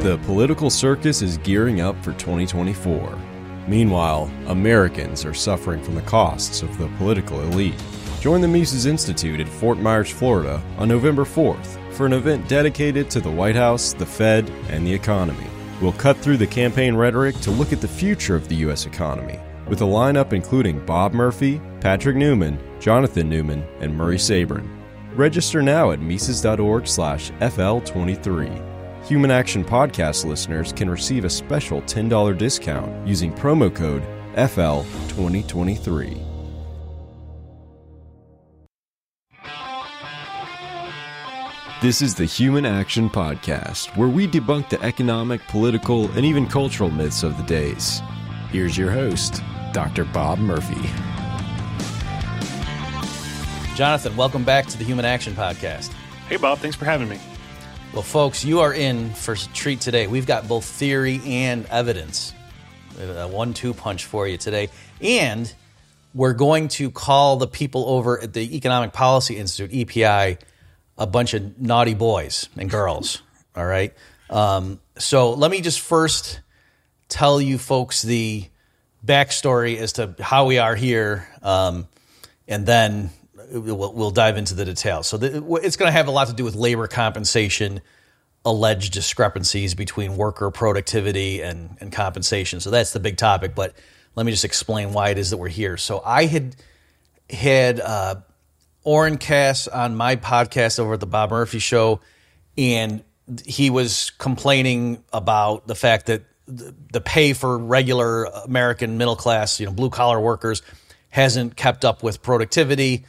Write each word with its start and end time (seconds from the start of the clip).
The 0.00 0.16
political 0.24 0.70
circus 0.70 1.20
is 1.20 1.36
gearing 1.36 1.82
up 1.82 1.94
for 2.02 2.14
2024. 2.14 3.18
Meanwhile, 3.68 4.30
Americans 4.46 5.26
are 5.26 5.34
suffering 5.34 5.82
from 5.82 5.94
the 5.94 6.00
costs 6.00 6.62
of 6.62 6.78
the 6.78 6.88
political 6.96 7.42
elite. 7.42 7.74
Join 8.18 8.40
the 8.40 8.48
Mises 8.48 8.86
Institute 8.86 9.40
at 9.40 9.46
Fort 9.46 9.78
Myers, 9.78 10.08
Florida 10.10 10.62
on 10.78 10.88
November 10.88 11.26
4th 11.26 11.76
for 11.92 12.06
an 12.06 12.14
event 12.14 12.48
dedicated 12.48 13.10
to 13.10 13.20
the 13.20 13.30
White 13.30 13.56
House, 13.56 13.92
the 13.92 14.06
Fed, 14.06 14.48
and 14.70 14.86
the 14.86 14.94
economy. 14.94 15.46
We'll 15.82 15.92
cut 15.92 16.16
through 16.16 16.38
the 16.38 16.46
campaign 16.46 16.96
rhetoric 16.96 17.38
to 17.40 17.50
look 17.50 17.70
at 17.70 17.82
the 17.82 17.86
future 17.86 18.34
of 18.34 18.48
the 18.48 18.56
U.S. 18.56 18.86
economy, 18.86 19.38
with 19.68 19.82
a 19.82 19.84
lineup 19.84 20.32
including 20.32 20.82
Bob 20.86 21.12
Murphy, 21.12 21.60
Patrick 21.82 22.16
Newman, 22.16 22.58
Jonathan 22.80 23.28
Newman, 23.28 23.66
and 23.80 23.94
Murray 23.94 24.16
Sabrin. 24.16 24.66
Register 25.14 25.60
now 25.60 25.90
at 25.90 26.00
Mises.org 26.00 26.88
slash 26.88 27.30
FL23. 27.32 28.69
Human 29.10 29.32
Action 29.32 29.64
Podcast 29.64 30.24
listeners 30.24 30.72
can 30.72 30.88
receive 30.88 31.24
a 31.24 31.30
special 31.30 31.82
$10 31.82 32.38
discount 32.38 33.08
using 33.08 33.32
promo 33.32 33.74
code 33.74 34.04
FL2023. 34.36 36.16
This 41.82 42.00
is 42.00 42.14
the 42.14 42.24
Human 42.24 42.64
Action 42.64 43.10
Podcast, 43.10 43.96
where 43.96 44.06
we 44.06 44.28
debunk 44.28 44.68
the 44.68 44.80
economic, 44.80 45.40
political, 45.48 46.08
and 46.12 46.24
even 46.24 46.46
cultural 46.46 46.88
myths 46.88 47.24
of 47.24 47.36
the 47.36 47.42
days. 47.42 48.00
Here's 48.52 48.78
your 48.78 48.92
host, 48.92 49.42
Dr. 49.72 50.04
Bob 50.04 50.38
Murphy. 50.38 50.88
Jonathan, 53.74 54.16
welcome 54.16 54.44
back 54.44 54.66
to 54.66 54.78
the 54.78 54.84
Human 54.84 55.04
Action 55.04 55.34
Podcast. 55.34 55.88
Hey, 56.28 56.36
Bob. 56.36 56.58
Thanks 56.58 56.76
for 56.76 56.84
having 56.84 57.08
me. 57.08 57.18
Well, 57.92 58.02
folks, 58.02 58.44
you 58.44 58.60
are 58.60 58.72
in 58.72 59.10
for 59.10 59.32
a 59.32 59.36
treat 59.36 59.80
today. 59.80 60.06
We've 60.06 60.26
got 60.26 60.46
both 60.46 60.64
theory 60.64 61.20
and 61.26 61.66
evidence. 61.66 62.32
A 63.00 63.26
one 63.26 63.52
two 63.52 63.74
punch 63.74 64.04
for 64.04 64.28
you 64.28 64.36
today. 64.36 64.68
And 65.00 65.52
we're 66.14 66.34
going 66.34 66.68
to 66.68 66.92
call 66.92 67.38
the 67.38 67.48
people 67.48 67.88
over 67.88 68.20
at 68.20 68.32
the 68.32 68.56
Economic 68.56 68.92
Policy 68.92 69.36
Institute, 69.38 69.74
EPI, 69.74 70.38
a 70.98 71.06
bunch 71.08 71.34
of 71.34 71.60
naughty 71.60 71.94
boys 71.94 72.48
and 72.56 72.70
girls. 72.70 73.22
all 73.56 73.66
right. 73.66 73.92
Um, 74.30 74.78
so 74.96 75.32
let 75.32 75.50
me 75.50 75.60
just 75.60 75.80
first 75.80 76.40
tell 77.08 77.40
you 77.40 77.58
folks 77.58 78.02
the 78.02 78.44
backstory 79.04 79.78
as 79.78 79.94
to 79.94 80.14
how 80.20 80.46
we 80.46 80.58
are 80.58 80.76
here, 80.76 81.28
um, 81.42 81.88
and 82.46 82.64
then 82.66 83.10
we'll, 83.50 83.92
we'll, 83.92 84.10
dive 84.10 84.36
into 84.36 84.54
the 84.54 84.64
details. 84.64 85.06
So 85.06 85.16
the, 85.16 85.60
it's 85.62 85.76
going 85.76 85.88
to 85.88 85.92
have 85.92 86.08
a 86.08 86.10
lot 86.10 86.28
to 86.28 86.34
do 86.34 86.44
with 86.44 86.54
labor 86.54 86.86
compensation, 86.86 87.80
alleged 88.44 88.92
discrepancies 88.92 89.74
between 89.74 90.16
worker 90.16 90.50
productivity 90.50 91.42
and, 91.42 91.76
and 91.80 91.92
compensation. 91.92 92.60
So 92.60 92.70
that's 92.70 92.92
the 92.92 93.00
big 93.00 93.16
topic. 93.16 93.54
But 93.54 93.74
let 94.14 94.26
me 94.26 94.32
just 94.32 94.44
explain 94.44 94.92
why 94.92 95.10
it 95.10 95.18
is 95.18 95.30
that 95.30 95.36
we're 95.36 95.48
here. 95.48 95.76
So 95.76 96.02
I 96.04 96.26
had 96.26 96.56
had 97.28 97.80
uh, 97.80 98.16
Oren 98.84 99.18
Cass 99.18 99.68
on 99.68 99.96
my 99.96 100.16
podcast 100.16 100.78
over 100.78 100.94
at 100.94 101.00
the 101.00 101.06
Bob 101.06 101.30
Murphy 101.30 101.58
Show, 101.58 102.00
and 102.56 103.04
he 103.46 103.70
was 103.70 104.10
complaining 104.18 105.04
about 105.12 105.66
the 105.66 105.74
fact 105.74 106.06
that 106.06 106.24
the 106.46 107.00
pay 107.00 107.32
for 107.32 107.56
regular 107.56 108.24
American 108.24 108.98
middle 108.98 109.14
class, 109.14 109.60
you 109.60 109.66
know, 109.66 109.72
blue 109.72 109.90
collar 109.90 110.20
workers 110.20 110.62
hasn't 111.10 111.56
kept 111.56 111.84
up 111.84 112.02
with 112.02 112.22
productivity, 112.22 113.04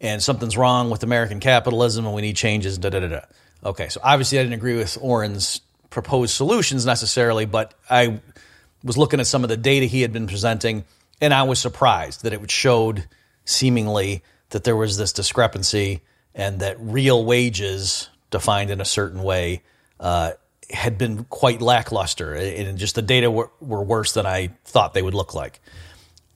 and 0.00 0.22
something's 0.22 0.56
wrong 0.56 0.90
with 0.90 1.02
American 1.02 1.40
capitalism, 1.40 2.06
and 2.06 2.14
we 2.14 2.22
need 2.22 2.36
changes. 2.36 2.78
Da 2.78 2.90
da 2.90 3.00
da 3.00 3.08
da. 3.08 3.20
Okay, 3.64 3.88
so 3.88 4.00
obviously 4.02 4.38
I 4.38 4.42
didn't 4.42 4.54
agree 4.54 4.76
with 4.76 4.98
Oren's 5.00 5.60
proposed 5.90 6.34
solutions 6.34 6.84
necessarily, 6.84 7.46
but 7.46 7.74
I 7.88 8.20
was 8.84 8.98
looking 8.98 9.20
at 9.20 9.26
some 9.26 9.42
of 9.42 9.48
the 9.48 9.56
data 9.56 9.86
he 9.86 10.02
had 10.02 10.12
been 10.12 10.26
presenting, 10.26 10.84
and 11.20 11.32
I 11.32 11.44
was 11.44 11.58
surprised 11.58 12.22
that 12.22 12.32
it 12.32 12.50
showed 12.50 13.08
seemingly 13.44 14.22
that 14.50 14.64
there 14.64 14.76
was 14.76 14.96
this 14.96 15.12
discrepancy 15.12 16.02
and 16.34 16.60
that 16.60 16.76
real 16.78 17.24
wages 17.24 18.10
defined 18.30 18.70
in 18.70 18.80
a 18.80 18.84
certain 18.84 19.22
way 19.22 19.62
uh, 19.98 20.32
had 20.70 20.98
been 20.98 21.24
quite 21.24 21.62
lackluster 21.62 22.34
and 22.34 22.78
just 22.78 22.94
the 22.94 23.02
data 23.02 23.30
were, 23.30 23.50
were, 23.60 23.82
worse 23.82 24.12
than 24.12 24.26
I 24.26 24.50
thought 24.64 24.94
they 24.94 25.02
would 25.02 25.14
look 25.14 25.34
like. 25.34 25.60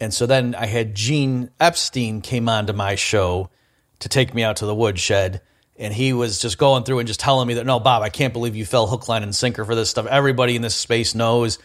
And 0.01 0.15
so 0.15 0.27
then 0.27 0.55
I 0.55 0.67
had 0.67 0.95
Gene 0.95 1.51
Epstein 1.61 2.23
came 2.23 2.49
on 2.49 2.67
to 2.67 2.73
my 2.73 2.95
show 2.95 3.51
to 4.01 4.09
take 4.09 4.35
me 4.35 4.43
out 4.43 4.57
to 4.57 4.67
the 4.67 4.75
woodshed 4.75 5.41
and 5.77 5.95
he 5.95 6.13
was 6.13 6.39
just 6.39 6.59
going 6.59 6.85
through 6.85 6.99
and 6.99 7.09
just 7.09 7.21
telling 7.21 7.49
me 7.49 7.55
that 7.55 7.65
no 7.65 7.81
Bob 7.81 8.03
I 8.03 8.11
can't 8.11 8.33
believe 8.33 8.55
you 8.55 8.67
fell 8.67 8.87
hook 8.87 9.09
line 9.09 9.23
and 9.23 9.35
sinker 9.35 9.65
for 9.65 9.75
this 9.75 9.89
stuff. 9.89 10.07
Everybody 10.07 10.57
in 10.57 10.63
this 10.63 10.77
space 10.77 11.15
knows 11.15 11.59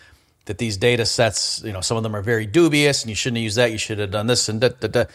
that 0.45 0.57
these 0.57 0.77
data 0.77 1.05
sets, 1.05 1.61
you 1.65 1.73
know, 1.73 1.81
some 1.81 1.97
of 1.97 2.03
them 2.03 2.15
are 2.15 2.21
very 2.21 2.45
dubious 2.45 3.03
and 3.03 3.09
you 3.09 3.15
shouldn't 3.15 3.37
have 3.37 3.43
used 3.43 3.57
that. 3.57 3.71
You 3.71 3.77
should 3.77 3.99
have 3.99 4.11
done 4.11 4.27
this 4.27 4.47
and 4.47 4.61
da, 4.61 4.69
da, 4.69 4.87
da. 4.87 5.05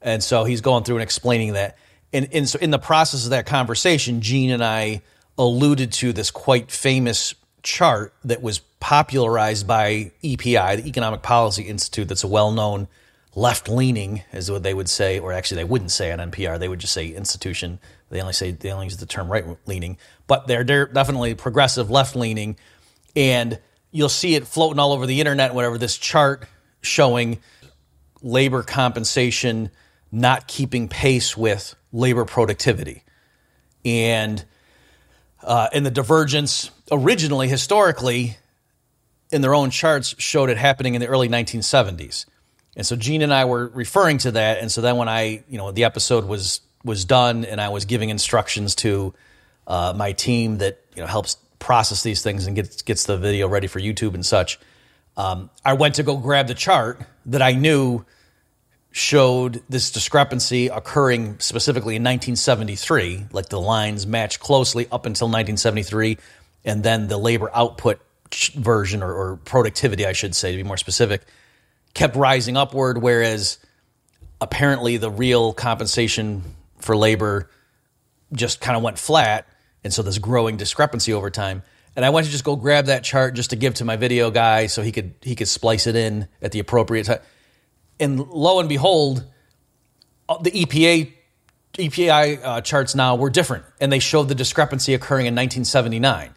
And 0.00 0.22
so 0.22 0.44
he's 0.44 0.60
going 0.60 0.84
through 0.84 0.96
and 0.96 1.02
explaining 1.02 1.52
that. 1.52 1.76
And, 2.12 2.28
and 2.32 2.48
so 2.48 2.58
in 2.58 2.70
the 2.70 2.78
process 2.78 3.24
of 3.24 3.30
that 3.30 3.46
conversation, 3.46 4.22
Gene 4.22 4.50
and 4.50 4.64
I 4.64 5.02
alluded 5.36 5.92
to 5.92 6.12
this 6.12 6.30
quite 6.30 6.70
famous 6.70 7.34
chart 7.62 8.14
that 8.24 8.42
was 8.42 8.60
popularized 8.80 9.66
by 9.66 10.12
EPI, 10.22 10.76
the 10.76 10.84
Economic 10.86 11.22
Policy 11.22 11.64
Institute, 11.64 12.08
that's 12.08 12.24
a 12.24 12.28
well 12.28 12.50
known 12.50 12.88
left 13.38 13.68
leaning, 13.68 14.22
is 14.32 14.50
what 14.50 14.64
they 14.64 14.74
would 14.74 14.88
say, 14.88 15.18
or 15.18 15.32
actually 15.32 15.56
they 15.56 15.64
wouldn't 15.64 15.92
say 15.92 16.10
on 16.10 16.18
NPR, 16.18 16.58
they 16.58 16.68
would 16.68 16.80
just 16.80 16.92
say 16.92 17.08
institution. 17.08 17.78
They 18.10 18.20
only 18.20 18.32
say 18.32 18.50
they 18.50 18.72
only 18.72 18.86
use 18.86 18.96
the 18.96 19.06
term 19.06 19.30
right 19.30 19.44
leaning, 19.66 19.96
but 20.26 20.46
they're, 20.48 20.64
they're 20.64 20.86
definitely 20.86 21.34
progressive 21.34 21.90
left 21.90 22.16
leaning. 22.16 22.56
And 23.14 23.60
you'll 23.92 24.08
see 24.08 24.34
it 24.34 24.46
floating 24.46 24.80
all 24.80 24.92
over 24.92 25.06
the 25.06 25.20
internet, 25.20 25.54
whatever, 25.54 25.78
this 25.78 25.96
chart 25.96 26.46
showing 26.80 27.38
labor 28.22 28.62
compensation 28.62 29.70
not 30.10 30.48
keeping 30.48 30.88
pace 30.88 31.36
with 31.36 31.76
labor 31.92 32.24
productivity. 32.24 33.04
And 33.84 34.44
uh, 35.42 35.68
and 35.72 35.86
the 35.86 35.90
divergence 35.92 36.72
originally, 36.90 37.46
historically, 37.46 38.36
in 39.30 39.40
their 39.40 39.54
own 39.54 39.70
charts, 39.70 40.16
showed 40.18 40.50
it 40.50 40.56
happening 40.56 40.94
in 40.94 41.00
the 41.00 41.06
early 41.06 41.28
1970s. 41.28 42.26
And 42.78 42.86
so 42.86 42.96
Gene 42.96 43.22
and 43.22 43.34
I 43.34 43.44
were 43.44 43.66
referring 43.74 44.18
to 44.18 44.30
that. 44.30 44.58
And 44.58 44.70
so 44.70 44.80
then 44.80 44.96
when 44.96 45.08
I, 45.08 45.42
you 45.50 45.58
know, 45.58 45.72
the 45.72 45.84
episode 45.84 46.24
was 46.24 46.62
was 46.84 47.04
done, 47.04 47.44
and 47.44 47.60
I 47.60 47.70
was 47.70 47.84
giving 47.84 48.08
instructions 48.08 48.76
to 48.76 49.12
uh, 49.66 49.92
my 49.94 50.12
team 50.12 50.58
that 50.58 50.80
you 50.94 51.02
know 51.02 51.08
helps 51.08 51.36
process 51.58 52.04
these 52.04 52.22
things 52.22 52.46
and 52.46 52.54
gets 52.54 52.82
gets 52.82 53.04
the 53.04 53.18
video 53.18 53.48
ready 53.48 53.66
for 53.66 53.80
YouTube 53.80 54.14
and 54.14 54.24
such. 54.24 54.60
Um, 55.16 55.50
I 55.64 55.72
went 55.72 55.96
to 55.96 56.04
go 56.04 56.16
grab 56.16 56.46
the 56.46 56.54
chart 56.54 57.02
that 57.26 57.42
I 57.42 57.52
knew 57.52 58.04
showed 58.92 59.62
this 59.68 59.90
discrepancy 59.90 60.68
occurring 60.68 61.40
specifically 61.40 61.96
in 61.96 62.02
1973, 62.02 63.26
like 63.32 63.48
the 63.48 63.60
lines 63.60 64.06
match 64.06 64.38
closely 64.38 64.86
up 64.86 65.04
until 65.04 65.26
1973, 65.26 66.16
and 66.64 66.82
then 66.82 67.08
the 67.08 67.18
labor 67.18 67.50
output 67.52 68.00
version 68.54 69.02
or, 69.02 69.12
or, 69.12 69.36
productivity, 69.36 70.06
I 70.06 70.12
should 70.12 70.34
say, 70.34 70.52
to 70.52 70.56
be 70.56 70.62
more 70.62 70.76
specific, 70.76 71.22
kept 71.94 72.16
rising 72.16 72.56
upward, 72.56 72.98
whereas 72.98 73.58
apparently 74.40 74.96
the 74.96 75.10
real 75.10 75.52
compensation 75.52 76.42
for 76.78 76.96
labor 76.96 77.50
just 78.32 78.60
kind 78.60 78.76
of 78.76 78.82
went 78.82 78.98
flat. 78.98 79.46
And 79.84 79.92
so 79.92 80.02
this 80.02 80.18
growing 80.18 80.56
discrepancy 80.56 81.12
over 81.12 81.30
time. 81.30 81.62
And 81.96 82.04
I 82.04 82.10
went 82.10 82.26
to 82.26 82.32
just 82.32 82.44
go 82.44 82.56
grab 82.56 82.86
that 82.86 83.02
chart 83.02 83.34
just 83.34 83.50
to 83.50 83.56
give 83.56 83.74
to 83.74 83.84
my 83.84 83.96
video 83.96 84.30
guy 84.30 84.66
so 84.66 84.82
he 84.82 84.92
could 84.92 85.14
he 85.22 85.34
could 85.34 85.48
splice 85.48 85.86
it 85.86 85.96
in 85.96 86.28
at 86.40 86.52
the 86.52 86.60
appropriate 86.60 87.04
time 87.04 87.20
and 88.00 88.20
lo 88.28 88.60
and 88.60 88.68
behold, 88.68 89.24
uh, 90.28 90.38
the 90.38 90.50
EPA 90.50 91.12
EPI 91.78 92.42
uh, 92.42 92.60
charts 92.60 92.94
now 92.94 93.16
were 93.16 93.30
different, 93.30 93.64
and 93.80 93.92
they 93.92 93.98
showed 93.98 94.28
the 94.28 94.34
discrepancy 94.34 94.94
occurring 94.94 95.26
in 95.26 95.34
1979. 95.34 96.34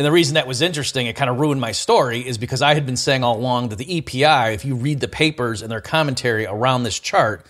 And 0.00 0.06
the 0.06 0.12
reason 0.12 0.36
that 0.36 0.46
was 0.46 0.62
interesting, 0.62 1.08
it 1.08 1.14
kind 1.14 1.28
of 1.28 1.38
ruined 1.38 1.60
my 1.60 1.72
story, 1.72 2.26
is 2.26 2.38
because 2.38 2.62
I 2.62 2.72
had 2.72 2.86
been 2.86 2.96
saying 2.96 3.22
all 3.22 3.36
along 3.36 3.68
that 3.68 3.76
the 3.76 3.98
EPI, 3.98 4.54
if 4.54 4.64
you 4.64 4.74
read 4.74 4.98
the 5.00 5.08
papers 5.08 5.60
and 5.60 5.70
their 5.70 5.82
commentary 5.82 6.46
around 6.46 6.84
this 6.84 6.98
chart, 6.98 7.44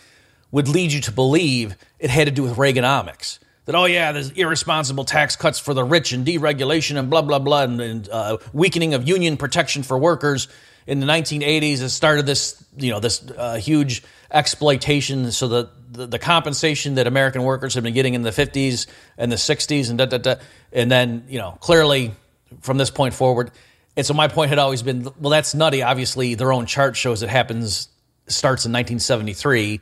would 0.51 0.67
lead 0.67 0.91
you 0.91 1.01
to 1.03 1.13
believe 1.13 1.77
it 2.01 2.11
had 2.11 2.27
to 2.27 2.33
do 2.33 2.43
with 2.43 2.57
Reaganomics. 2.57 3.39
That, 3.67 3.77
oh, 3.77 3.85
yeah, 3.85 4.11
there's 4.11 4.31
irresponsible 4.33 5.05
tax 5.05 5.37
cuts 5.37 5.61
for 5.61 5.75
the 5.75 5.85
rich 5.85 6.11
and 6.11 6.27
deregulation 6.27 6.99
and 6.99 7.09
blah, 7.09 7.23
blah, 7.23 7.39
blah, 7.39 7.63
and, 7.63 7.81
and 7.81 8.09
uh, 8.09 8.39
weakening 8.53 8.95
of 8.95 9.07
union 9.07 9.37
protection 9.37 9.85
for 9.85 9.97
workers 9.97 10.49
in 10.89 10.99
the 10.99 11.07
1980s, 11.07 11.83
it 11.83 11.91
started 11.91 12.27
this, 12.27 12.61
you 12.77 12.91
know, 12.91 12.99
this 12.99 13.23
uh, 13.31 13.59
huge 13.59 14.03
exploitation. 14.29 15.31
So 15.31 15.47
the, 15.47 15.71
the, 15.93 16.07
the 16.09 16.19
compensation 16.19 16.97
that 16.97 17.07
American 17.07 17.45
workers 17.45 17.75
have 17.75 17.85
been 17.85 17.95
getting 17.95 18.15
in 18.15 18.23
the 18.23 18.31
50s 18.31 18.89
and 19.17 19.31
the 19.31 19.37
60s, 19.37 19.89
and 19.89 19.99
da, 19.99 20.07
da, 20.07 20.19
da, 20.19 20.35
and 20.73 20.91
then 20.91 21.25
you 21.29 21.39
know 21.39 21.57
clearly 21.61 22.13
from 22.61 22.79
this 22.79 22.91
point 22.91 23.15
forward. 23.15 23.51
And 23.97 24.07
so 24.07 24.15
my 24.15 24.29
point 24.29 24.51
had 24.51 24.59
always 24.59 24.83
been, 24.83 25.09
well, 25.19 25.31
that's 25.31 25.55
nutty. 25.55 25.83
Obviously, 25.83 26.35
their 26.35 26.53
own 26.53 26.67
chart 26.67 26.97
shows 26.97 27.23
it 27.23 27.29
happens 27.29 27.89
starts 28.27 28.65
in 28.65 28.73
1973, 28.73 29.81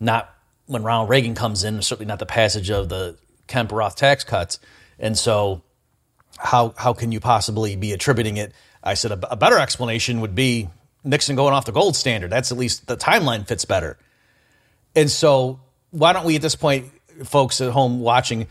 not 0.00 0.32
when 0.66 0.82
Ronald 0.82 1.08
Reagan 1.08 1.34
comes 1.34 1.64
in. 1.64 1.82
Certainly 1.82 2.06
not 2.06 2.18
the 2.18 2.26
passage 2.26 2.70
of 2.70 2.88
the 2.88 3.16
Kemp 3.46 3.72
Roth 3.72 3.96
tax 3.96 4.24
cuts. 4.24 4.58
And 4.98 5.18
so 5.18 5.62
how 6.38 6.74
how 6.76 6.92
can 6.92 7.12
you 7.12 7.20
possibly 7.20 7.76
be 7.76 7.92
attributing 7.92 8.36
it? 8.36 8.52
I 8.82 8.94
said 8.94 9.12
a, 9.12 9.32
a 9.32 9.36
better 9.36 9.58
explanation 9.58 10.20
would 10.20 10.34
be 10.34 10.68
Nixon 11.04 11.36
going 11.36 11.54
off 11.54 11.64
the 11.64 11.72
gold 11.72 11.96
standard. 11.96 12.30
That's 12.30 12.52
at 12.52 12.58
least 12.58 12.86
the 12.86 12.96
timeline 12.96 13.46
fits 13.46 13.64
better. 13.64 13.98
And 14.94 15.10
so, 15.10 15.60
why 15.90 16.12
don't 16.12 16.24
we 16.24 16.36
at 16.36 16.42
this 16.42 16.54
point, 16.54 16.86
folks 17.24 17.60
at 17.60 17.72
home 17.72 18.00
watching, 18.00 18.46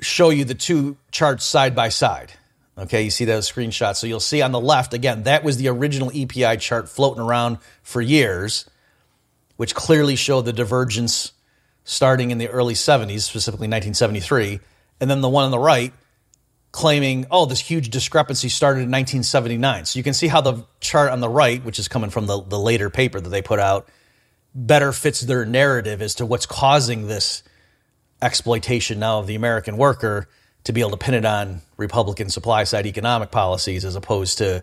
show 0.00 0.30
you 0.30 0.44
the 0.44 0.54
two 0.54 0.96
charts 1.10 1.44
side 1.44 1.74
by 1.74 1.88
side? 1.88 2.32
Okay, 2.80 3.02
you 3.02 3.10
see 3.10 3.26
those 3.26 3.50
screenshots. 3.50 3.96
So 3.96 4.06
you'll 4.06 4.20
see 4.20 4.40
on 4.40 4.52
the 4.52 4.60
left, 4.60 4.94
again, 4.94 5.24
that 5.24 5.44
was 5.44 5.58
the 5.58 5.68
original 5.68 6.10
EPI 6.14 6.56
chart 6.56 6.88
floating 6.88 7.22
around 7.22 7.58
for 7.82 8.00
years, 8.00 8.68
which 9.56 9.74
clearly 9.74 10.16
showed 10.16 10.46
the 10.46 10.52
divergence 10.52 11.32
starting 11.84 12.30
in 12.30 12.38
the 12.38 12.48
early 12.48 12.72
70s, 12.72 13.20
specifically 13.20 13.66
1973. 13.66 14.60
And 15.00 15.10
then 15.10 15.20
the 15.20 15.28
one 15.28 15.44
on 15.44 15.50
the 15.50 15.58
right 15.58 15.92
claiming, 16.72 17.26
oh, 17.30 17.44
this 17.46 17.60
huge 17.60 17.90
discrepancy 17.90 18.48
started 18.48 18.80
in 18.80 18.90
1979. 18.90 19.84
So 19.84 19.98
you 19.98 20.02
can 20.02 20.14
see 20.14 20.28
how 20.28 20.40
the 20.40 20.64
chart 20.80 21.10
on 21.10 21.20
the 21.20 21.28
right, 21.28 21.62
which 21.64 21.78
is 21.78 21.88
coming 21.88 22.10
from 22.10 22.26
the, 22.26 22.40
the 22.42 22.58
later 22.58 22.88
paper 22.88 23.20
that 23.20 23.28
they 23.28 23.42
put 23.42 23.58
out, 23.58 23.88
better 24.54 24.92
fits 24.92 25.20
their 25.20 25.44
narrative 25.44 26.00
as 26.00 26.14
to 26.16 26.26
what's 26.26 26.46
causing 26.46 27.08
this 27.08 27.42
exploitation 28.22 29.00
now 29.00 29.18
of 29.18 29.26
the 29.26 29.34
American 29.34 29.76
worker 29.76 30.28
to 30.64 30.72
be 30.72 30.80
able 30.80 30.90
to 30.90 30.96
pin 30.96 31.14
it 31.14 31.24
on 31.24 31.62
Republican 31.76 32.28
supply 32.28 32.64
side 32.64 32.86
economic 32.86 33.30
policies 33.30 33.84
as 33.84 33.96
opposed 33.96 34.38
to 34.38 34.62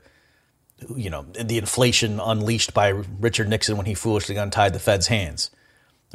you 0.96 1.10
know 1.10 1.24
the 1.24 1.58
inflation 1.58 2.20
unleashed 2.20 2.74
by 2.74 2.90
Richard 2.90 3.50
Nixon 3.50 3.78
when 3.78 3.86
he 3.86 3.94
foolishly 3.94 4.38
untied 4.38 4.74
the 4.74 4.80
Fed's 4.80 5.08
hands. 5.08 5.52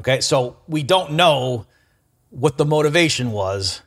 Okay, 0.00 0.20
so 0.20 0.56
we 0.69 0.82
don't 0.82 1.12
know 1.12 1.67
what 2.31 2.56
the 2.56 2.64
motivation 2.64 3.32
was, 3.32 3.82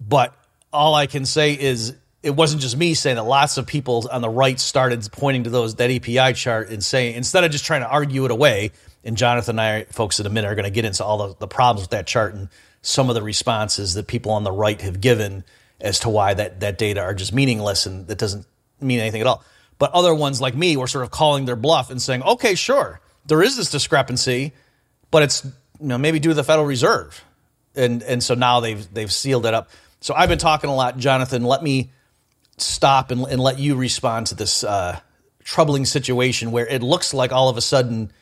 but 0.00 0.34
all 0.72 0.94
I 0.94 1.06
can 1.06 1.26
say 1.26 1.52
is 1.52 1.94
it 2.22 2.30
wasn't 2.30 2.62
just 2.62 2.76
me 2.76 2.94
saying 2.94 3.16
that 3.16 3.24
lots 3.24 3.56
of 3.56 3.66
people 3.66 4.08
on 4.10 4.22
the 4.22 4.28
right 4.28 4.58
started 4.58 5.06
pointing 5.12 5.44
to 5.44 5.50
those 5.50 5.74
that 5.76 5.90
EPI 5.90 6.34
chart 6.34 6.70
and 6.70 6.84
saying 6.84 7.16
instead 7.16 7.44
of 7.44 7.50
just 7.50 7.64
trying 7.64 7.80
to 7.80 7.88
argue 7.88 8.24
it 8.24 8.30
away, 8.30 8.72
and 9.04 9.16
Jonathan 9.16 9.58
and 9.58 9.60
I, 9.60 9.84
folks, 9.84 10.20
in 10.20 10.26
a 10.26 10.30
minute 10.30 10.48
are 10.48 10.54
going 10.54 10.64
to 10.64 10.70
get 10.70 10.84
into 10.84 11.04
all 11.04 11.28
the, 11.28 11.36
the 11.40 11.48
problems 11.48 11.82
with 11.82 11.90
that 11.90 12.06
chart 12.06 12.34
and 12.34 12.48
some 12.82 13.08
of 13.08 13.14
the 13.14 13.22
responses 13.22 13.94
that 13.94 14.06
people 14.06 14.32
on 14.32 14.44
the 14.44 14.52
right 14.52 14.80
have 14.80 15.00
given 15.00 15.44
as 15.80 16.00
to 16.00 16.08
why 16.08 16.34
that, 16.34 16.60
that 16.60 16.78
data 16.78 17.00
are 17.00 17.14
just 17.14 17.32
meaningless 17.32 17.86
and 17.86 18.06
that 18.08 18.18
doesn't 18.18 18.46
mean 18.80 19.00
anything 19.00 19.20
at 19.20 19.26
all. 19.26 19.44
But 19.78 19.92
other 19.92 20.14
ones 20.14 20.40
like 20.40 20.54
me 20.54 20.76
were 20.76 20.86
sort 20.86 21.04
of 21.04 21.10
calling 21.10 21.46
their 21.46 21.56
bluff 21.56 21.90
and 21.90 22.00
saying, 22.00 22.22
okay, 22.22 22.54
sure, 22.54 23.00
there 23.26 23.42
is 23.42 23.56
this 23.56 23.70
discrepancy, 23.70 24.52
but 25.10 25.22
it's 25.22 25.44
you 25.44 25.86
know 25.86 25.98
maybe 25.98 26.18
due 26.18 26.30
to 26.30 26.34
the 26.34 26.44
Federal 26.44 26.66
Reserve. 26.66 27.24
And 27.74 28.02
and 28.02 28.22
so 28.22 28.34
now 28.34 28.60
they've 28.60 28.92
they've 28.92 29.12
sealed 29.12 29.46
it 29.46 29.54
up. 29.54 29.70
So 30.00 30.14
I've 30.14 30.28
been 30.28 30.38
talking 30.38 30.68
a 30.68 30.74
lot, 30.74 30.98
Jonathan. 30.98 31.44
Let 31.44 31.62
me 31.62 31.90
stop 32.58 33.10
and, 33.10 33.22
and 33.26 33.40
let 33.40 33.58
you 33.58 33.76
respond 33.76 34.26
to 34.28 34.34
this 34.34 34.64
uh, 34.64 35.00
troubling 35.44 35.86
situation 35.86 36.50
where 36.50 36.66
it 36.66 36.82
looks 36.82 37.14
like 37.14 37.32
all 37.32 37.48
of 37.48 37.56
a 37.56 37.60
sudden, 37.60 38.12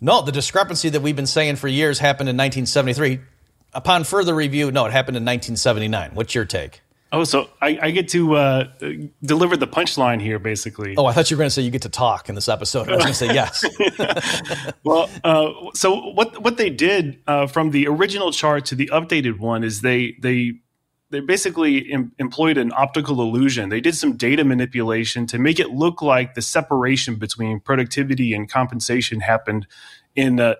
no, 0.00 0.22
the 0.22 0.32
discrepancy 0.32 0.88
that 0.90 1.02
we've 1.02 1.16
been 1.16 1.26
saying 1.26 1.56
for 1.56 1.68
years 1.68 1.98
happened 1.98 2.28
in 2.28 2.36
1973 2.36 3.20
upon 3.76 4.04
further 4.04 4.34
review, 4.34 4.72
no, 4.72 4.86
it 4.86 4.92
happened 4.92 5.16
in 5.16 5.22
1979. 5.24 6.10
What's 6.14 6.34
your 6.34 6.44
take? 6.44 6.80
Oh, 7.12 7.22
so 7.22 7.48
I, 7.62 7.78
I 7.80 7.90
get 7.92 8.08
to 8.10 8.34
uh, 8.34 8.68
deliver 9.22 9.56
the 9.56 9.68
punchline 9.68 10.20
here, 10.20 10.40
basically. 10.40 10.96
Oh, 10.96 11.06
I 11.06 11.12
thought 11.12 11.30
you 11.30 11.36
were 11.36 11.40
going 11.40 11.46
to 11.46 11.54
say 11.54 11.62
you 11.62 11.70
get 11.70 11.82
to 11.82 11.88
talk 11.88 12.28
in 12.28 12.34
this 12.34 12.48
episode. 12.48 12.88
I 12.88 12.96
was 12.96 13.04
going 13.04 13.12
to 13.12 13.14
say 13.14 13.32
yes. 13.32 14.72
well, 14.84 15.08
uh, 15.22 15.52
so 15.74 16.10
what 16.10 16.42
what 16.42 16.56
they 16.56 16.68
did 16.68 17.20
uh, 17.28 17.46
from 17.46 17.70
the 17.70 17.86
original 17.86 18.32
chart 18.32 18.66
to 18.66 18.74
the 18.74 18.90
updated 18.92 19.38
one 19.38 19.62
is 19.62 19.82
they 19.82 20.16
they 20.20 20.54
they 21.10 21.20
basically 21.20 21.90
em- 21.92 22.12
employed 22.18 22.58
an 22.58 22.72
optical 22.76 23.20
illusion. 23.20 23.68
They 23.68 23.80
did 23.80 23.94
some 23.94 24.16
data 24.16 24.42
manipulation 24.42 25.28
to 25.28 25.38
make 25.38 25.60
it 25.60 25.70
look 25.70 26.02
like 26.02 26.34
the 26.34 26.42
separation 26.42 27.14
between 27.14 27.60
productivity 27.60 28.34
and 28.34 28.50
compensation 28.50 29.20
happened 29.20 29.68
in 30.16 30.40
uh, 30.40 30.56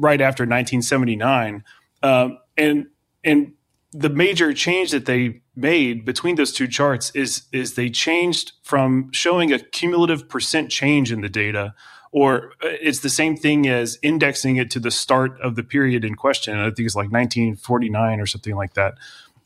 right 0.00 0.20
after 0.20 0.42
1979 0.42 1.62
um, 2.02 2.38
and 2.56 2.86
and 3.24 3.52
the 3.92 4.08
major 4.08 4.52
change 4.52 4.92
that 4.92 5.06
they 5.06 5.42
made 5.56 6.04
between 6.04 6.36
those 6.36 6.52
two 6.52 6.68
charts 6.68 7.10
is 7.14 7.42
is 7.52 7.74
they 7.74 7.90
changed 7.90 8.52
from 8.62 9.10
showing 9.12 9.52
a 9.52 9.58
cumulative 9.58 10.28
percent 10.28 10.70
change 10.70 11.12
in 11.12 11.20
the 11.20 11.28
data 11.28 11.74
or 12.12 12.52
uh, 12.62 12.68
it's 12.80 13.00
the 13.00 13.10
same 13.10 13.36
thing 13.36 13.68
as 13.68 13.98
indexing 14.02 14.56
it 14.56 14.70
to 14.70 14.80
the 14.80 14.90
start 14.90 15.40
of 15.40 15.54
the 15.54 15.62
period 15.62 16.04
in 16.04 16.14
question. 16.14 16.56
I 16.56 16.64
think 16.70 16.86
it's 16.86 16.96
like 16.96 17.12
1949 17.12 18.20
or 18.20 18.26
something 18.26 18.56
like 18.56 18.74
that. 18.74 18.94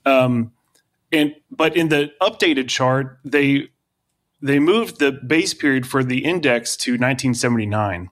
Um, 0.07 0.53
and 1.13 1.35
but 1.51 1.77
in 1.77 1.89
the 1.89 2.13
updated 2.21 2.69
chart 2.69 3.19
they 3.25 3.69
they 4.43 4.59
moved 4.59 4.99
the 4.99 5.13
base 5.13 5.55
period 5.55 5.87
for 5.87 6.05
the 6.05 6.25
index 6.25 6.77
to 6.77 6.93
1979 6.93 8.11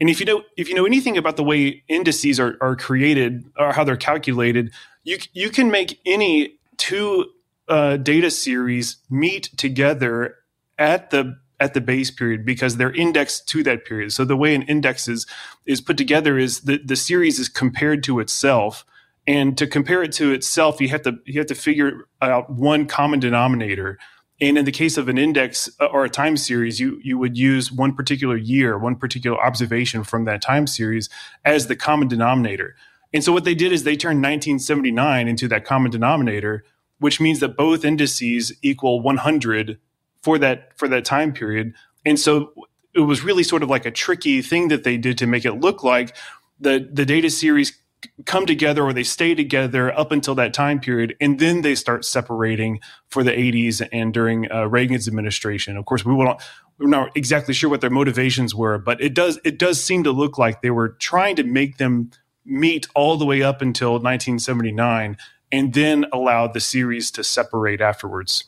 and 0.00 0.08
if 0.08 0.20
you 0.20 0.26
know 0.26 0.42
if 0.56 0.68
you 0.68 0.74
know 0.74 0.86
anything 0.86 1.16
about 1.16 1.36
the 1.36 1.44
way 1.44 1.82
indices 1.88 2.38
are, 2.38 2.56
are 2.60 2.76
created 2.76 3.44
or 3.58 3.72
how 3.72 3.84
they're 3.84 3.96
calculated, 3.96 4.72
you 5.04 5.18
you 5.32 5.50
can 5.50 5.70
make 5.70 6.00
any 6.06 6.58
two 6.76 7.26
uh, 7.68 7.96
data 7.96 8.30
series 8.30 8.96
meet 9.10 9.50
together 9.56 10.36
at 10.78 11.10
the 11.10 11.38
at 11.60 11.74
the 11.74 11.80
base 11.80 12.10
period 12.10 12.44
because 12.44 12.76
they're 12.76 12.92
indexed 12.92 13.48
to 13.48 13.62
that 13.64 13.84
period. 13.84 14.12
So 14.12 14.24
the 14.24 14.36
way 14.36 14.54
an 14.54 14.62
index 14.62 15.08
is 15.08 15.26
is 15.66 15.80
put 15.80 15.96
together 15.96 16.38
is 16.38 16.60
the, 16.60 16.78
the 16.78 16.96
series 16.96 17.38
is 17.38 17.48
compared 17.48 18.02
to 18.04 18.20
itself. 18.20 18.84
And 19.26 19.58
to 19.58 19.66
compare 19.66 20.02
it 20.02 20.12
to 20.12 20.32
itself, 20.32 20.80
you 20.80 20.88
have 20.88 21.02
to 21.02 21.18
you 21.26 21.40
have 21.40 21.48
to 21.48 21.54
figure 21.54 22.06
out 22.22 22.50
one 22.50 22.86
common 22.86 23.20
denominator. 23.20 23.98
And 24.40 24.56
in 24.56 24.64
the 24.64 24.72
case 24.72 24.96
of 24.96 25.08
an 25.08 25.18
index 25.18 25.68
uh, 25.80 25.86
or 25.86 26.04
a 26.04 26.10
time 26.10 26.36
series, 26.36 26.78
you, 26.78 27.00
you 27.02 27.18
would 27.18 27.36
use 27.36 27.72
one 27.72 27.94
particular 27.94 28.36
year, 28.36 28.78
one 28.78 28.94
particular 28.94 29.40
observation 29.40 30.04
from 30.04 30.24
that 30.26 30.40
time 30.42 30.66
series 30.66 31.08
as 31.44 31.66
the 31.66 31.76
common 31.76 32.08
denominator. 32.08 32.76
And 33.12 33.24
so 33.24 33.32
what 33.32 33.44
they 33.44 33.54
did 33.54 33.72
is 33.72 33.84
they 33.84 33.96
turned 33.96 34.18
1979 34.18 35.28
into 35.28 35.48
that 35.48 35.64
common 35.64 35.90
denominator, 35.90 36.64
which 36.98 37.20
means 37.20 37.40
that 37.40 37.56
both 37.56 37.84
indices 37.84 38.52
equal 38.62 39.00
100 39.00 39.78
for 40.22 40.38
that 40.38 40.76
for 40.76 40.88
that 40.88 41.04
time 41.04 41.32
period. 41.32 41.74
And 42.04 42.18
so 42.18 42.52
it 42.94 43.00
was 43.00 43.22
really 43.24 43.42
sort 43.42 43.62
of 43.62 43.70
like 43.70 43.86
a 43.86 43.90
tricky 43.90 44.42
thing 44.42 44.68
that 44.68 44.84
they 44.84 44.96
did 44.96 45.18
to 45.18 45.26
make 45.26 45.44
it 45.44 45.54
look 45.54 45.82
like 45.82 46.14
the 46.60 46.88
the 46.92 47.06
data 47.06 47.30
series 47.30 47.78
come 48.26 48.46
together 48.46 48.82
or 48.82 48.92
they 48.92 49.02
stay 49.02 49.34
together 49.34 49.96
up 49.98 50.12
until 50.12 50.34
that 50.36 50.54
time 50.54 50.80
period 50.80 51.16
and 51.20 51.38
then 51.38 51.62
they 51.62 51.74
start 51.74 52.04
separating 52.04 52.80
for 53.08 53.22
the 53.22 53.32
80s 53.32 53.86
and 53.92 54.14
during 54.14 54.50
uh, 54.50 54.66
Reagan's 54.66 55.08
administration. 55.08 55.76
Of 55.76 55.86
course 55.86 56.04
we 56.04 56.14
won't 56.14 56.40
we're 56.78 56.88
not 56.88 57.16
exactly 57.16 57.54
sure 57.54 57.68
what 57.68 57.80
their 57.80 57.90
motivations 57.90 58.54
were 58.54 58.78
but 58.78 59.00
it 59.00 59.14
does 59.14 59.40
it 59.44 59.58
does 59.58 59.82
seem 59.82 60.04
to 60.04 60.12
look 60.12 60.38
like 60.38 60.62
they 60.62 60.70
were 60.70 60.90
trying 60.90 61.36
to 61.36 61.42
make 61.42 61.78
them 61.78 62.10
meet 62.44 62.86
all 62.94 63.16
the 63.16 63.26
way 63.26 63.42
up 63.42 63.60
until 63.62 63.92
1979 63.92 65.16
and 65.50 65.74
then 65.74 66.06
allow 66.12 66.46
the 66.46 66.60
series 66.60 67.10
to 67.10 67.24
separate 67.24 67.80
afterwards. 67.80 68.44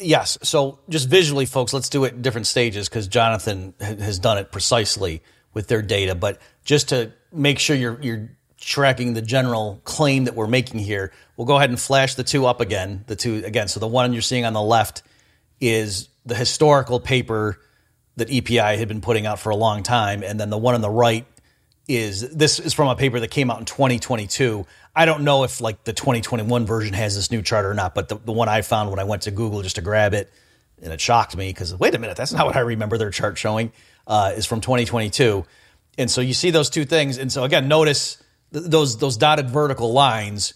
Yes. 0.00 0.36
So 0.42 0.80
just 0.88 1.08
visually 1.08 1.46
folks 1.46 1.72
let's 1.72 1.88
do 1.88 2.04
it 2.04 2.14
in 2.14 2.22
different 2.22 2.48
stages 2.48 2.88
because 2.88 3.06
jonathan 3.06 3.74
has 3.80 4.18
done 4.18 4.38
it 4.38 4.50
precisely 4.50 5.22
with 5.54 5.68
their 5.68 5.82
data. 5.82 6.14
But 6.14 6.40
just 6.64 6.90
to 6.90 7.12
make 7.32 7.58
sure 7.58 7.76
you're 7.76 7.98
you're 8.00 8.30
tracking 8.60 9.14
the 9.14 9.22
general 9.22 9.80
claim 9.84 10.24
that 10.24 10.34
we're 10.34 10.46
making 10.46 10.80
here, 10.80 11.12
we'll 11.36 11.46
go 11.46 11.56
ahead 11.56 11.70
and 11.70 11.80
flash 11.80 12.14
the 12.14 12.24
two 12.24 12.46
up 12.46 12.60
again. 12.60 13.04
The 13.06 13.16
two 13.16 13.42
again. 13.44 13.68
So 13.68 13.80
the 13.80 13.86
one 13.86 14.12
you're 14.12 14.22
seeing 14.22 14.44
on 14.44 14.52
the 14.52 14.62
left 14.62 15.02
is 15.60 16.08
the 16.26 16.34
historical 16.34 17.00
paper 17.00 17.60
that 18.16 18.30
EPI 18.30 18.76
had 18.76 18.88
been 18.88 19.00
putting 19.00 19.26
out 19.26 19.38
for 19.38 19.50
a 19.50 19.56
long 19.56 19.82
time, 19.82 20.22
and 20.22 20.38
then 20.38 20.50
the 20.50 20.58
one 20.58 20.74
on 20.74 20.80
the 20.80 20.90
right 20.90 21.24
is 21.86 22.28
this 22.30 22.58
is 22.58 22.74
from 22.74 22.88
a 22.88 22.96
paper 22.96 23.18
that 23.20 23.30
came 23.30 23.50
out 23.50 23.58
in 23.58 23.64
2022. 23.64 24.66
I 24.94 25.06
don't 25.06 25.22
know 25.22 25.44
if 25.44 25.60
like 25.60 25.84
the 25.84 25.92
2021 25.92 26.66
version 26.66 26.92
has 26.94 27.14
this 27.14 27.30
new 27.30 27.40
chart 27.40 27.64
or 27.64 27.74
not, 27.74 27.94
but 27.94 28.08
the, 28.08 28.16
the 28.16 28.32
one 28.32 28.48
I 28.48 28.62
found 28.62 28.90
when 28.90 28.98
I 28.98 29.04
went 29.04 29.22
to 29.22 29.30
Google 29.30 29.62
just 29.62 29.76
to 29.76 29.82
grab 29.82 30.12
it, 30.12 30.30
and 30.82 30.92
it 30.92 31.00
shocked 31.00 31.36
me 31.36 31.48
because 31.48 31.74
wait 31.74 31.94
a 31.94 31.98
minute, 31.98 32.16
that's 32.16 32.32
not 32.32 32.46
what 32.46 32.56
I 32.56 32.60
remember 32.60 32.98
their 32.98 33.10
chart 33.10 33.38
showing. 33.38 33.72
Uh, 34.06 34.32
is 34.34 34.46
from 34.46 34.60
2022, 34.60 35.44
and 35.98 36.10
so 36.10 36.20
you 36.22 36.32
see 36.32 36.50
those 36.50 36.70
two 36.70 36.84
things, 36.84 37.18
and 37.18 37.30
so 37.30 37.44
again, 37.44 37.68
notice 37.68 38.22
those 38.50 38.98
those 38.98 39.16
dotted 39.16 39.50
vertical 39.50 39.92
lines 39.92 40.54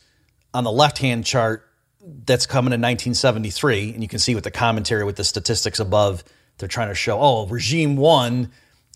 on 0.54 0.64
the 0.64 0.72
left 0.72 0.98
hand 0.98 1.24
chart 1.24 1.68
that's 2.00 2.46
coming 2.46 2.72
in 2.72 2.80
1973, 2.80 3.92
and 3.92 4.02
you 4.02 4.08
can 4.08 4.18
see 4.18 4.34
with 4.34 4.44
the 4.44 4.50
commentary 4.50 5.04
with 5.04 5.16
the 5.16 5.24
statistics 5.24 5.78
above, 5.78 6.24
they're 6.58 6.68
trying 6.68 6.88
to 6.88 6.94
show 6.94 7.18
oh 7.20 7.46
regime 7.46 7.96
one 7.96 8.50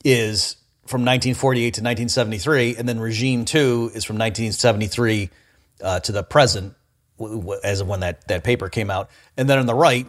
is 0.05 0.57
from 0.87 1.03
1948 1.03 1.63
to 1.63 1.69
1973, 1.81 2.77
and 2.77 2.89
then 2.89 3.01
regime 3.01 3.45
two 3.45 3.91
is 3.95 4.05
from 4.05 4.17
1973 4.17 5.31
uh, 5.83 6.01
to 6.01 6.13
the 6.13 6.23
present, 6.23 6.75
as 7.65 7.81
of 7.81 7.89
when 7.89 8.01
that 8.01 8.27
that 8.29 8.45
paper 8.45 8.69
came 8.69 8.91
out, 8.91 9.11
and 9.37 9.49
then 9.49 9.59
on 9.59 9.67
the 9.67 9.75
right, 9.75 10.07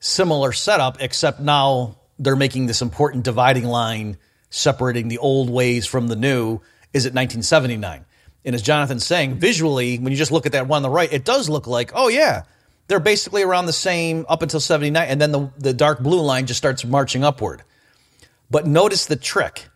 similar 0.00 0.52
setup, 0.52 0.98
except 1.00 1.40
now 1.40 1.96
they're 2.18 2.36
making 2.36 2.66
this 2.66 2.82
important 2.82 3.24
dividing 3.24 3.64
line 3.64 4.18
separating 4.50 5.08
the 5.08 5.18
old 5.18 5.50
ways 5.50 5.86
from 5.86 6.08
the 6.08 6.16
new 6.16 6.60
is 6.92 7.04
at 7.04 7.12
1979. 7.12 8.04
And 8.44 8.54
as 8.54 8.62
Jonathan's 8.62 9.04
saying, 9.04 9.34
visually, 9.34 9.98
when 9.98 10.12
you 10.12 10.16
just 10.16 10.32
look 10.32 10.46
at 10.46 10.52
that 10.52 10.68
one 10.68 10.78
on 10.78 10.82
the 10.82 10.90
right, 10.90 11.12
it 11.12 11.24
does 11.24 11.48
look 11.48 11.66
like, 11.66 11.92
oh, 11.94 12.08
yeah, 12.08 12.44
they're 12.88 13.00
basically 13.00 13.42
around 13.42 13.66
the 13.66 13.72
same 13.72 14.24
up 14.28 14.42
until 14.42 14.60
79 14.60 15.06
and 15.06 15.20
then 15.20 15.32
the, 15.32 15.50
the 15.58 15.74
dark 15.74 16.00
blue 16.00 16.20
line 16.20 16.46
just 16.46 16.58
starts 16.58 16.84
marching 16.84 17.22
upward. 17.22 17.62
But 18.50 18.66
notice 18.66 19.06
the 19.06 19.16
trick. 19.16 19.68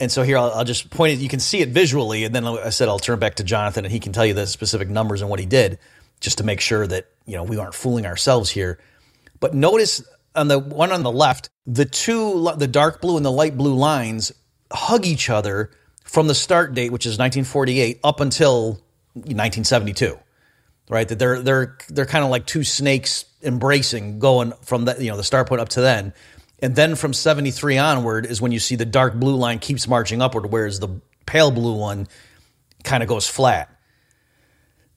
And 0.00 0.10
so 0.10 0.22
here 0.22 0.38
I'll, 0.38 0.50
I'll, 0.50 0.64
just 0.64 0.90
point 0.90 1.14
it 1.14 1.22
you 1.22 1.28
can 1.28 1.40
see 1.40 1.60
it 1.60 1.70
visually 1.70 2.24
and 2.24 2.32
then 2.32 2.46
i 2.46 2.68
said 2.68 2.88
i'll 2.88 3.00
turn 3.00 3.18
back 3.18 3.34
to 3.36 3.42
jonathan 3.42 3.84
and 3.84 3.90
he 3.90 3.98
can 3.98 4.12
tell 4.12 4.24
you 4.24 4.32
the 4.32 4.46
specific 4.46 4.88
numbers 4.88 5.22
and 5.22 5.28
what 5.28 5.40
he 5.40 5.46
did 5.46 5.80
just 6.20 6.38
to 6.38 6.44
make 6.44 6.60
sure 6.60 6.86
that 6.86 7.06
you 7.26 7.36
know 7.36 7.42
we 7.42 7.58
aren't 7.58 7.74
fooling 7.74 8.06
ourselves 8.06 8.50
here. 8.50 8.78
But 9.40 9.54
notice 9.54 10.02
on 10.34 10.48
the 10.48 10.58
one 10.58 10.92
on 10.92 11.02
the 11.02 11.12
left 11.12 11.48
the 11.66 11.84
two 11.84 12.52
the 12.56 12.68
dark 12.68 13.00
blue 13.00 13.16
and 13.16 13.24
the 13.24 13.32
light 13.32 13.56
blue 13.56 13.74
lines 13.74 14.32
hug 14.72 15.06
each 15.06 15.30
other 15.30 15.70
from 16.08 16.26
the 16.26 16.34
start 16.34 16.74
date 16.74 16.90
which 16.90 17.06
is 17.06 17.18
1948 17.18 18.00
up 18.02 18.20
until 18.20 18.80
1972 19.14 20.18
right? 20.88 21.08
That 21.08 21.18
they're 21.18 21.40
they're 21.40 21.76
they're 21.88 22.06
kind 22.06 22.24
of 22.24 22.30
like 22.30 22.46
two 22.46 22.64
snakes 22.64 23.24
embracing, 23.42 24.18
going 24.18 24.52
from 24.62 24.84
the 24.84 24.96
you 25.02 25.10
know 25.10 25.16
the 25.16 25.24
start 25.24 25.48
point 25.48 25.60
up 25.60 25.68
to 25.70 25.80
then, 25.80 26.12
and 26.60 26.74
then 26.74 26.94
from 26.94 27.12
seventy 27.12 27.50
three 27.50 27.78
onward 27.78 28.26
is 28.26 28.40
when 28.40 28.52
you 28.52 28.58
see 28.58 28.76
the 28.76 28.86
dark 28.86 29.14
blue 29.14 29.36
line 29.36 29.58
keeps 29.58 29.86
marching 29.86 30.22
upward, 30.22 30.50
whereas 30.50 30.80
the 30.80 31.00
pale 31.26 31.50
blue 31.50 31.74
one 31.74 32.08
kind 32.84 33.02
of 33.02 33.08
goes 33.08 33.28
flat. 33.28 33.74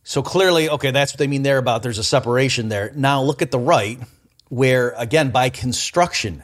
So 0.03 0.23
clearly, 0.23 0.69
okay, 0.69 0.91
that's 0.91 1.13
what 1.13 1.19
they 1.19 1.27
mean 1.27 1.43
there 1.43 1.57
about 1.57 1.83
there's 1.83 1.99
a 1.99 2.03
separation 2.03 2.69
there. 2.69 2.91
Now 2.95 3.21
look 3.21 3.41
at 3.41 3.51
the 3.51 3.59
right, 3.59 3.99
where 4.49 4.91
again 4.97 5.31
by 5.31 5.49
construction, 5.49 6.43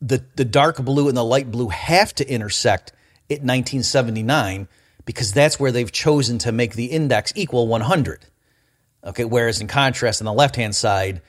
the 0.00 0.24
the 0.34 0.44
dark 0.44 0.76
blue 0.78 1.08
and 1.08 1.16
the 1.16 1.24
light 1.24 1.50
blue 1.50 1.68
have 1.68 2.14
to 2.14 2.28
intersect 2.28 2.92
at 3.30 3.40
1979 3.40 4.68
because 5.04 5.32
that's 5.32 5.58
where 5.58 5.72
they've 5.72 5.92
chosen 5.92 6.38
to 6.38 6.52
make 6.52 6.74
the 6.74 6.86
index 6.86 7.32
equal 7.36 7.68
100. 7.68 8.26
Okay, 9.04 9.24
whereas 9.24 9.60
in 9.60 9.68
contrast, 9.68 10.20
on 10.20 10.24
the 10.24 10.32
left 10.32 10.56
hand 10.56 10.74
side, 10.74 11.22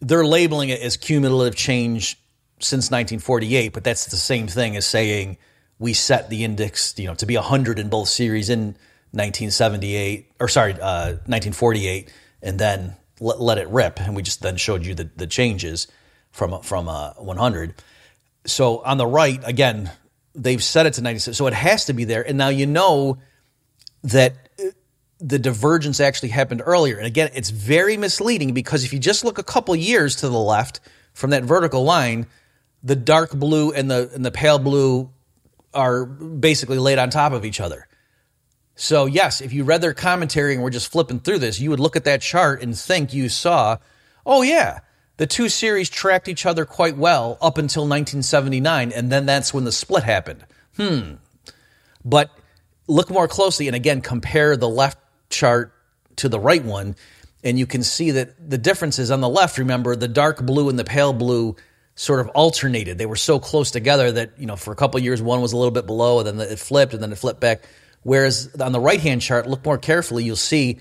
they're 0.00 0.26
labeling 0.26 0.68
it 0.68 0.80
as 0.80 0.96
cumulative 0.96 1.56
change 1.56 2.18
since 2.60 2.90
1948, 2.90 3.72
but 3.72 3.82
that's 3.82 4.06
the 4.06 4.16
same 4.16 4.46
thing 4.46 4.76
as 4.76 4.86
saying 4.86 5.38
we 5.78 5.94
set 5.94 6.28
the 6.28 6.44
index, 6.44 6.94
you 6.98 7.06
know, 7.06 7.14
to 7.14 7.26
be 7.26 7.36
100 7.36 7.78
in 7.78 7.88
both 7.88 8.08
series 8.08 8.50
in 8.50 8.76
1978 9.12 10.32
or 10.38 10.48
sorry, 10.48 10.74
uh, 10.74 11.16
1948, 11.26 12.12
and 12.42 12.58
then 12.58 12.94
let, 13.20 13.40
let, 13.40 13.58
it 13.58 13.68
rip, 13.68 14.00
and 14.00 14.14
we 14.14 14.22
just 14.22 14.42
then 14.42 14.56
showed 14.56 14.84
you 14.84 14.94
the, 14.94 15.08
the 15.16 15.26
changes 15.26 15.86
from 16.30 16.60
from 16.62 16.88
uh, 16.88 17.12
100. 17.14 17.74
So 18.46 18.78
on 18.82 18.98
the 18.98 19.06
right, 19.06 19.40
again, 19.44 19.90
they've 20.38 20.62
set 20.62 20.86
it 20.86 20.94
to 20.94 21.02
96, 21.02 21.36
so 21.36 21.46
it 21.46 21.54
has 21.54 21.86
to 21.86 21.92
be 21.92 22.04
there, 22.04 22.26
and 22.26 22.38
now 22.38 22.48
you 22.48 22.66
know 22.66 23.18
that 24.04 24.34
uh, 24.58 24.70
the 25.20 25.38
divergence 25.38 26.00
actually 26.00 26.28
happened 26.28 26.62
earlier. 26.64 26.96
And 26.96 27.06
again, 27.06 27.30
it's 27.34 27.50
very 27.50 27.96
misleading 27.96 28.54
because 28.54 28.84
if 28.84 28.92
you 28.92 28.98
just 28.98 29.24
look 29.24 29.38
a 29.38 29.42
couple 29.42 29.74
years 29.74 30.16
to 30.16 30.28
the 30.28 30.38
left 30.38 30.80
from 31.12 31.30
that 31.30 31.42
vertical 31.42 31.84
line, 31.84 32.26
the 32.82 32.96
dark 32.96 33.32
blue 33.32 33.72
and 33.72 33.90
the 33.90 34.10
and 34.14 34.24
the 34.24 34.30
pale 34.30 34.58
blue 34.58 35.10
are 35.74 36.06
basically 36.06 36.78
laid 36.78 36.98
on 36.98 37.10
top 37.10 37.32
of 37.32 37.44
each 37.44 37.60
other. 37.60 37.88
So 38.76 39.06
yes, 39.06 39.40
if 39.40 39.52
you 39.52 39.64
read 39.64 39.82
their 39.82 39.94
commentary 39.94 40.54
and 40.54 40.62
we're 40.62 40.70
just 40.70 40.92
flipping 40.92 41.18
through 41.18 41.40
this, 41.40 41.58
you 41.58 41.70
would 41.70 41.80
look 41.80 41.96
at 41.96 42.04
that 42.04 42.22
chart 42.22 42.62
and 42.62 42.78
think 42.78 43.12
you 43.12 43.28
saw, 43.28 43.78
oh 44.24 44.42
yeah, 44.42 44.80
the 45.18 45.26
two 45.26 45.48
series 45.48 45.90
tracked 45.90 46.28
each 46.28 46.46
other 46.46 46.64
quite 46.64 46.96
well 46.96 47.36
up 47.42 47.58
until 47.58 47.82
1979, 47.82 48.92
and 48.92 49.12
then 49.12 49.26
that's 49.26 49.52
when 49.52 49.64
the 49.64 49.72
split 49.72 50.04
happened. 50.04 50.44
Hmm. 50.76 51.14
But 52.04 52.30
look 52.86 53.10
more 53.10 53.28
closely 53.28 53.66
and 53.66 53.76
again 53.76 54.00
compare 54.00 54.56
the 54.56 54.68
left 54.68 54.98
chart 55.28 55.74
to 56.16 56.28
the 56.28 56.40
right 56.40 56.64
one, 56.64 56.96
and 57.44 57.58
you 57.58 57.66
can 57.66 57.82
see 57.82 58.12
that 58.12 58.50
the 58.50 58.58
differences 58.58 59.10
on 59.10 59.20
the 59.20 59.28
left, 59.28 59.58
remember, 59.58 59.94
the 59.96 60.08
dark 60.08 60.40
blue 60.44 60.68
and 60.68 60.78
the 60.78 60.84
pale 60.84 61.12
blue 61.12 61.56
sort 61.96 62.20
of 62.20 62.28
alternated. 62.28 62.96
They 62.96 63.06
were 63.06 63.16
so 63.16 63.40
close 63.40 63.72
together 63.72 64.12
that, 64.12 64.30
you 64.38 64.46
know, 64.46 64.56
for 64.56 64.72
a 64.72 64.76
couple 64.76 65.00
years, 65.00 65.20
one 65.20 65.42
was 65.42 65.52
a 65.52 65.56
little 65.56 65.72
bit 65.72 65.86
below, 65.86 66.20
and 66.20 66.28
then 66.28 66.48
it 66.48 66.60
flipped, 66.60 66.94
and 66.94 67.02
then 67.02 67.10
it 67.10 67.18
flipped 67.18 67.40
back. 67.40 67.62
Whereas 68.04 68.54
on 68.60 68.70
the 68.70 68.80
right 68.80 69.00
hand 69.00 69.20
chart, 69.20 69.48
look 69.48 69.64
more 69.64 69.78
carefully, 69.78 70.22
you'll 70.22 70.36
see 70.36 70.78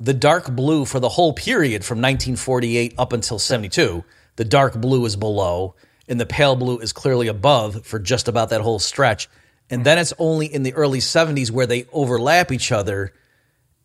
the 0.00 0.14
dark 0.14 0.50
blue 0.50 0.84
for 0.84 1.00
the 1.00 1.08
whole 1.08 1.32
period 1.32 1.84
from 1.84 1.98
1948 1.98 2.94
up 2.98 3.12
until 3.12 3.38
72. 3.38 4.04
The 4.36 4.44
dark 4.44 4.80
blue 4.80 5.04
is 5.04 5.16
below, 5.16 5.74
and 6.08 6.20
the 6.20 6.26
pale 6.26 6.56
blue 6.56 6.78
is 6.78 6.92
clearly 6.92 7.28
above 7.28 7.86
for 7.86 7.98
just 7.98 8.28
about 8.28 8.50
that 8.50 8.60
whole 8.60 8.78
stretch. 8.78 9.28
And 9.70 9.84
then 9.84 9.98
it's 9.98 10.12
only 10.18 10.46
in 10.52 10.62
the 10.62 10.74
early 10.74 10.98
70s 10.98 11.50
where 11.50 11.66
they 11.66 11.86
overlap 11.92 12.52
each 12.52 12.72
other 12.72 13.12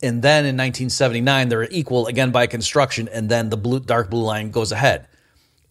and 0.02 0.22
then 0.22 0.46
in 0.46 0.56
1979 0.56 1.50
they're 1.50 1.68
equal 1.70 2.08
again 2.08 2.32
by 2.32 2.48
construction 2.48 3.08
and 3.10 3.30
then 3.30 3.50
the 3.50 3.58
blue 3.58 3.80
dark 3.80 4.10
blue 4.10 4.24
line 4.24 4.52
goes 4.52 4.72
ahead 4.72 5.08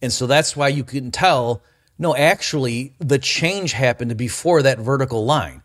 and 0.01 0.11
so 0.13 0.27
that's 0.27 0.55
why 0.55 0.67
you 0.67 0.83
can 0.83 1.11
tell 1.11 1.63
no 1.97 2.15
actually 2.15 2.93
the 2.99 3.17
change 3.17 3.71
happened 3.73 4.15
before 4.17 4.61
that 4.61 4.79
vertical 4.79 5.25
line 5.25 5.61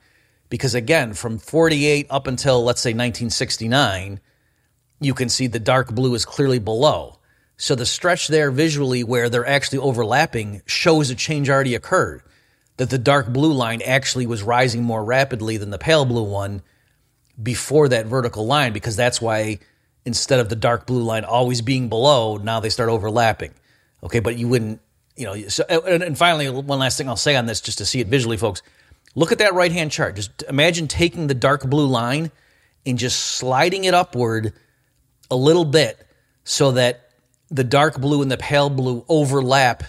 because 0.48 0.74
again 0.74 1.12
from 1.12 1.38
48 1.38 2.06
up 2.10 2.26
until 2.26 2.64
let's 2.64 2.80
say 2.80 2.90
1969 2.90 4.20
you 5.00 5.14
can 5.14 5.28
see 5.28 5.46
the 5.46 5.60
dark 5.60 5.94
blue 5.94 6.14
is 6.14 6.24
clearly 6.24 6.58
below 6.58 7.18
so 7.56 7.74
the 7.74 7.86
stretch 7.86 8.28
there 8.28 8.50
visually 8.50 9.04
where 9.04 9.28
they're 9.28 9.46
actually 9.46 9.78
overlapping 9.78 10.62
shows 10.66 11.10
a 11.10 11.14
change 11.14 11.48
already 11.48 11.74
occurred 11.74 12.22
that 12.76 12.90
the 12.90 12.98
dark 12.98 13.28
blue 13.28 13.52
line 13.52 13.80
actually 13.82 14.26
was 14.26 14.42
rising 14.42 14.82
more 14.82 15.04
rapidly 15.04 15.56
than 15.56 15.70
the 15.70 15.78
pale 15.78 16.04
blue 16.04 16.24
one 16.24 16.62
before 17.40 17.88
that 17.88 18.06
vertical 18.06 18.46
line 18.46 18.72
because 18.72 18.96
that's 18.96 19.20
why 19.20 19.58
instead 20.04 20.40
of 20.40 20.48
the 20.48 20.56
dark 20.56 20.86
blue 20.86 21.02
line 21.02 21.24
always 21.24 21.62
being 21.62 21.88
below, 21.88 22.36
now 22.36 22.60
they 22.60 22.70
start 22.70 22.88
overlapping. 22.88 23.52
Okay, 24.02 24.20
but 24.20 24.36
you 24.36 24.48
wouldn't, 24.48 24.80
you 25.16 25.24
know. 25.24 25.48
So, 25.48 25.64
and, 25.68 26.02
and 26.02 26.18
finally, 26.18 26.48
one 26.50 26.78
last 26.78 26.98
thing 26.98 27.08
I'll 27.08 27.16
say 27.16 27.36
on 27.36 27.46
this, 27.46 27.60
just 27.60 27.78
to 27.78 27.86
see 27.86 28.00
it 28.00 28.08
visually, 28.08 28.36
folks. 28.36 28.62
Look 29.14 29.32
at 29.32 29.38
that 29.38 29.54
right 29.54 29.72
hand 29.72 29.92
chart. 29.92 30.16
Just 30.16 30.42
imagine 30.48 30.88
taking 30.88 31.28
the 31.28 31.34
dark 31.34 31.64
blue 31.64 31.86
line 31.86 32.30
and 32.84 32.98
just 32.98 33.18
sliding 33.20 33.84
it 33.84 33.94
upward 33.94 34.52
a 35.30 35.36
little 35.36 35.64
bit 35.64 36.06
so 36.44 36.72
that 36.72 37.08
the 37.50 37.64
dark 37.64 38.00
blue 38.00 38.22
and 38.22 38.30
the 38.30 38.36
pale 38.36 38.70
blue 38.70 39.04
overlap 39.08 39.82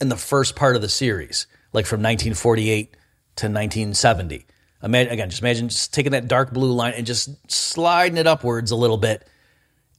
in 0.00 0.08
the 0.08 0.16
first 0.16 0.56
part 0.56 0.76
of 0.76 0.82
the 0.82 0.88
series, 0.88 1.46
like 1.72 1.86
from 1.86 1.98
1948 1.98 2.90
to 3.36 3.46
1970. 3.46 4.46
Imagine, 4.82 5.12
again, 5.12 5.30
just 5.30 5.42
imagine 5.42 5.68
just 5.68 5.94
taking 5.94 6.12
that 6.12 6.28
dark 6.28 6.52
blue 6.52 6.72
line 6.72 6.92
and 6.94 7.06
just 7.06 7.30
sliding 7.50 8.18
it 8.18 8.26
upwards 8.26 8.70
a 8.70 8.76
little 8.76 8.98
bit. 8.98 9.26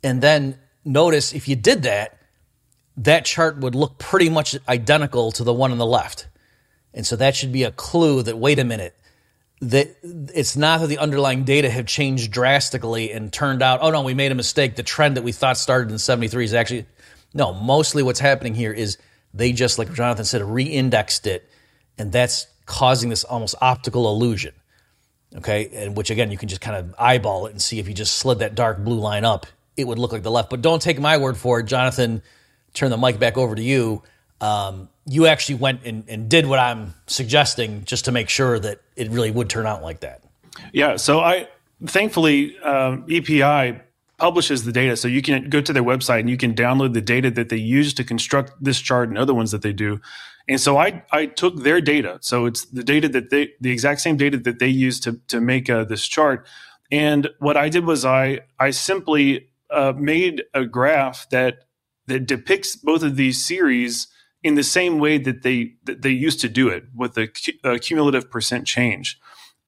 And 0.04 0.22
then 0.22 0.60
notice 0.84 1.34
if 1.34 1.48
you 1.48 1.56
did 1.56 1.84
that, 1.84 2.20
that 2.98 3.26
chart 3.26 3.58
would 3.58 3.76
look 3.76 3.98
pretty 3.98 4.30
much 4.30 4.56
identical 4.70 5.32
to 5.34 5.44
the 5.44 5.54
one 5.54 5.72
on 5.72 5.78
the 5.78 5.86
left. 5.86 6.28
And 6.94 7.06
so 7.06 7.16
that 7.16 7.36
should 7.36 7.52
be 7.52 7.64
a 7.64 7.72
clue 7.72 8.24
that, 8.24 8.38
wait 8.38 8.60
a 8.60 8.64
minute, 8.64 8.96
that 9.62 9.96
it's 10.04 10.56
not 10.56 10.82
that 10.82 10.88
the 10.88 10.98
underlying 10.98 11.44
data 11.44 11.70
have 11.70 11.86
changed 11.86 12.32
drastically 12.32 13.12
and 13.12 13.32
turned 13.32 13.62
out, 13.62 13.80
oh 13.82 13.90
no, 13.90 14.02
we 14.02 14.14
made 14.14 14.32
a 14.32 14.36
mistake. 14.36 14.76
The 14.76 14.84
trend 14.84 15.18
that 15.18 15.24
we 15.24 15.32
thought 15.32 15.58
started 15.58 15.92
in 15.92 15.98
73 15.98 16.46
is 16.46 16.54
actually, 16.54 16.86
no, 17.34 17.54
mostly 17.54 18.04
what's 18.04 18.20
happening 18.20 18.54
here 18.54 18.74
is 18.74 18.98
they 19.34 19.54
just, 19.54 19.80
like 19.80 19.94
Jonathan 19.94 20.26
said, 20.26 20.42
re 20.42 20.64
indexed 20.64 21.26
it. 21.28 21.50
And 21.98 22.12
that's 22.12 22.48
causing 22.66 23.10
this 23.10 23.24
almost 23.24 23.56
optical 23.62 24.10
illusion 24.10 24.54
okay, 25.38 25.70
and 25.74 25.96
which 25.96 26.10
again 26.10 26.32
you 26.32 26.38
can 26.38 26.50
just 26.50 26.62
kind 26.62 26.78
of 26.78 26.96
eyeball 26.98 27.48
it 27.48 27.52
and 27.52 27.62
see 27.62 27.80
if 27.80 27.88
you 27.88 27.94
just 27.94 28.18
slid 28.18 28.40
that 28.40 28.56
dark 28.56 28.80
blue 28.80 29.00
line 29.00 29.26
up, 29.26 29.46
it 29.78 29.86
would 29.86 30.00
look 30.00 30.12
like 30.12 30.24
the 30.24 30.32
left. 30.32 30.50
But 30.50 30.62
don't 30.62 30.82
take 30.82 31.00
my 31.00 31.18
word 31.18 31.38
for 31.38 31.60
it, 31.60 31.66
Jonathan. 31.66 32.22
Turn 32.74 32.90
the 32.90 32.98
mic 32.98 33.20
back 33.20 33.38
over 33.38 33.56
to 33.56 33.62
you. 33.62 34.04
Um, 34.42 34.90
you 35.08 35.28
actually 35.28 35.56
went 35.56 35.82
and, 35.86 36.04
and 36.08 36.30
did 36.30 36.46
what 36.46 36.60
I'm 36.60 36.94
suggesting 37.08 37.86
just 37.86 38.06
to 38.06 38.12
make 38.12 38.30
sure 38.30 38.60
that 38.60 38.82
it 38.96 39.10
really 39.12 39.32
would 39.32 39.50
turn 39.50 39.66
out 39.66 39.82
like 39.82 40.02
that. 40.02 40.24
Yeah. 40.74 40.98
So 40.98 41.20
I 41.20 41.48
thankfully 41.86 42.58
um, 42.60 43.06
EPI 43.10 43.82
publishes 44.18 44.64
the 44.64 44.72
data, 44.72 44.96
so 44.96 45.08
you 45.08 45.22
can 45.22 45.50
go 45.50 45.62
to 45.62 45.74
their 45.74 45.84
website 45.84 46.22
and 46.22 46.30
you 46.30 46.38
can 46.38 46.54
download 46.54 46.94
the 46.94 47.02
data 47.02 47.30
that 47.32 47.50
they 47.50 47.58
use 47.58 47.94
to 47.94 48.04
construct 48.04 48.54
this 48.62 48.80
chart 48.80 49.10
and 49.10 49.18
other 49.18 49.34
ones 49.34 49.52
that 49.52 49.62
they 49.62 49.74
do. 49.74 50.00
And 50.48 50.62
so 50.62 50.78
I, 50.78 51.04
I 51.12 51.26
took 51.26 51.64
their 51.64 51.82
data. 51.82 52.20
So 52.22 52.46
it's 52.46 52.66
the 52.66 52.84
data 52.84 53.10
that 53.10 53.30
they, 53.30 53.54
the 53.60 53.72
exact 53.72 54.02
same 54.02 54.16
data 54.16 54.38
that 54.38 54.60
they 54.60 54.68
use 54.68 55.00
to, 55.02 55.20
to 55.28 55.42
make 55.42 55.70
uh, 55.70 55.86
this 55.86 56.08
chart. 56.08 56.46
And 56.92 57.30
what 57.40 57.58
I 57.58 57.70
did 57.70 57.86
was 57.86 58.06
I, 58.06 58.42
I 58.60 58.70
simply 58.70 59.50
uh, 59.72 59.94
made 59.98 60.44
a 60.54 60.66
graph 60.66 61.28
that, 61.32 61.66
that 62.08 62.28
depicts 62.28 62.76
both 62.76 63.02
of 63.02 63.16
these 63.16 63.44
series 63.44 64.08
in 64.46 64.54
the 64.54 64.64
same 64.64 65.00
way 65.00 65.18
that 65.18 65.42
they, 65.42 65.74
that 65.86 66.04
they 66.04 66.12
used 66.12 66.40
to 66.42 66.48
do 66.48 66.70
it 66.70 66.84
with 66.96 67.16
the 67.16 67.28
cumulative 67.82 68.30
percent 68.30 68.68
change. 68.68 69.20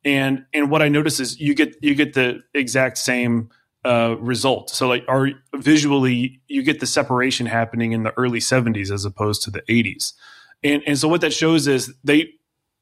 And, 0.05 0.45
and 0.53 0.69
what 0.69 0.83
I 0.83 0.87
notice 0.87 1.19
is 1.19 1.39
you 1.39 1.55
get, 1.55 1.75
you 1.81 1.95
get 1.95 2.13
the 2.13 2.41
exact 2.53 2.99
same 2.99 3.49
uh, 3.83 4.15
result. 4.19 4.69
So 4.69 4.87
like, 4.87 5.03
are 5.07 5.31
visually 5.55 6.41
you 6.47 6.61
get 6.61 6.79
the 6.79 6.85
separation 6.85 7.47
happening 7.47 7.91
in 7.91 8.03
the 8.03 8.13
early 8.17 8.39
70s 8.39 8.91
as 8.91 9.03
opposed 9.03 9.41
to 9.43 9.49
the 9.49 9.63
80s. 9.63 10.13
And 10.63 10.83
and 10.85 10.97
so 10.97 11.07
what 11.07 11.21
that 11.21 11.33
shows 11.33 11.67
is 11.67 11.93
they 12.03 12.29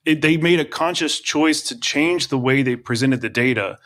it, 0.05 0.21
they 0.21 0.37
made 0.37 0.59
a 0.59 0.65
conscious 0.65 1.19
choice 1.19 1.61
to 1.63 1.79
change 1.79 2.27
the 2.27 2.37
way 2.37 2.61
they 2.61 2.75
presented 2.75 3.21
the 3.21 3.29
data 3.29 3.77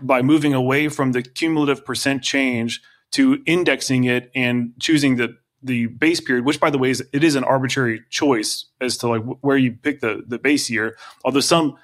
by 0.00 0.22
moving 0.22 0.54
away 0.54 0.88
from 0.88 1.12
the 1.12 1.22
cumulative 1.22 1.84
percent 1.84 2.22
change 2.22 2.80
to 3.12 3.42
indexing 3.46 4.04
it 4.04 4.30
and 4.34 4.72
choosing 4.80 5.16
the 5.16 5.36
the 5.62 5.86
base 5.86 6.20
period, 6.20 6.44
which 6.44 6.60
by 6.60 6.70
the 6.70 6.78
way 6.78 6.90
is 6.90 7.04
it 7.12 7.24
is 7.24 7.34
an 7.34 7.44
arbitrary 7.44 8.02
choice 8.10 8.66
as 8.80 8.96
to 8.98 9.08
like 9.08 9.22
where 9.40 9.56
you 9.56 9.72
pick 9.72 10.00
the 10.00 10.22
the 10.26 10.38
base 10.38 10.70
year. 10.70 10.96
Although 11.24 11.40
some 11.40 11.76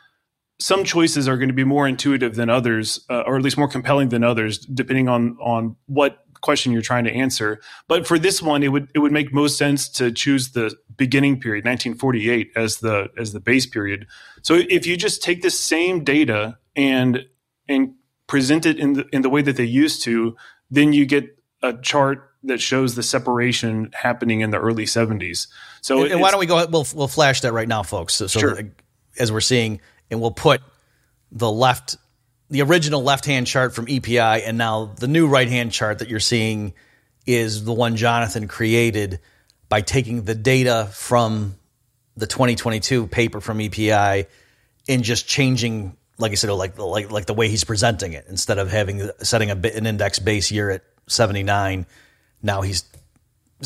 some 0.58 0.84
choices 0.84 1.26
are 1.28 1.36
going 1.36 1.48
to 1.48 1.54
be 1.54 1.64
more 1.64 1.86
intuitive 1.88 2.36
than 2.36 2.48
others, 2.48 3.04
uh, 3.10 3.22
or 3.22 3.36
at 3.36 3.42
least 3.42 3.58
more 3.58 3.68
compelling 3.68 4.10
than 4.10 4.22
others, 4.22 4.58
depending 4.58 5.08
on 5.08 5.36
on 5.40 5.76
what 5.86 6.24
question 6.40 6.72
you're 6.72 6.82
trying 6.82 7.04
to 7.04 7.12
answer. 7.12 7.60
But 7.88 8.06
for 8.06 8.18
this 8.18 8.42
one, 8.42 8.62
it 8.62 8.68
would 8.68 8.88
it 8.94 9.00
would 9.00 9.12
make 9.12 9.32
most 9.32 9.58
sense 9.58 9.88
to 9.90 10.12
choose 10.12 10.50
the 10.50 10.74
beginning 10.96 11.40
period, 11.40 11.64
1948, 11.64 12.52
as 12.54 12.78
the 12.78 13.08
as 13.18 13.32
the 13.32 13.40
base 13.40 13.66
period. 13.66 14.06
So 14.42 14.60
if 14.68 14.86
you 14.86 14.96
just 14.96 15.22
take 15.22 15.42
the 15.42 15.50
same 15.50 16.04
data 16.04 16.58
and 16.76 17.26
and 17.68 17.94
present 18.26 18.66
it 18.66 18.78
in 18.78 18.92
the 18.92 19.06
in 19.12 19.22
the 19.22 19.30
way 19.30 19.42
that 19.42 19.56
they 19.56 19.64
used 19.64 20.02
to, 20.04 20.36
then 20.70 20.92
you 20.92 21.06
get 21.06 21.36
a 21.62 21.72
chart 21.72 22.30
that 22.44 22.60
shows 22.60 22.94
the 22.94 23.02
separation 23.02 23.90
happening 23.92 24.40
in 24.40 24.50
the 24.50 24.58
early 24.58 24.84
70s. 24.84 25.46
So 25.80 26.02
and, 26.02 26.12
and 26.12 26.20
why 26.20 26.30
don't 26.30 26.40
we 26.40 26.46
go? 26.46 26.64
We'll 26.66 26.86
we'll 26.94 27.08
flash 27.08 27.40
that 27.42 27.52
right 27.52 27.68
now, 27.68 27.82
folks. 27.82 28.14
So, 28.14 28.26
so 28.26 28.40
sure. 28.40 28.60
as 29.18 29.32
we're 29.32 29.40
seeing, 29.40 29.80
and 30.10 30.20
we'll 30.20 30.30
put 30.30 30.60
the 31.32 31.50
left 31.50 31.96
the 32.50 32.62
original 32.62 33.02
left 33.02 33.24
hand 33.26 33.46
chart 33.46 33.74
from 33.74 33.86
EPI 33.88 34.18
and 34.18 34.58
now 34.58 34.84
the 34.84 35.08
new 35.08 35.26
right 35.26 35.48
hand 35.48 35.72
chart 35.72 35.98
that 35.98 36.08
you're 36.08 36.20
seeing 36.20 36.74
is 37.26 37.64
the 37.64 37.72
one 37.72 37.96
Jonathan 37.96 38.48
created 38.48 39.18
by 39.68 39.80
taking 39.80 40.22
the 40.24 40.34
data 40.34 40.88
from 40.92 41.56
the 42.16 42.26
2022 42.26 43.06
paper 43.06 43.40
from 43.40 43.60
EPI 43.60 44.26
and 44.88 45.02
just 45.02 45.26
changing, 45.26 45.96
like 46.18 46.32
I 46.32 46.34
said, 46.34 46.50
like 46.50 46.78
like 46.78 47.10
like 47.10 47.26
the 47.26 47.34
way 47.34 47.48
he's 47.48 47.64
presenting 47.64 48.12
it 48.12 48.26
instead 48.28 48.58
of 48.58 48.70
having 48.70 49.10
setting 49.22 49.50
a 49.50 49.54
an 49.54 49.86
index 49.86 50.18
base 50.18 50.50
year 50.50 50.70
at 50.70 50.82
79. 51.08 51.86
Now 52.44 52.62
he's 52.62 52.84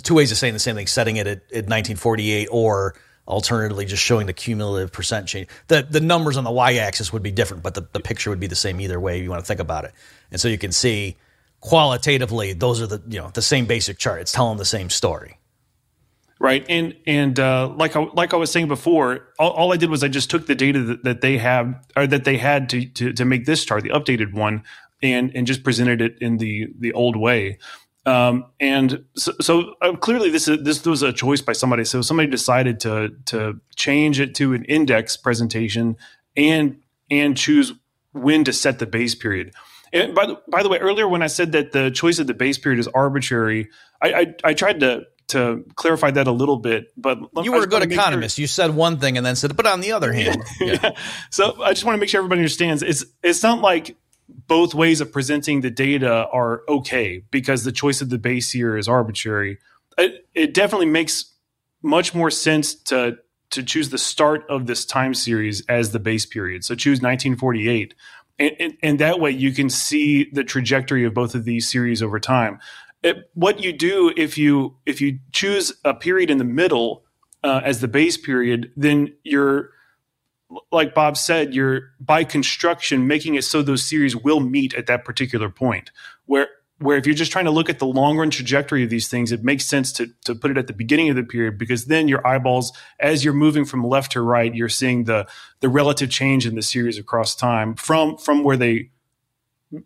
two 0.03 0.15
ways 0.15 0.33
of 0.33 0.39
saying 0.39 0.55
the 0.55 0.61
same 0.61 0.77
thing: 0.77 0.87
setting 0.87 1.17
it 1.17 1.27
at, 1.27 1.39
at 1.53 1.69
1948 1.69 2.49
or 2.51 2.95
alternatively 3.27 3.85
just 3.85 4.03
showing 4.03 4.27
the 4.27 4.33
cumulative 4.33 4.91
percent 4.93 5.29
change. 5.29 5.49
The 5.67 5.87
the 5.89 6.01
numbers 6.01 6.37
on 6.37 6.45
the 6.45 6.51
y-axis 6.51 7.13
would 7.13 7.23
be 7.23 7.31
different, 7.31 7.63
but 7.63 7.75
the, 7.75 7.87
the 7.93 8.01
picture 8.01 8.31
would 8.31 8.41
be 8.41 8.47
the 8.47 8.57
same 8.57 8.81
either 8.81 8.99
way 8.99 9.21
you 9.21 9.29
want 9.29 9.43
to 9.43 9.47
think 9.47 9.61
about 9.61 9.85
it. 9.85 9.93
And 10.31 10.41
so 10.41 10.49
you 10.49 10.59
can 10.59 10.73
see 10.73 11.17
qualitatively 11.61 12.53
those 12.53 12.81
are 12.81 12.87
the 12.87 13.03
you 13.09 13.21
know 13.21 13.31
the 13.35 13.43
same 13.43 13.67
basic 13.67 13.99
chart. 13.99 14.21
It's 14.21 14.33
telling 14.33 14.57
the 14.57 14.65
same 14.65 14.91
story. 14.91 15.39
Right, 16.41 16.65
and 16.69 16.95
and 17.05 17.39
uh, 17.41 17.69
like 17.69 17.97
I, 17.97 18.07
like 18.15 18.33
I 18.33 18.37
was 18.37 18.53
saying 18.53 18.69
before, 18.69 19.27
all, 19.41 19.51
all, 19.51 19.73
I 19.73 19.77
did 19.77 19.91
was 19.91 20.05
I 20.05 20.09
just 20.09 20.31
took 20.31 20.47
the 20.47 20.55
data 20.55 20.81
that, 20.85 21.03
that 21.03 21.21
they 21.21 21.37
have 21.39 21.85
or 21.97 22.07
that 22.07 22.23
they 22.23 22.37
had 22.37 22.69
to, 22.69 22.87
to 22.87 23.13
to 23.13 23.25
make 23.25 23.45
this 23.45 23.65
chart, 23.65 23.83
the 23.83 23.89
updated 23.89 24.33
one, 24.33 24.63
and 25.03 25.33
and 25.35 25.49
just 25.49 25.65
presented 25.65 26.01
it 26.01 26.17
in 26.21 26.39
the 26.39 26.69
the 26.79 26.93
old 26.93 27.17
way. 27.17 27.59
Um, 28.09 28.47
and 28.59 29.05
so, 29.17 29.33
so 29.41 29.75
uh, 29.83 29.95
clearly, 29.97 30.31
this 30.31 30.49
is, 30.49 30.63
this 30.63 30.85
was 30.87 31.03
a 31.03 31.13
choice 31.13 31.43
by 31.43 31.53
somebody. 31.53 31.85
So 31.85 32.01
somebody 32.01 32.31
decided 32.31 32.81
to 32.81 33.11
to 33.27 33.61
change 33.77 34.19
it 34.19 34.35
to 34.37 34.55
an 34.55 34.65
index 34.65 35.17
presentation 35.17 35.97
and 36.37 36.79
and 37.11 37.37
choose 37.37 37.73
when 38.13 38.45
to 38.45 38.53
set 38.53 38.79
the 38.79 38.87
base 38.87 39.15
period. 39.15 39.53
And 39.93 40.15
by 40.15 40.27
the, 40.27 40.41
by 40.49 40.63
the 40.63 40.69
way, 40.69 40.79
earlier 40.79 41.09
when 41.09 41.23
I 41.23 41.29
said 41.29 41.53
that 41.53 41.73
the 41.73 41.91
choice 41.91 42.19
of 42.19 42.27
the 42.27 42.35
base 42.35 42.59
period 42.59 42.79
is 42.79 42.89
arbitrary, 42.89 43.69
I, 44.03 44.13
I, 44.13 44.35
I 44.45 44.55
tried 44.55 44.81
to 44.81 45.05
to 45.29 45.65
clarify 45.75 46.11
that 46.11 46.27
a 46.27 46.33
little 46.33 46.57
bit. 46.57 46.87
But 46.97 47.19
you 47.43 47.53
were 47.53 47.65
a 47.65 47.67
good 47.67 47.83
economist. 47.83 48.37
Sure. 48.37 48.43
You 48.43 48.47
said 48.47 48.75
one 48.75 48.99
thing 48.99 49.19
and 49.19 49.27
then 49.27 49.37
said, 49.37 49.55
but 49.57 49.67
on 49.67 49.81
the 49.81 49.93
other 49.93 50.13
hand, 50.13 50.43
yeah. 50.61 50.79
yeah. 50.83 50.91
So 51.31 51.63
I 51.63 51.73
just 51.73 51.85
want 51.85 51.97
to 51.97 52.01
make 52.01 52.09
sure 52.09 52.19
everybody 52.21 52.41
understands. 52.41 52.83
It's 52.83 53.05
it's 53.23 53.43
not 53.43 53.61
like 53.61 53.97
both 54.29 54.75
ways 54.75 55.01
of 55.01 55.13
presenting 55.13 55.61
the 55.61 55.71
data 55.71 56.27
are 56.33 56.63
okay 56.69 57.23
because 57.31 57.65
the 57.65 57.73
choice 57.73 58.01
of 58.01 58.11
the 58.11 58.19
base 58.19 58.55
year 58.55 58.77
is 58.77 58.89
arbitrary. 58.89 59.59
It, 59.97 60.27
it 60.35 60.55
definitely 60.55 60.87
makes 60.87 61.35
much 61.83 62.15
more 62.15 62.31
sense 62.31 62.75
to 62.75 63.19
to 63.51 63.63
choose 63.63 63.89
the 63.89 63.99
start 63.99 64.45
of 64.51 64.67
this 64.67 64.85
time 64.85 65.15
series 65.15 65.65
as 65.69 65.93
the 65.93 65.99
base 65.99 66.27
period. 66.27 66.65
So 66.65 66.75
choose 66.75 66.99
1948. 66.99 67.95
And, 68.39 68.53
and, 68.61 68.77
and, 68.83 68.99
that 68.99 69.21
way 69.21 69.31
you 69.31 69.53
can 69.53 69.71
see 69.71 70.29
the 70.31 70.45
trajectory 70.45 71.05
of 71.05 71.15
both 71.15 71.35
of 71.35 71.47
these 71.47 71.69
series 71.69 72.03
over 72.03 72.21
time. 72.21 72.59
It, 73.03 73.31
what 73.33 73.61
you 73.61 73.73
do 73.73 74.13
if 74.17 74.37
you 74.37 74.77
if 74.85 75.01
you 75.01 75.21
choose 75.33 75.73
a 75.85 75.95
period 75.95 76.31
in 76.31 76.39
the 76.39 76.45
middle 76.45 77.05
uh, 77.43 77.63
as 77.65 77.81
the 77.81 77.89
base 77.89 78.17
period, 78.17 78.71
then 78.77 79.15
you're 79.25 79.71
like 80.73 80.95
Bob 80.95 81.17
said, 81.17 81.55
you're 81.55 81.93
by 82.01 82.25
construction 82.25 83.07
making 83.07 83.35
it 83.35 83.45
so 83.45 83.63
those 83.63 83.85
series 83.85 84.17
will 84.17 84.41
meet 84.41 84.75
at 84.75 84.87
that 84.87 85.05
particular 85.05 85.51
point. 85.51 85.91
Where 86.27 86.49
where 86.81 86.97
if 86.97 87.07
you're 87.07 87.15
just 87.15 87.33
trying 87.33 87.47
to 87.47 87.51
look 87.51 87.69
at 87.69 87.81
the 87.81 87.87
long 87.87 88.17
run 88.17 88.31
trajectory 88.31 88.85
of 88.85 88.91
these 88.91 89.09
things, 89.09 89.33
it 89.33 89.43
makes 89.43 89.67
sense 89.67 89.93
to 89.93 90.09
to 90.25 90.35
put 90.35 90.51
it 90.51 90.59
at 90.59 90.67
the 90.67 90.73
beginning 90.73 91.11
of 91.11 91.17
the 91.17 91.25
period 91.25 91.59
because 91.59 91.87
then 91.87 92.09
your 92.09 92.27
eyeballs, 92.27 92.73
as 93.01 93.25
you're 93.25 93.35
moving 93.35 93.65
from 93.65 93.85
left 93.85 94.13
to 94.13 94.21
right, 94.21 94.55
you're 94.55 94.69
seeing 94.69 95.05
the 95.05 95.27
the 95.61 95.69
relative 95.69 96.11
change 96.11 96.47
in 96.47 96.55
the 96.55 96.63
series 96.63 96.99
across 96.99 97.35
time 97.35 97.75
from 97.75 98.17
from 98.17 98.45
where 98.45 98.57
they 98.57 98.91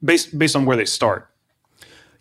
based 0.05 0.39
based 0.39 0.55
on 0.55 0.65
where 0.65 0.77
they 0.77 0.85
start. 0.85 1.29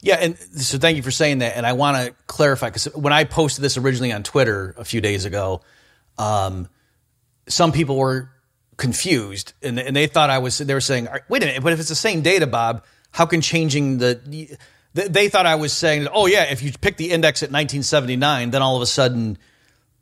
Yeah, 0.04 0.16
and 0.16 0.38
so 0.38 0.80
thank 0.80 0.98
you 0.98 1.04
for 1.04 1.12
saying 1.12 1.40
that. 1.40 1.56
And 1.56 1.66
I 1.66 1.74
want 1.74 1.98
to 1.98 2.16
clarify 2.26 2.70
because 2.70 2.86
when 2.96 3.14
I 3.14 3.24
posted 3.24 3.64
this 3.64 3.78
originally 3.78 4.12
on 4.12 4.24
Twitter 4.24 4.74
a 4.78 4.84
few 4.84 5.00
days 5.00 5.26
ago, 5.26 5.62
um, 6.18 6.68
some 7.48 7.72
people 7.72 7.98
were 7.98 8.30
confused 8.78 9.54
and, 9.62 9.80
and 9.80 9.96
they 9.96 10.08
thought 10.08 10.30
I 10.30 10.40
was, 10.40 10.58
they 10.58 10.74
were 10.74 10.82
saying, 10.82 11.08
wait 11.30 11.44
a 11.44 11.46
minute, 11.46 11.64
but 11.64 11.74
if 11.74 11.80
it's 11.80 11.90
the 11.90 11.96
same 11.96 12.22
data, 12.22 12.48
Bob, 12.48 12.84
how 13.12 13.26
can 13.26 13.42
changing 13.42 13.98
the, 13.98 14.58
they 14.94 15.30
thought 15.30 15.46
I 15.46 15.56
was 15.56 15.74
saying, 15.74 16.08
oh 16.14 16.26
yeah, 16.26 16.44
if 16.44 16.62
you 16.62 16.72
pick 16.72 16.98
the 16.98 17.12
index 17.12 17.44
at 17.44 17.48
1979, 17.48 18.52
then 18.52 18.62
all 18.62 18.76
of 18.76 18.82
a 18.82 18.88
sudden 18.88 19.38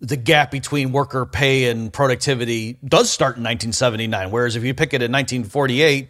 the 0.02 0.17
gap 0.17 0.49
between 0.49 0.91
worker 0.91 1.25
pay 1.25 1.69
and 1.69 1.91
productivity 1.91 2.78
does 2.86 3.12
start 3.12 3.38
in 3.38 3.43
1979. 3.43 4.32
Whereas 4.32 4.56
if 4.56 4.63
you 4.63 4.73
pick 4.73 4.93
it 4.93 5.02
in 5.02 5.12
1948, 5.12 6.10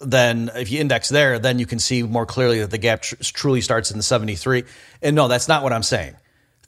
then 0.00 0.50
if 0.54 0.70
you 0.70 0.80
index 0.80 1.08
there, 1.08 1.38
then 1.38 1.58
you 1.58 1.66
can 1.66 1.78
see 1.78 2.02
more 2.02 2.26
clearly 2.26 2.60
that 2.60 2.70
the 2.70 2.78
gap 2.78 3.02
tr- 3.02 3.16
truly 3.20 3.60
starts 3.60 3.90
in 3.90 3.96
the 3.96 4.02
73. 4.02 4.64
And 5.02 5.16
no, 5.16 5.28
that's 5.28 5.48
not 5.48 5.62
what 5.62 5.72
I'm 5.72 5.82
saying. 5.82 6.14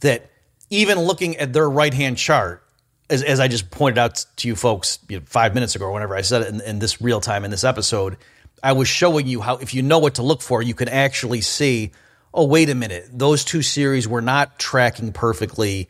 That 0.00 0.30
even 0.70 0.98
looking 0.98 1.36
at 1.36 1.52
their 1.52 1.68
right 1.68 1.92
hand 1.92 2.16
chart, 2.16 2.64
as, 3.10 3.22
as 3.22 3.40
I 3.40 3.48
just 3.48 3.70
pointed 3.70 3.98
out 3.98 4.24
to 4.36 4.48
you 4.48 4.56
folks 4.56 4.98
you 5.08 5.18
know, 5.18 5.24
five 5.26 5.54
minutes 5.54 5.74
ago, 5.74 5.86
or 5.86 5.92
whenever 5.92 6.16
I 6.16 6.20
said 6.20 6.42
it 6.42 6.48
in, 6.48 6.60
in 6.60 6.78
this 6.78 7.00
real 7.00 7.20
time 7.20 7.44
in 7.44 7.50
this 7.50 7.64
episode, 7.64 8.16
I 8.62 8.72
was 8.72 8.88
showing 8.88 9.26
you 9.26 9.40
how 9.40 9.56
if 9.56 9.74
you 9.74 9.82
know 9.82 9.98
what 9.98 10.16
to 10.16 10.22
look 10.22 10.42
for, 10.42 10.62
you 10.62 10.74
can 10.74 10.88
actually 10.88 11.40
see. 11.40 11.92
Oh, 12.34 12.44
wait 12.44 12.68
a 12.68 12.74
minute! 12.74 13.08
Those 13.12 13.44
two 13.44 13.62
series 13.62 14.06
were 14.06 14.20
not 14.20 14.58
tracking 14.58 15.12
perfectly 15.12 15.88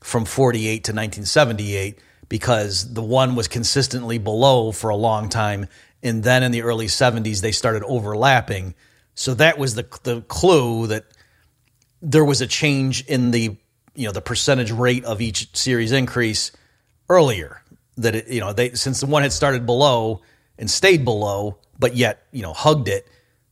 from 0.00 0.24
48 0.24 0.84
to 0.84 0.92
1978 0.92 1.98
because 2.28 2.94
the 2.94 3.02
one 3.02 3.34
was 3.34 3.48
consistently 3.48 4.18
below 4.18 4.70
for 4.70 4.90
a 4.90 4.96
long 4.96 5.28
time, 5.28 5.66
and 6.02 6.22
then 6.22 6.42
in 6.42 6.52
the 6.52 6.62
early 6.62 6.86
70s 6.86 7.40
they 7.40 7.52
started 7.52 7.82
overlapping. 7.84 8.74
So 9.14 9.34
that 9.34 9.58
was 9.58 9.74
the 9.74 9.86
the 10.04 10.22
clue 10.22 10.86
that 10.86 11.06
there 12.00 12.24
was 12.24 12.40
a 12.40 12.46
change 12.46 13.04
in 13.06 13.32
the 13.32 13.56
you 13.94 14.06
know 14.06 14.12
the 14.12 14.22
percentage 14.22 14.70
rate 14.70 15.04
of 15.04 15.20
each 15.20 15.54
series 15.56 15.90
increase 15.90 16.52
earlier 17.10 17.62
that 17.96 18.14
it, 18.14 18.28
you 18.28 18.40
know 18.40 18.54
they 18.54 18.70
since 18.70 19.00
the 19.00 19.06
one 19.06 19.22
had 19.22 19.32
started 19.32 19.66
below 19.66 20.22
and 20.58 20.70
stayed 20.70 21.04
below, 21.04 21.58
but 21.78 21.94
yet 21.94 22.26
you 22.32 22.42
know 22.42 22.54
hugged 22.54 22.88
it. 22.88 23.06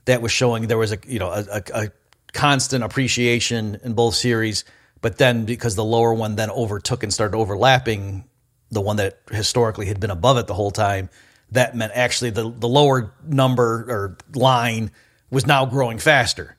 That 0.07 0.23
was 0.23 0.33
showing 0.33 0.69
there 0.69 0.79
was 0.79 0.93
a 0.93 0.99
you 1.07 1.19
know 1.19 1.29
a, 1.29 1.45
a, 1.53 1.63
a 1.75 1.91
constant 2.33 2.83
appreciation 2.83 3.79
in 3.83 3.93
both 3.93 4.15
series, 4.15 4.65
but 5.03 5.19
then 5.19 5.45
because 5.45 5.75
the 5.75 5.85
lower 5.85 6.15
one 6.15 6.37
then 6.37 6.51
overtook 6.51 7.03
and 7.03 7.13
started 7.13 7.37
overlapping 7.37 8.25
the 8.71 8.81
one 8.81 8.97
that 8.97 9.21
historically 9.31 9.87
had 9.87 10.01
been 10.01 10.11
above 10.11 10.39
it 10.39 10.47
the 10.47 10.55
whole 10.55 10.71
time, 10.71 11.11
that 11.53 11.77
meant 11.77 11.93
actually 11.95 12.31
the 12.31 12.51
the 12.51 12.69
lower 12.69 13.13
number 13.27 13.85
or 13.89 14.17
line 14.35 14.91
was 15.31 15.47
now 15.47 15.67
growing 15.67 15.99
faster. 15.99 16.57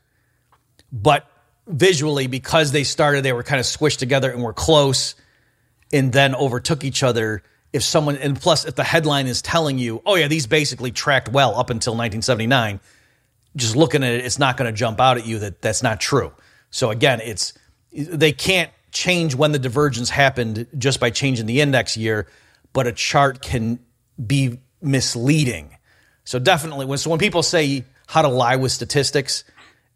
But 0.92 1.26
visually, 1.68 2.28
because 2.28 2.72
they 2.72 2.84
started, 2.84 3.24
they 3.24 3.34
were 3.34 3.44
kind 3.44 3.60
of 3.60 3.66
squished 3.66 3.98
together 3.98 4.32
and 4.32 4.44
were 4.44 4.54
close 4.54 5.16
and 5.92 6.12
then 6.12 6.36
overtook 6.36 6.84
each 6.84 7.04
other 7.04 7.44
if 7.72 7.84
someone 7.84 8.18
and 8.18 8.40
plus 8.40 8.66
if 8.66 8.76
the 8.76 8.84
headline 8.84 9.28
is 9.28 9.42
telling 9.42 9.78
you 9.78 10.02
oh 10.06 10.16
yeah 10.16 10.28
these 10.28 10.48
basically 10.48 10.92
tracked 10.92 11.30
well 11.30 11.52
up 11.52 11.70
until 11.70 11.94
1979 11.94 12.80
just 13.56 13.76
looking 13.76 14.04
at 14.04 14.14
it 14.14 14.26
it's 14.26 14.40
not 14.40 14.58
going 14.58 14.72
to 14.72 14.78
jump 14.78 15.00
out 15.00 15.18
at 15.18 15.26
you 15.26 15.40
that 15.40 15.62
that's 15.62 15.84
not 15.84 16.00
true. 16.00 16.32
So 16.72 16.92
again 16.92 17.20
it's 17.22 17.54
they 17.92 18.32
can't 18.32 18.72
change 18.92 19.36
when 19.36 19.52
the 19.52 19.60
divergence 19.60 20.10
happened 20.10 20.68
just 20.78 21.00
by 21.00 21.10
changing 21.10 21.46
the 21.46 21.62
index 21.62 21.98
year 21.98 22.28
but 22.74 22.88
a 22.88 22.92
chart 22.92 23.42
can 23.42 23.80
be 24.26 24.60
misleading. 24.82 25.76
So 26.24 26.40
definitely 26.40 26.86
when 26.86 26.98
so 26.98 27.10
when 27.10 27.20
people 27.20 27.44
say 27.44 27.86
how 28.08 28.22
to 28.22 28.30
lie 28.30 28.56
with 28.56 28.72
statistics 28.72 29.44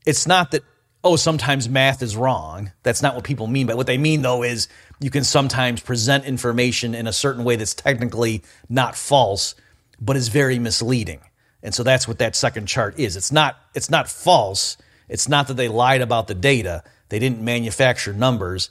it's 0.05 0.27
not 0.27 0.51
that 0.51 0.63
oh, 1.03 1.15
sometimes 1.15 1.67
math 1.67 2.01
is 2.01 2.15
wrong. 2.15 2.71
That's 2.83 3.01
not 3.01 3.15
what 3.15 3.23
people 3.23 3.47
mean. 3.47 3.67
But 3.67 3.77
what 3.77 3.87
they 3.87 3.97
mean, 3.97 4.21
though, 4.21 4.43
is 4.43 4.67
you 4.99 5.09
can 5.09 5.23
sometimes 5.23 5.81
present 5.81 6.25
information 6.25 6.95
in 6.95 7.07
a 7.07 7.13
certain 7.13 7.43
way 7.43 7.55
that's 7.57 7.73
technically 7.73 8.43
not 8.69 8.95
false, 8.95 9.55
but 9.99 10.15
is 10.15 10.29
very 10.29 10.59
misleading. 10.59 11.19
And 11.61 11.73
so 11.73 11.83
that's 11.83 12.07
what 12.07 12.19
that 12.19 12.35
second 12.35 12.67
chart 12.67 12.99
is. 12.99 13.15
It's 13.15 13.31
not 13.31 13.57
it's 13.73 13.89
not 13.89 14.09
false. 14.09 14.77
It's 15.09 15.27
not 15.27 15.47
that 15.47 15.55
they 15.55 15.67
lied 15.67 16.01
about 16.01 16.27
the 16.27 16.35
data, 16.35 16.83
they 17.09 17.19
didn't 17.19 17.41
manufacture 17.41 18.13
numbers, 18.13 18.69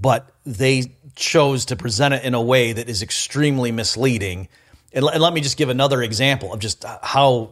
but 0.00 0.32
they 0.46 0.92
chose 1.14 1.66
to 1.66 1.76
present 1.76 2.14
it 2.14 2.24
in 2.24 2.34
a 2.34 2.40
way 2.40 2.72
that 2.72 2.88
is 2.88 3.02
extremely 3.02 3.72
misleading. 3.72 4.48
And, 4.92 5.04
let 5.04 5.32
me 5.32 5.40
just 5.40 5.56
give 5.56 5.68
another 5.68 6.02
example 6.02 6.52
of 6.52 6.60
just 6.60 6.84
uh, 6.84 6.98
how 7.02 7.50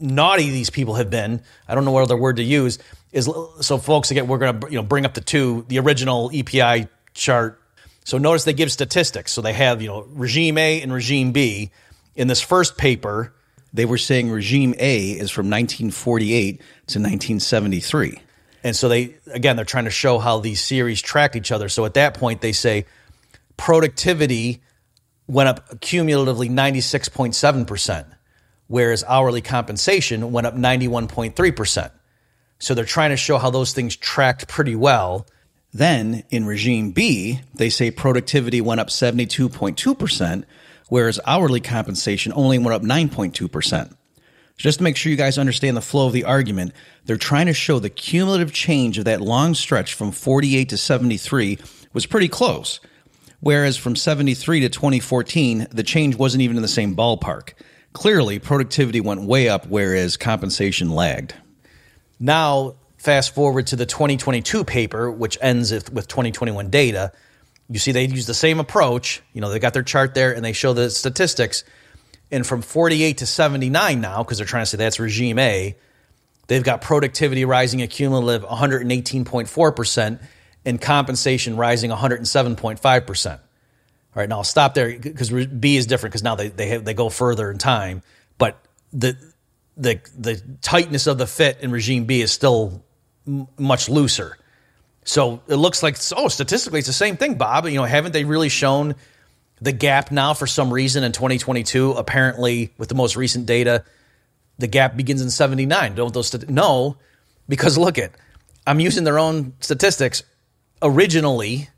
naughty 0.00 0.50
these 0.50 0.70
people 0.70 0.94
have 0.94 1.10
been. 1.10 1.42
I 1.68 1.74
don't 1.74 1.84
know 1.84 1.90
what 1.92 2.02
other 2.02 2.16
word 2.16 2.36
to 2.36 2.42
use. 2.42 2.78
Is 3.12 3.28
so, 3.60 3.78
folks. 3.78 4.10
Again, 4.10 4.28
we're 4.28 4.38
going 4.38 4.60
to 4.60 4.70
you 4.70 4.76
know 4.76 4.82
bring 4.82 5.04
up 5.04 5.14
the 5.14 5.20
two, 5.20 5.64
the 5.68 5.78
original 5.78 6.30
EPI 6.32 6.88
chart. 7.14 7.60
So 8.04 8.18
notice 8.18 8.44
they 8.44 8.52
give 8.52 8.72
statistics. 8.72 9.32
So 9.32 9.42
they 9.42 9.52
have 9.52 9.82
you 9.82 9.88
know 9.88 10.02
regime 10.10 10.58
A 10.58 10.80
and 10.80 10.92
regime 10.92 11.32
B. 11.32 11.70
In 12.14 12.28
this 12.28 12.40
first 12.40 12.76
paper, 12.76 13.32
they 13.72 13.84
were 13.84 13.98
saying 13.98 14.30
regime 14.30 14.74
A 14.78 15.10
is 15.10 15.30
from 15.30 15.46
1948 15.46 16.56
to 16.58 16.62
1973. 16.98 18.20
And 18.62 18.76
so 18.76 18.88
they 18.88 19.14
again 19.32 19.56
they're 19.56 19.64
trying 19.64 19.84
to 19.84 19.90
show 19.90 20.18
how 20.18 20.40
these 20.40 20.62
series 20.62 21.00
tracked 21.00 21.36
each 21.36 21.52
other. 21.52 21.68
So 21.68 21.84
at 21.84 21.94
that 21.94 22.14
point 22.14 22.40
they 22.40 22.52
say 22.52 22.86
productivity 23.56 24.62
went 25.26 25.48
up 25.48 25.80
cumulatively 25.80 26.48
96.7%, 26.48 28.04
whereas 28.70 29.02
hourly 29.08 29.40
compensation 29.40 30.30
went 30.30 30.46
up 30.46 30.54
91.3%. 30.54 31.90
So 32.60 32.72
they're 32.72 32.84
trying 32.84 33.10
to 33.10 33.16
show 33.16 33.36
how 33.36 33.50
those 33.50 33.72
things 33.72 33.96
tracked 33.96 34.46
pretty 34.46 34.76
well. 34.76 35.26
Then 35.72 36.22
in 36.30 36.46
regime 36.46 36.92
B, 36.92 37.40
they 37.52 37.68
say 37.68 37.90
productivity 37.90 38.60
went 38.60 38.80
up 38.80 38.86
72.2%, 38.86 40.44
whereas 40.88 41.18
hourly 41.26 41.60
compensation 41.60 42.32
only 42.36 42.58
went 42.58 42.72
up 42.72 42.82
9.2%. 42.82 43.92
Just 44.56 44.78
to 44.78 44.84
make 44.84 44.96
sure 44.96 45.10
you 45.10 45.16
guys 45.16 45.36
understand 45.36 45.76
the 45.76 45.80
flow 45.80 46.06
of 46.06 46.12
the 46.12 46.24
argument, 46.24 46.72
they're 47.06 47.16
trying 47.16 47.46
to 47.46 47.52
show 47.52 47.80
the 47.80 47.90
cumulative 47.90 48.52
change 48.52 48.98
of 48.98 49.06
that 49.06 49.20
long 49.20 49.54
stretch 49.54 49.94
from 49.94 50.12
48 50.12 50.68
to 50.68 50.76
73 50.76 51.58
was 51.92 52.06
pretty 52.06 52.28
close. 52.28 52.78
Whereas 53.40 53.76
from 53.76 53.96
73 53.96 54.60
to 54.60 54.68
2014, 54.68 55.66
the 55.72 55.82
change 55.82 56.14
wasn't 56.14 56.42
even 56.42 56.54
in 56.54 56.62
the 56.62 56.68
same 56.68 56.94
ballpark. 56.94 57.54
Clearly, 57.92 58.38
productivity 58.38 59.00
went 59.00 59.22
way 59.22 59.48
up, 59.48 59.66
whereas 59.66 60.16
compensation 60.16 60.90
lagged. 60.90 61.34
Now, 62.18 62.76
fast 62.98 63.34
forward 63.34 63.66
to 63.68 63.76
the 63.76 63.86
2022 63.86 64.64
paper, 64.64 65.10
which 65.10 65.36
ends 65.40 65.72
with 65.72 66.06
2021 66.06 66.70
data. 66.70 67.12
You 67.68 67.78
see, 67.78 67.92
they 67.92 68.04
use 68.04 68.26
the 68.26 68.34
same 68.34 68.60
approach. 68.60 69.22
You 69.32 69.40
know, 69.40 69.50
they 69.50 69.58
got 69.58 69.74
their 69.74 69.82
chart 69.82 70.14
there 70.14 70.32
and 70.32 70.44
they 70.44 70.52
show 70.52 70.72
the 70.72 70.90
statistics 70.90 71.64
and 72.30 72.46
from 72.46 72.62
48 72.62 73.18
to 73.18 73.26
79 73.26 74.00
now, 74.00 74.22
because 74.22 74.38
they're 74.38 74.46
trying 74.46 74.62
to 74.62 74.66
say 74.66 74.76
that's 74.76 75.00
regime 75.00 75.38
A, 75.38 75.76
they've 76.46 76.62
got 76.62 76.80
productivity 76.80 77.44
rising 77.44 77.82
a 77.82 77.86
cumulative 77.86 78.48
118.4% 78.48 80.20
and 80.64 80.80
compensation 80.80 81.56
rising 81.56 81.90
107.5%. 81.90 83.40
All 84.14 84.20
right, 84.20 84.28
now 84.28 84.38
I'll 84.38 84.44
stop 84.44 84.74
there 84.74 84.98
because 84.98 85.30
B 85.30 85.76
is 85.76 85.86
different 85.86 86.12
because 86.12 86.24
now 86.24 86.34
they 86.34 86.48
they 86.48 86.68
have, 86.68 86.84
they 86.84 86.94
go 86.94 87.08
further 87.08 87.50
in 87.50 87.58
time, 87.58 88.02
but 88.38 88.58
the 88.92 89.16
the 89.76 90.00
the 90.18 90.42
tightness 90.62 91.06
of 91.06 91.18
the 91.18 91.26
fit 91.26 91.58
in 91.60 91.70
regime 91.70 92.04
B 92.06 92.20
is 92.20 92.32
still 92.32 92.82
m- 93.26 93.46
much 93.56 93.88
looser. 93.88 94.36
So 95.04 95.42
it 95.48 95.56
looks 95.56 95.82
like 95.82 95.96
oh, 96.16 96.28
statistically 96.28 96.80
it's 96.80 96.88
the 96.88 96.92
same 96.92 97.16
thing, 97.16 97.34
Bob. 97.36 97.66
You 97.66 97.76
know, 97.76 97.84
haven't 97.84 98.12
they 98.12 98.24
really 98.24 98.48
shown 98.48 98.96
the 99.60 99.72
gap 99.72 100.10
now 100.10 100.34
for 100.34 100.46
some 100.46 100.72
reason 100.72 101.04
in 101.04 101.12
2022 101.12 101.92
apparently 101.92 102.72
with 102.78 102.88
the 102.88 102.94
most 102.94 103.16
recent 103.16 103.46
data 103.46 103.84
the 104.58 104.66
gap 104.66 104.96
begins 104.96 105.22
in 105.22 105.30
79 105.30 105.94
don't 105.94 106.14
those 106.14 106.28
st- 106.28 106.48
no 106.48 106.96
because 107.48 107.76
look 107.76 107.98
at 107.98 108.12
i'm 108.66 108.80
using 108.80 109.04
their 109.04 109.18
own 109.18 109.52
statistics 109.60 110.22
originally 110.82 111.68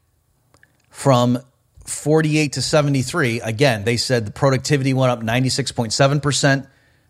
from 0.91 1.39
48 1.93 2.55
to 2.55 2.63
73 2.63 3.41
again 3.41 3.85
they 3.85 3.97
said 3.97 4.27
the 4.27 4.33
productivity 4.33 4.95
went 4.95 5.11
up 5.11 5.21
96.7% 5.21 6.67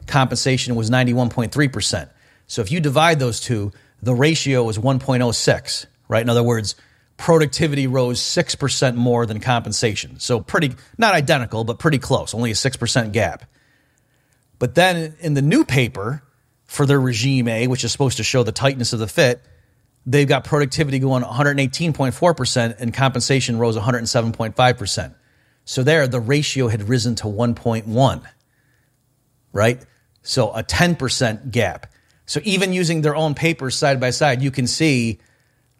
compensation 0.07 0.75
was 0.75 0.91
91.3% 0.91 2.11
so 2.47 2.63
if 2.63 2.71
you 2.71 2.81
divide 2.81 3.19
those 3.19 3.41
two 3.41 3.73
the 4.03 4.15
ratio 4.15 4.69
is 4.69 4.79
1.06 4.79 5.87
right 6.09 6.23
in 6.23 6.29
other 6.29 6.43
words 6.43 6.75
productivity 7.23 7.87
rose 7.87 8.21
6% 8.21 8.97
more 8.97 9.27
than 9.27 9.39
compensation. 9.39 10.19
So 10.19 10.41
pretty, 10.41 10.75
not 10.99 11.15
identical, 11.15 11.63
but 11.63 11.79
pretty 11.79 11.99
close, 11.99 12.35
only 12.35 12.51
a 12.51 12.55
6% 12.55 13.13
gap. 13.13 13.45
But 14.59 14.75
then 14.75 15.15
in 15.21 15.35
the 15.35 15.43
new 15.43 15.65
paper 15.65 16.25
for 16.67 16.85
their 16.85 17.01
regime 17.01 17.47
A, 17.47 17.69
which 17.69 17.85
is 17.85 17.93
supposed 17.93 18.17
to 18.17 18.25
show 18.25 18.43
the 18.43 18.51
tightness 18.51 18.93
of 18.93 18.99
the 18.99 19.07
fit, 19.07 19.41
they've 20.07 20.29
got 20.29 20.45
productivity 20.45 20.99
going 20.99 21.23
118.4% 21.23 22.81
and 22.81 22.95
compensation 22.95 23.59
rose 23.59 23.77
107.5%. 23.77 25.15
So 25.65 25.83
there, 25.83 26.09
the 26.09 26.21
ratio 26.21 26.69
had 26.69 26.89
risen 26.89 27.15
to 27.17 27.25
1.1, 27.25 28.23
right? 29.53 29.85
So 30.23 30.53
a 30.53 30.63
10% 30.63 31.51
gap. 31.51 31.87
So 32.27 32.41
even 32.45 32.73
using 32.73 33.03
their 33.03 33.15
own 33.15 33.35
papers 33.35 33.77
side 33.77 34.01
by 34.01 34.11
side, 34.11 34.43
you 34.43 34.51
can 34.51 34.67
see 34.67 35.19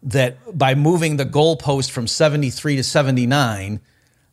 that 0.03 0.57
by 0.57 0.75
moving 0.75 1.17
the 1.17 1.25
goalpost 1.25 1.91
from 1.91 2.07
73 2.07 2.77
to 2.77 2.83
79, 2.83 3.79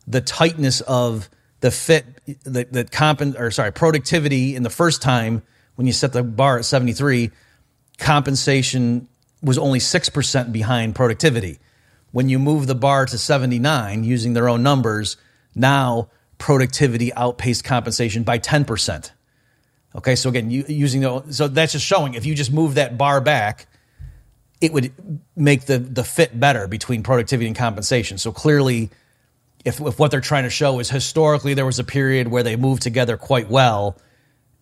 the 0.07 0.21
tightness 0.21 0.81
of 0.81 1.29
the 1.61 1.71
fit, 1.71 2.05
the, 2.43 2.67
the 2.69 2.83
comp, 2.85 3.21
or 3.37 3.51
sorry, 3.51 3.71
productivity 3.71 4.55
in 4.55 4.63
the 4.63 4.69
first 4.69 5.01
time 5.01 5.43
when 5.75 5.87
you 5.87 5.93
set 5.93 6.11
the 6.11 6.23
bar 6.23 6.57
at 6.57 6.65
73, 6.65 7.31
compensation 7.97 9.07
was 9.41 9.57
only 9.57 9.79
6% 9.79 10.51
behind 10.51 10.95
productivity. 10.95 11.59
When 12.11 12.29
you 12.29 12.39
move 12.39 12.67
the 12.67 12.75
bar 12.75 13.05
to 13.05 13.17
79 13.17 14.03
using 14.03 14.33
their 14.33 14.49
own 14.49 14.63
numbers, 14.63 15.17
now 15.55 16.09
productivity 16.37 17.13
outpaced 17.13 17.63
compensation 17.63 18.23
by 18.23 18.39
10%. 18.39 19.11
Okay, 19.95 20.15
so 20.15 20.29
again, 20.29 20.49
you, 20.49 20.63
using 20.67 21.01
the, 21.01 21.23
so 21.31 21.47
that's 21.47 21.73
just 21.73 21.85
showing 21.85 22.13
if 22.13 22.25
you 22.25 22.33
just 22.33 22.51
move 22.51 22.75
that 22.75 22.97
bar 22.97 23.19
back, 23.19 23.67
it 24.61 24.71
would 24.71 24.93
make 25.35 25.65
the 25.65 25.79
the 25.79 26.03
fit 26.03 26.39
better 26.39 26.67
between 26.67 27.03
productivity 27.03 27.47
and 27.47 27.55
compensation. 27.55 28.17
So 28.17 28.31
clearly, 28.31 28.89
if, 29.65 29.81
if 29.81 29.99
what 29.99 30.11
they're 30.11 30.21
trying 30.21 30.43
to 30.43 30.49
show 30.49 30.79
is 30.79 30.89
historically 30.89 31.55
there 31.55 31.65
was 31.65 31.79
a 31.79 31.83
period 31.83 32.29
where 32.29 32.43
they 32.43 32.55
moved 32.55 32.83
together 32.83 33.17
quite 33.17 33.49
well, 33.49 33.97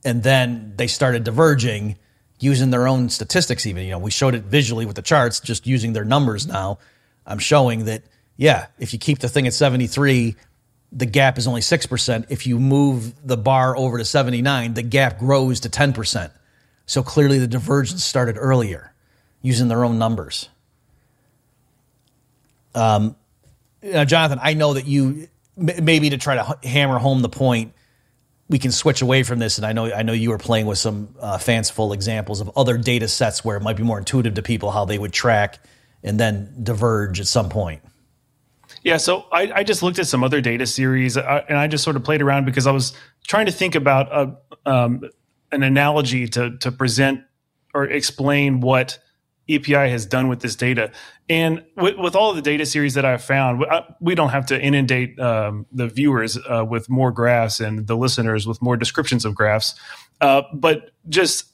and 0.03 0.23
then 0.23 0.73
they 0.77 0.87
started 0.87 1.23
diverging 1.23 1.97
using 2.39 2.71
their 2.71 2.87
own 2.87 3.09
statistics. 3.09 3.65
Even 3.65 3.83
you 3.83 3.91
know 3.91 3.99
we 3.99 4.11
showed 4.11 4.35
it 4.35 4.43
visually 4.43 4.85
with 4.85 4.95
the 4.95 5.01
charts, 5.01 5.39
just 5.39 5.67
using 5.67 5.93
their 5.93 6.05
numbers. 6.05 6.47
Now 6.47 6.79
I'm 7.25 7.39
showing 7.39 7.85
that 7.85 8.03
yeah, 8.37 8.67
if 8.79 8.93
you 8.93 8.99
keep 8.99 9.19
the 9.19 9.27
thing 9.27 9.47
at 9.47 9.53
73, 9.53 10.35
the 10.91 11.05
gap 11.05 11.37
is 11.37 11.47
only 11.47 11.61
six 11.61 11.85
percent. 11.85 12.25
If 12.29 12.47
you 12.47 12.59
move 12.59 13.13
the 13.25 13.37
bar 13.37 13.75
over 13.77 13.97
to 13.97 14.05
79, 14.05 14.73
the 14.73 14.83
gap 14.83 15.19
grows 15.19 15.59
to 15.61 15.69
10 15.69 15.93
percent. 15.93 16.31
So 16.85 17.03
clearly 17.03 17.37
the 17.37 17.47
divergence 17.47 18.03
started 18.03 18.35
earlier 18.39 18.93
using 19.41 19.67
their 19.67 19.85
own 19.85 19.99
numbers. 19.99 20.49
Um, 22.75 23.15
now, 23.81 24.05
Jonathan, 24.05 24.39
I 24.41 24.53
know 24.53 24.73
that 24.73 24.85
you 24.85 25.27
maybe 25.55 26.11
to 26.11 26.17
try 26.17 26.35
to 26.35 26.67
hammer 26.67 26.97
home 26.97 27.21
the 27.21 27.29
point, 27.29 27.73
we 28.49 28.57
can 28.57 28.71
switch 28.71 29.01
away 29.01 29.23
from 29.23 29.39
this. 29.39 29.57
And 29.57 29.65
I 29.65 29.73
know 29.73 29.93
I 29.93 30.01
know 30.01 30.13
you 30.13 30.31
were 30.31 30.37
playing 30.39 30.65
with 30.65 30.79
some 30.79 31.15
uh, 31.19 31.37
fanciful 31.37 31.93
examples 31.93 32.41
of 32.41 32.51
other 32.57 32.77
data 32.77 33.07
sets 33.07 33.45
where 33.45 33.55
it 33.55 33.61
might 33.61 33.77
be 33.77 33.83
more 33.83 33.99
intuitive 33.99 34.33
to 34.33 34.41
people 34.41 34.71
how 34.71 34.85
they 34.85 34.97
would 34.97 35.13
track 35.13 35.59
and 36.03 36.19
then 36.19 36.53
diverge 36.61 37.19
at 37.19 37.27
some 37.27 37.49
point. 37.49 37.81
Yeah, 38.83 38.97
so 38.97 39.25
I, 39.31 39.51
I 39.53 39.63
just 39.63 39.83
looked 39.83 39.99
at 39.99 40.07
some 40.07 40.23
other 40.23 40.41
data 40.41 40.65
series 40.65 41.17
uh, 41.17 41.45
and 41.47 41.57
I 41.57 41.67
just 41.67 41.83
sort 41.83 41.95
of 41.95 42.03
played 42.03 42.21
around 42.21 42.45
because 42.45 42.65
I 42.65 42.71
was 42.71 42.93
trying 43.27 43.45
to 43.47 43.51
think 43.51 43.75
about 43.75 44.11
a, 44.11 44.69
um, 44.69 45.01
an 45.51 45.63
analogy 45.63 46.27
to 46.29 46.57
to 46.57 46.71
present 46.71 47.21
or 47.73 47.85
explain 47.85 48.61
what 48.61 48.99
EPI 49.49 49.89
has 49.89 50.05
done 50.05 50.27
with 50.27 50.41
this 50.41 50.55
data. 50.55 50.91
And 51.29 51.63
with, 51.75 51.97
with 51.97 52.15
all 52.15 52.29
of 52.29 52.35
the 52.35 52.41
data 52.41 52.65
series 52.65 52.93
that 52.93 53.05
I've 53.05 53.23
found, 53.23 53.65
we 53.99 54.15
don't 54.15 54.29
have 54.29 54.47
to 54.47 54.59
inundate 54.59 55.19
um, 55.19 55.65
the 55.71 55.87
viewers 55.87 56.37
uh, 56.37 56.65
with 56.67 56.89
more 56.89 57.11
graphs 57.11 57.59
and 57.59 57.87
the 57.87 57.95
listeners 57.95 58.47
with 58.47 58.61
more 58.61 58.77
descriptions 58.77 59.25
of 59.25 59.35
graphs. 59.35 59.75
Uh, 60.21 60.43
but 60.53 60.91
just 61.07 61.45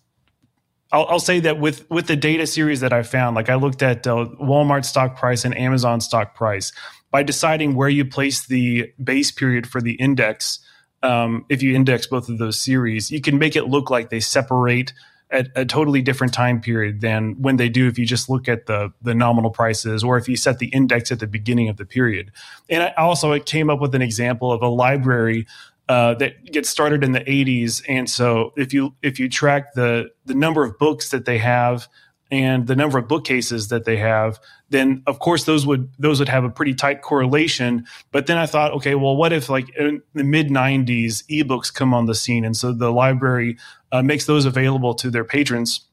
I'll, 0.92 1.06
I'll, 1.10 1.20
say 1.20 1.40
that 1.42 1.60
with 1.60 1.90
with 1.90 2.08
the 2.08 2.16
data 2.16 2.48
series 2.48 2.80
that 2.80 2.94
I 2.94 3.04
found, 3.04 3.36
like 3.36 3.50
I 3.50 3.56
looked 3.56 3.84
at 3.84 4.08
uh, 4.08 4.28
Walmart 4.42 4.86
stock 4.86 5.18
price 5.18 5.44
and 5.46 5.58
Amazon 5.58 6.00
stock 6.00 6.36
price, 6.36 6.72
by 7.12 7.24
deciding 7.24 7.76
where 7.76 7.90
you 7.90 8.06
place 8.06 8.46
the 8.46 8.92
base 9.04 9.32
period 9.32 9.68
for 9.68 9.82
the 9.82 9.94
index, 9.94 10.60
um, 11.04 11.46
if 11.50 11.62
you 11.62 11.76
index 11.76 12.08
both 12.08 12.30
of 12.30 12.38
those 12.38 12.60
series, 12.60 13.12
you 13.12 13.22
can 13.22 13.38
make 13.38 13.56
it 13.56 13.66
look 13.66 13.90
like 13.90 14.10
they 14.10 14.20
separate 14.20 14.94
at 15.32 15.48
a 15.56 15.66
totally 15.66 16.02
different 16.02 16.34
time 16.34 16.62
period 16.62 17.02
than 17.02 17.34
when 17.42 17.58
they 17.58 17.70
do 17.70 17.88
if 17.88 17.98
you 17.98 18.06
just 18.06 18.30
look 18.30 18.48
at 18.48 18.68
the 18.68 18.92
the 19.02 19.16
nominal 19.16 19.50
prices 19.50 20.04
or 20.04 20.18
if 20.18 20.30
you 20.30 20.36
set 20.36 20.60
the 20.60 20.68
index 20.68 21.12
at 21.12 21.20
the 21.20 21.28
beginning 21.28 21.68
of 21.70 21.78
the 21.78 21.86
period. 21.86 22.32
And 22.70 22.84
I 22.84 22.94
also 22.98 23.32
it 23.32 23.46
came 23.46 23.70
up 23.70 23.80
with 23.80 23.96
an 23.96 24.02
example 24.02 24.52
of 24.52 24.62
a 24.62 24.68
library 24.68 25.48
uh, 25.88 26.16
that 26.16 26.52
gets 26.52 26.68
started 26.68 27.04
in 27.04 27.12
the 27.12 27.20
80s, 27.20 27.84
and 27.88 28.10
so 28.10 28.54
if 28.58 28.74
you 28.74 28.96
if 29.04 29.20
you 29.20 29.30
track 29.30 29.74
the 29.74 30.12
the 30.26 30.34
number 30.34 30.64
of 30.64 30.78
books 30.80 31.10
that 31.10 31.26
they 31.26 31.38
have 31.38 31.88
and 32.36 32.68
the 32.68 32.76
number 32.76 32.98
of 32.98 33.08
bookcases 33.08 33.70
that 33.70 33.86
they 33.86 33.96
have, 33.96 34.40
then 34.70 35.04
of 35.08 35.20
course 35.20 35.46
those 35.46 35.66
would 35.66 35.90
those 35.98 36.20
would 36.20 36.28
have 36.28 36.44
a 36.44 36.50
pretty 36.50 36.74
tight 36.74 37.02
correlation. 37.02 37.86
But 38.12 38.28
then 38.28 38.38
I 38.38 38.46
thought, 38.46 38.74
okay, 38.74 38.94
well, 38.96 39.16
what 39.16 39.32
if 39.32 39.50
like 39.50 39.70
in 39.78 40.02
the 40.14 40.26
mid 40.26 40.50
'90s, 40.50 41.24
ebooks 41.28 41.74
come 41.74 41.94
on 41.94 42.08
the 42.08 42.14
scene, 42.16 42.44
and 42.44 42.56
so 42.56 42.74
the 42.74 42.92
library 42.92 43.58
uh, 43.94 44.02
makes 44.02 44.26
those 44.26 44.44
available 44.46 44.94
to 44.96 45.10
their 45.10 45.24
patrons. 45.24 45.86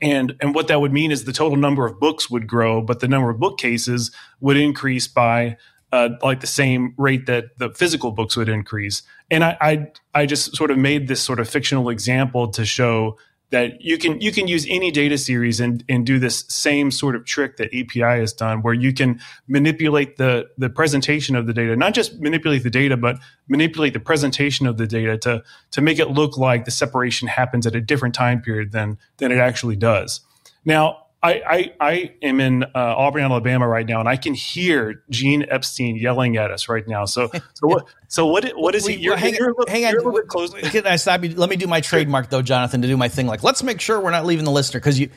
And, 0.00 0.34
and 0.40 0.52
what 0.52 0.66
that 0.66 0.80
would 0.80 0.92
mean 0.92 1.12
is 1.12 1.24
the 1.24 1.32
total 1.32 1.56
number 1.56 1.86
of 1.86 2.00
books 2.00 2.28
would 2.28 2.48
grow, 2.48 2.82
but 2.82 2.98
the 2.98 3.06
number 3.06 3.30
of 3.30 3.38
bookcases 3.38 4.10
would 4.40 4.56
increase 4.56 5.06
by 5.06 5.58
uh, 5.92 6.08
like 6.22 6.40
the 6.40 6.48
same 6.48 6.92
rate 6.96 7.26
that 7.26 7.56
the 7.58 7.70
physical 7.70 8.10
books 8.10 8.36
would 8.36 8.48
increase. 8.48 9.04
And 9.30 9.44
I, 9.44 9.56
I, 9.60 9.86
I 10.12 10.26
just 10.26 10.56
sort 10.56 10.72
of 10.72 10.78
made 10.78 11.06
this 11.06 11.22
sort 11.22 11.38
of 11.38 11.48
fictional 11.48 11.88
example 11.88 12.48
to 12.48 12.64
show 12.64 13.16
that 13.52 13.82
you 13.82 13.98
can 13.98 14.18
you 14.20 14.32
can 14.32 14.48
use 14.48 14.66
any 14.68 14.90
data 14.90 15.18
series 15.18 15.60
and, 15.60 15.84
and 15.86 16.06
do 16.06 16.18
this 16.18 16.46
same 16.48 16.90
sort 16.90 17.14
of 17.14 17.26
trick 17.26 17.58
that 17.58 17.68
EPI 17.72 18.00
has 18.00 18.32
done, 18.32 18.62
where 18.62 18.72
you 18.72 18.94
can 18.94 19.20
manipulate 19.46 20.16
the 20.16 20.48
the 20.56 20.70
presentation 20.70 21.36
of 21.36 21.46
the 21.46 21.52
data, 21.52 21.76
not 21.76 21.92
just 21.92 22.18
manipulate 22.18 22.62
the 22.62 22.70
data, 22.70 22.96
but 22.96 23.18
manipulate 23.48 23.92
the 23.92 24.00
presentation 24.00 24.66
of 24.66 24.78
the 24.78 24.86
data 24.86 25.18
to 25.18 25.44
to 25.70 25.82
make 25.82 25.98
it 25.98 26.08
look 26.10 26.38
like 26.38 26.64
the 26.64 26.70
separation 26.70 27.28
happens 27.28 27.66
at 27.66 27.76
a 27.76 27.80
different 27.80 28.14
time 28.14 28.40
period 28.40 28.72
than 28.72 28.98
than 29.18 29.30
it 29.30 29.38
actually 29.38 29.76
does. 29.76 30.22
Now, 30.64 31.08
I, 31.24 31.42
I, 31.46 31.72
I 31.80 32.14
am 32.20 32.40
in 32.40 32.64
uh, 32.64 32.68
Auburn, 32.74 33.22
Alabama 33.22 33.68
right 33.68 33.86
now, 33.86 34.00
and 34.00 34.08
I 34.08 34.16
can 34.16 34.34
hear 34.34 35.04
Gene 35.08 35.46
Epstein 35.48 35.94
yelling 35.94 36.36
at 36.36 36.50
us 36.50 36.68
right 36.68 36.86
now. 36.88 37.04
So, 37.04 37.30
so 37.54 37.66
what? 37.66 37.86
So 38.08 38.26
what? 38.26 38.50
What 38.56 38.74
is 38.74 38.86
he? 38.86 38.96
You're, 38.96 39.16
hang, 39.16 39.34
you're, 39.34 39.54
hang 39.68 39.84
on. 39.86 39.92
You're 39.92 40.24
close. 40.24 40.52
Can 40.52 40.86
I 40.86 40.96
stop 40.96 41.22
you? 41.22 41.34
Let 41.34 41.48
me 41.48 41.56
do 41.56 41.68
my 41.68 41.80
trademark 41.80 42.28
though, 42.28 42.42
Jonathan, 42.42 42.82
to 42.82 42.88
do 42.88 42.96
my 42.96 43.08
thing. 43.08 43.28
Like, 43.28 43.44
let's 43.44 43.62
make 43.62 43.80
sure 43.80 44.00
we're 44.00 44.10
not 44.10 44.26
leaving 44.26 44.44
the 44.44 44.50
listener 44.50 44.80
because 44.80 44.98
you, 44.98 45.10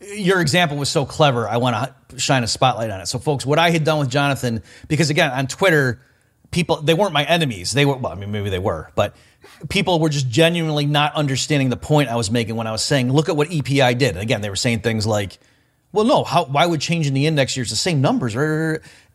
your 0.00 0.40
example 0.40 0.76
was 0.76 0.88
so 0.88 1.06
clever. 1.06 1.48
I 1.48 1.58
want 1.58 1.94
to 2.08 2.18
shine 2.18 2.42
a 2.42 2.48
spotlight 2.48 2.90
on 2.90 3.00
it. 3.00 3.06
So, 3.06 3.20
folks, 3.20 3.46
what 3.46 3.60
I 3.60 3.70
had 3.70 3.84
done 3.84 4.00
with 4.00 4.10
Jonathan, 4.10 4.64
because 4.88 5.10
again, 5.10 5.30
on 5.30 5.46
Twitter, 5.46 6.00
people 6.50 6.82
they 6.82 6.94
weren't 6.94 7.12
my 7.12 7.24
enemies. 7.24 7.70
They 7.70 7.84
were. 7.84 7.96
Well, 7.96 8.10
I 8.10 8.16
mean, 8.16 8.32
maybe 8.32 8.50
they 8.50 8.58
were, 8.58 8.90
but 8.96 9.14
people 9.68 10.00
were 10.00 10.08
just 10.08 10.28
genuinely 10.28 10.86
not 10.86 11.14
understanding 11.14 11.68
the 11.68 11.76
point 11.76 12.08
I 12.08 12.16
was 12.16 12.32
making 12.32 12.56
when 12.56 12.66
I 12.66 12.72
was 12.72 12.82
saying, 12.82 13.12
look 13.12 13.28
at 13.28 13.36
what 13.36 13.52
EPI 13.52 13.94
did. 13.94 14.10
And 14.10 14.18
again, 14.18 14.40
they 14.40 14.50
were 14.50 14.56
saying 14.56 14.80
things 14.80 15.06
like 15.06 15.38
well, 15.92 16.04
no. 16.04 16.24
How? 16.24 16.44
Why 16.44 16.66
would 16.66 16.80
changing 16.80 17.14
the 17.14 17.26
index 17.26 17.56
years 17.56 17.70
the 17.70 17.76
same 17.76 18.00
numbers? 18.00 18.34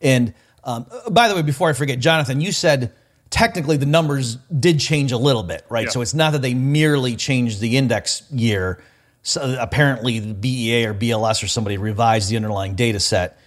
And 0.00 0.34
um, 0.64 0.86
by 1.10 1.28
the 1.28 1.34
way, 1.34 1.42
before 1.42 1.68
I 1.68 1.72
forget, 1.72 1.98
Jonathan, 1.98 2.40
you 2.40 2.52
said 2.52 2.92
technically 3.30 3.76
the 3.76 3.86
numbers 3.86 4.36
did 4.36 4.80
change 4.80 5.12
a 5.12 5.18
little 5.18 5.42
bit, 5.42 5.64
right? 5.68 5.84
Yeah. 5.84 5.90
So 5.90 6.00
it's 6.00 6.14
not 6.14 6.32
that 6.32 6.42
they 6.42 6.54
merely 6.54 7.16
changed 7.16 7.60
the 7.60 7.76
index 7.76 8.22
year. 8.30 8.82
So 9.22 9.56
apparently, 9.58 10.20
the 10.20 10.34
BEA 10.34 10.86
or 10.86 10.94
BLS 10.94 11.42
or 11.42 11.48
somebody 11.48 11.76
revised 11.76 12.30
the 12.30 12.36
underlying 12.36 12.74
data 12.74 13.00
set. 13.00 13.38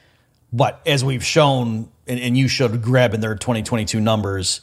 But 0.54 0.82
as 0.86 1.04
we've 1.04 1.24
shown, 1.24 1.89
and, 2.08 2.20
and 2.20 2.38
you 2.38 2.48
showed 2.48 2.82
Greb 2.82 3.13
in 3.13 3.22
their 3.22 3.36
2022 3.36 4.02
numbers, 4.02 4.62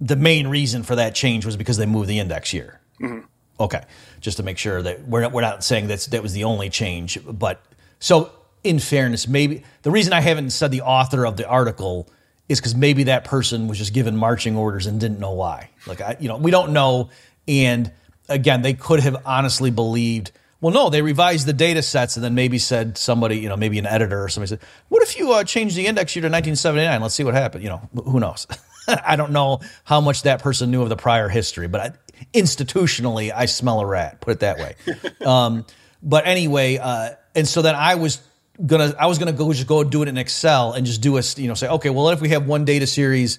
the 0.00 0.16
main 0.16 0.46
reason 0.48 0.82
for 0.82 0.96
that 0.96 1.14
change 1.14 1.46
was 1.46 1.56
because 1.56 1.78
they 1.78 1.86
moved 1.86 2.08
the 2.08 2.18
index 2.18 2.52
year. 2.52 2.80
Mm-hmm. 3.00 3.26
Okay, 3.58 3.82
just 4.20 4.36
to 4.36 4.42
make 4.42 4.58
sure 4.58 4.82
that 4.82 5.08
we're 5.08 5.22
not, 5.22 5.32
we're 5.32 5.40
not 5.40 5.64
saying 5.64 5.86
that 5.86 6.00
that 6.10 6.22
was 6.22 6.34
the 6.34 6.44
only 6.44 6.68
change, 6.68 7.18
but 7.26 7.62
so, 7.98 8.30
in 8.62 8.78
fairness, 8.78 9.28
maybe 9.28 9.62
the 9.82 9.90
reason 9.90 10.12
I 10.12 10.20
haven't 10.20 10.50
said 10.50 10.70
the 10.70 10.82
author 10.82 11.26
of 11.26 11.36
the 11.36 11.46
article 11.46 12.08
is 12.48 12.60
because 12.60 12.74
maybe 12.74 13.04
that 13.04 13.24
person 13.24 13.68
was 13.68 13.78
just 13.78 13.92
given 13.92 14.16
marching 14.16 14.56
orders 14.56 14.86
and 14.86 15.00
didn't 15.00 15.18
know 15.18 15.32
why. 15.32 15.70
Like, 15.86 16.00
I, 16.00 16.16
you 16.20 16.28
know, 16.28 16.36
we 16.36 16.50
don't 16.50 16.72
know. 16.72 17.10
And 17.48 17.90
again, 18.28 18.62
they 18.62 18.74
could 18.74 19.00
have 19.00 19.16
honestly 19.24 19.70
believed. 19.70 20.32
Well, 20.60 20.72
no, 20.72 20.88
they 20.88 21.02
revised 21.02 21.46
the 21.46 21.52
data 21.52 21.82
sets 21.82 22.16
and 22.16 22.24
then 22.24 22.34
maybe 22.34 22.58
said 22.58 22.96
somebody, 22.96 23.38
you 23.38 23.48
know, 23.48 23.56
maybe 23.56 23.78
an 23.78 23.86
editor 23.86 24.24
or 24.24 24.28
somebody 24.28 24.48
said, 24.48 24.60
"What 24.88 25.02
if 25.02 25.18
you 25.18 25.32
uh, 25.32 25.44
change 25.44 25.74
the 25.74 25.86
index 25.86 26.16
year 26.16 26.22
to 26.22 26.28
1979? 26.28 27.00
Let's 27.02 27.14
see 27.14 27.24
what 27.24 27.34
happened." 27.34 27.62
You 27.62 27.70
know, 27.70 27.88
who 28.04 28.20
knows? 28.20 28.46
I 28.88 29.16
don't 29.16 29.32
know 29.32 29.60
how 29.84 30.00
much 30.00 30.22
that 30.22 30.42
person 30.42 30.70
knew 30.70 30.82
of 30.82 30.88
the 30.88 30.96
prior 30.96 31.28
history, 31.28 31.68
but 31.68 31.80
I, 31.80 31.92
institutionally, 32.32 33.32
I 33.34 33.46
smell 33.46 33.80
a 33.80 33.86
rat. 33.86 34.20
Put 34.20 34.32
it 34.32 34.40
that 34.40 34.58
way. 34.58 34.76
um, 35.26 35.66
but 36.02 36.26
anyway, 36.26 36.78
uh, 36.78 37.10
and 37.36 37.46
so 37.46 37.62
then 37.62 37.76
I 37.76 37.94
was 37.94 38.20
gonna 38.64 38.94
I 38.98 39.06
was 39.06 39.18
gonna 39.18 39.32
go 39.32 39.52
just 39.52 39.68
go 39.68 39.84
do 39.84 40.02
it 40.02 40.08
in 40.08 40.16
Excel 40.16 40.72
and 40.72 40.86
just 40.86 41.02
do 41.02 41.18
a 41.18 41.22
you 41.36 41.46
know 41.46 41.54
say 41.54 41.68
okay 41.68 41.90
well 41.90 42.04
what 42.04 42.14
if 42.14 42.20
we 42.20 42.30
have 42.30 42.46
one 42.46 42.64
data 42.64 42.86
series 42.86 43.38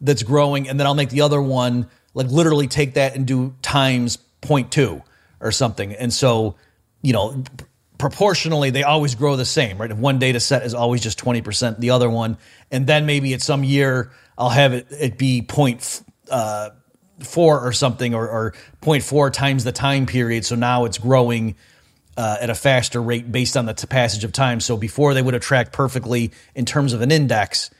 that's 0.00 0.22
growing 0.22 0.68
and 0.68 0.80
then 0.80 0.86
I'll 0.86 0.94
make 0.94 1.10
the 1.10 1.20
other 1.20 1.40
one 1.40 1.88
like 2.14 2.28
literally 2.28 2.66
take 2.66 2.94
that 2.94 3.14
and 3.14 3.26
do 3.26 3.54
times 3.62 4.18
0.2 4.42 5.02
or 5.40 5.52
something. 5.52 5.92
And 5.92 6.12
so 6.12 6.56
you 7.02 7.12
know 7.12 7.44
proportionally 7.98 8.70
they 8.70 8.82
always 8.82 9.14
grow 9.14 9.36
the 9.36 9.44
same 9.44 9.78
right? 9.78 9.90
If 9.90 9.98
one 9.98 10.18
data 10.18 10.40
set 10.40 10.64
is 10.64 10.74
always 10.74 11.02
just 11.02 11.22
20% 11.22 11.78
the 11.78 11.90
other 11.90 12.10
one 12.10 12.38
and 12.70 12.86
then 12.86 13.06
maybe 13.06 13.34
at 13.34 13.42
some 13.42 13.62
year 13.62 14.10
I'll 14.38 14.50
have 14.50 14.72
it, 14.72 14.86
it 14.90 15.18
be 15.18 15.42
point 15.42 16.02
uh, 16.30 16.70
four 17.20 17.60
or 17.60 17.72
something 17.72 18.14
or, 18.14 18.28
or 18.28 18.54
0.4 18.82 19.32
times 19.32 19.64
the 19.64 19.72
time 19.72 20.06
period. 20.06 20.44
So 20.44 20.54
now 20.54 20.84
it's 20.84 20.98
growing 20.98 21.56
uh, 22.16 22.38
at 22.40 22.50
a 22.50 22.54
faster 22.54 23.00
rate 23.02 23.30
based 23.30 23.56
on 23.56 23.66
the 23.66 23.74
t- 23.74 23.86
passage 23.86 24.24
of 24.24 24.32
time. 24.32 24.60
So 24.60 24.76
before 24.76 25.14
they 25.14 25.22
would 25.22 25.34
have 25.34 25.42
tracked 25.42 25.72
perfectly 25.72 26.32
in 26.54 26.64
terms 26.64 26.92
of 26.92 27.02
an 27.02 27.10
index, 27.10 27.70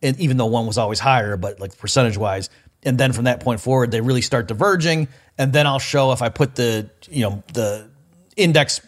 and 0.00 0.18
even 0.18 0.36
though 0.36 0.46
one 0.46 0.66
was 0.66 0.78
always 0.78 0.98
higher, 0.98 1.36
but 1.36 1.60
like 1.60 1.76
percentage 1.78 2.16
wise. 2.16 2.50
And 2.84 2.98
then 2.98 3.12
from 3.12 3.24
that 3.24 3.40
point 3.40 3.60
forward, 3.60 3.90
they 3.90 4.00
really 4.00 4.22
start 4.22 4.48
diverging. 4.48 5.08
And 5.38 5.52
then 5.52 5.66
I'll 5.66 5.78
show 5.78 6.12
if 6.12 6.22
I 6.22 6.30
put 6.30 6.54
the 6.56 6.90
you 7.10 7.22
know 7.22 7.42
the 7.52 7.88
index 8.36 8.80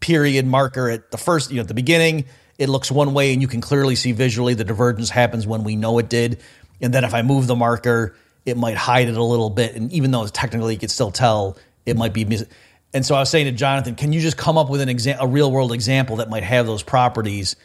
period 0.00 0.46
marker 0.46 0.88
at 0.88 1.10
the 1.10 1.18
first 1.18 1.50
you 1.50 1.56
know 1.56 1.62
at 1.62 1.68
the 1.68 1.74
beginning, 1.74 2.24
it 2.58 2.68
looks 2.68 2.90
one 2.90 3.14
way, 3.14 3.32
and 3.32 3.40
you 3.40 3.48
can 3.48 3.60
clearly 3.60 3.94
see 3.94 4.12
visually 4.12 4.54
the 4.54 4.64
divergence 4.64 5.10
happens 5.10 5.46
when 5.46 5.64
we 5.64 5.76
know 5.76 5.98
it 5.98 6.08
did. 6.08 6.40
And 6.80 6.92
then 6.92 7.04
if 7.04 7.14
I 7.14 7.22
move 7.22 7.46
the 7.46 7.56
marker, 7.56 8.16
it 8.44 8.56
might 8.56 8.76
hide 8.76 9.08
it 9.08 9.16
a 9.16 9.22
little 9.22 9.50
bit. 9.50 9.74
And 9.74 9.92
even 9.92 10.10
though 10.10 10.26
technically 10.26 10.74
you 10.74 10.80
could 10.80 10.90
still 10.90 11.10
tell, 11.10 11.56
it 11.86 11.96
might 11.96 12.12
be. 12.12 12.24
Mis- 12.24 12.46
and 12.92 13.06
so 13.06 13.14
I 13.14 13.20
was 13.20 13.30
saying 13.30 13.46
to 13.46 13.52
Jonathan, 13.52 13.94
can 13.94 14.12
you 14.12 14.20
just 14.20 14.36
come 14.36 14.58
up 14.58 14.68
with 14.68 14.80
an 14.80 14.88
example, 14.88 15.26
a 15.26 15.28
real 15.28 15.50
world 15.52 15.72
example 15.72 16.16
that 16.16 16.28
might 16.28 16.42
have 16.42 16.66
those 16.66 16.82
properties? 16.82 17.56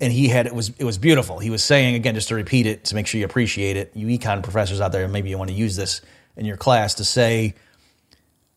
And 0.00 0.12
he 0.12 0.28
had 0.28 0.46
it 0.46 0.54
was 0.54 0.70
it 0.78 0.84
was 0.84 0.98
beautiful. 0.98 1.40
He 1.40 1.50
was 1.50 1.64
saying 1.64 1.96
again, 1.96 2.14
just 2.14 2.28
to 2.28 2.36
repeat 2.36 2.66
it 2.66 2.84
to 2.84 2.94
make 2.94 3.08
sure 3.08 3.18
you 3.18 3.24
appreciate 3.24 3.76
it. 3.76 3.90
You 3.94 4.06
econ 4.06 4.44
professors 4.44 4.80
out 4.80 4.92
there, 4.92 5.08
maybe 5.08 5.30
you 5.30 5.38
want 5.38 5.50
to 5.50 5.56
use 5.56 5.74
this 5.74 6.00
in 6.36 6.44
your 6.44 6.56
class 6.56 6.94
to 6.94 7.04
say, 7.04 7.56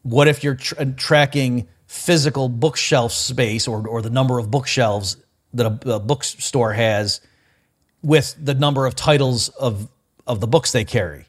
what 0.03 0.27
if 0.27 0.43
you're 0.43 0.55
tracking 0.55 1.67
physical 1.87 2.47
bookshelf 2.47 3.11
space 3.11 3.67
or 3.67 3.87
or 3.87 4.03
the 4.03 4.11
number 4.11 4.37
of 4.37 4.51
bookshelves 4.51 5.17
that 5.55 5.65
a, 5.65 5.95
a 5.95 5.99
bookstore 5.99 6.73
has 6.73 7.21
with 8.03 8.35
the 8.39 8.53
number 8.53 8.85
of 8.85 8.95
titles 8.95 9.49
of 9.49 9.89
of 10.27 10.39
the 10.39 10.47
books 10.47 10.71
they 10.71 10.85
carry? 10.85 11.25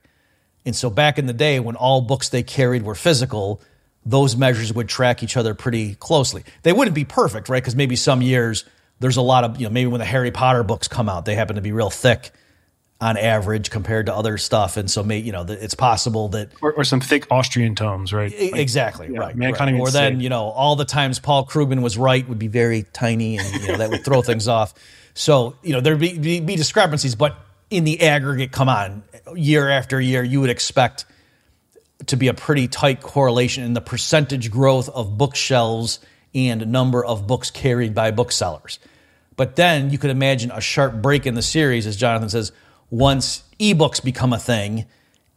And 0.66 0.76
so 0.76 0.90
back 0.90 1.18
in 1.18 1.24
the 1.24 1.32
day 1.32 1.58
when 1.58 1.74
all 1.74 2.02
books 2.02 2.28
they 2.28 2.42
carried 2.42 2.82
were 2.82 2.94
physical 2.94 3.62
those 4.04 4.36
measures 4.36 4.72
would 4.72 4.88
track 4.88 5.22
each 5.22 5.36
other 5.36 5.54
pretty 5.54 5.94
closely. 5.94 6.44
They 6.62 6.72
wouldn't 6.72 6.94
be 6.94 7.04
perfect, 7.04 7.48
right? 7.48 7.62
Because 7.62 7.76
maybe 7.76 7.96
some 7.96 8.22
years 8.22 8.64
there's 9.00 9.16
a 9.16 9.22
lot 9.22 9.44
of, 9.44 9.60
you 9.60 9.66
know, 9.66 9.72
maybe 9.72 9.88
when 9.88 10.00
the 10.00 10.04
Harry 10.04 10.30
Potter 10.30 10.62
books 10.62 10.88
come 10.88 11.08
out, 11.08 11.24
they 11.24 11.34
happen 11.34 11.56
to 11.56 11.62
be 11.62 11.72
real 11.72 11.90
thick 11.90 12.30
on 13.00 13.16
average 13.16 13.70
compared 13.70 14.06
to 14.06 14.14
other 14.14 14.38
stuff. 14.38 14.76
And 14.76 14.90
so, 14.90 15.02
may, 15.02 15.18
you 15.18 15.32
know, 15.32 15.44
it's 15.48 15.74
possible 15.74 16.28
that. 16.30 16.50
Or, 16.60 16.72
or 16.72 16.84
some 16.84 17.00
thick 17.00 17.26
Austrian 17.30 17.74
tomes, 17.74 18.12
right? 18.12 18.32
Like, 18.32 18.56
exactly, 18.56 19.08
yeah, 19.12 19.18
right. 19.18 19.36
right. 19.36 19.74
Or 19.74 19.90
then, 19.90 20.20
you 20.20 20.28
know, 20.28 20.44
all 20.44 20.76
the 20.76 20.84
times 20.84 21.18
Paul 21.18 21.44
Krugman 21.44 21.82
was 21.82 21.98
right 21.98 22.28
would 22.28 22.38
be 22.38 22.48
very 22.48 22.84
tiny 22.92 23.38
and, 23.38 23.62
you 23.62 23.68
know, 23.68 23.76
that 23.78 23.90
would 23.90 24.04
throw 24.04 24.22
things 24.22 24.46
off. 24.46 24.74
So, 25.14 25.56
you 25.62 25.72
know, 25.72 25.80
there'd 25.80 25.98
be, 25.98 26.16
be, 26.16 26.40
be 26.40 26.56
discrepancies, 26.56 27.16
but 27.16 27.36
in 27.70 27.84
the 27.84 28.02
aggregate, 28.02 28.52
come 28.52 28.68
on, 28.68 29.02
year 29.34 29.68
after 29.68 30.00
year, 30.00 30.22
you 30.22 30.40
would 30.40 30.50
expect 30.50 31.04
to 32.06 32.16
be 32.16 32.28
a 32.28 32.34
pretty 32.34 32.68
tight 32.68 33.00
correlation 33.00 33.64
in 33.64 33.74
the 33.74 33.80
percentage 33.80 34.50
growth 34.50 34.88
of 34.88 35.16
bookshelves 35.18 36.00
and 36.34 36.66
number 36.68 37.04
of 37.04 37.26
books 37.26 37.50
carried 37.50 37.94
by 37.94 38.10
booksellers. 38.10 38.78
But 39.36 39.56
then 39.56 39.90
you 39.90 39.98
could 39.98 40.10
imagine 40.10 40.50
a 40.50 40.60
sharp 40.60 40.94
break 41.00 41.26
in 41.26 41.34
the 41.34 41.42
series, 41.42 41.86
as 41.86 41.96
Jonathan 41.96 42.28
says, 42.28 42.52
once 42.90 43.42
ebooks 43.58 44.02
become 44.02 44.32
a 44.32 44.38
thing, 44.38 44.86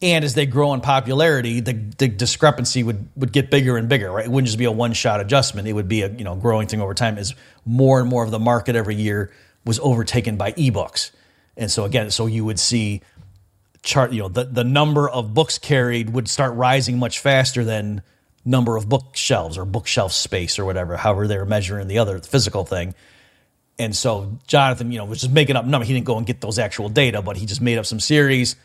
and 0.01 0.25
as 0.25 0.33
they 0.33 0.45
grow 0.45 0.73
in 0.73 0.81
popularity, 0.81 1.61
the, 1.61 1.73
the 1.73 2.07
discrepancy 2.07 2.83
would, 2.83 3.07
would 3.15 3.31
get 3.31 3.49
bigger 3.49 3.77
and 3.77 3.87
bigger, 3.87 4.11
right? 4.11 4.25
It 4.25 4.31
wouldn't 4.31 4.47
just 4.47 4.57
be 4.57 4.65
a 4.65 4.71
one 4.71 4.93
shot 4.93 5.21
adjustment. 5.21 5.67
It 5.67 5.73
would 5.73 5.87
be 5.87 6.01
a 6.01 6.11
you 6.11 6.23
know 6.23 6.35
growing 6.35 6.67
thing 6.67 6.81
over 6.81 6.93
time 6.93 7.17
as 7.17 7.33
more 7.65 7.99
and 8.01 8.09
more 8.09 8.23
of 8.23 8.31
the 8.31 8.39
market 8.39 8.75
every 8.75 8.95
year 8.95 9.31
was 9.65 9.79
overtaken 9.79 10.35
by 10.35 10.51
ebooks. 10.53 11.11
And 11.57 11.71
so 11.71 11.85
again, 11.85 12.11
so 12.11 12.25
you 12.25 12.43
would 12.43 12.59
see 12.59 13.01
chart, 13.85 14.11
you 14.11 14.19
know, 14.19 14.27
the, 14.27 14.43
the 14.43 14.63
number 14.63 15.07
of 15.07 15.33
books 15.33 15.57
carried 15.57 16.09
would 16.09 16.27
start 16.27 16.55
rising 16.55 16.97
much 16.97 17.19
faster 17.19 17.63
than 17.63 18.01
number 18.43 18.75
of 18.75 18.89
bookshelves 18.89 19.57
or 19.57 19.65
bookshelf 19.65 20.11
space 20.11 20.59
or 20.59 20.65
whatever, 20.65 20.97
however 20.97 21.27
they 21.27 21.37
were 21.37 21.45
measuring 21.45 21.87
the 21.87 21.99
other 21.99 22.19
physical 22.19 22.65
thing. 22.65 22.93
And 23.79 23.95
so 23.95 24.39
Jonathan, 24.47 24.91
you 24.91 24.97
know, 24.97 25.05
was 25.05 25.21
just 25.21 25.31
making 25.31 25.55
up 25.55 25.65
numbers. 25.65 25.87
He 25.87 25.93
didn't 25.93 26.05
go 26.05 26.17
and 26.17 26.25
get 26.25 26.41
those 26.41 26.59
actual 26.59 26.89
data, 26.89 27.21
but 27.21 27.37
he 27.37 27.45
just 27.45 27.61
made 27.61 27.77
up 27.77 27.85
some 27.85 27.99
series 27.99 28.55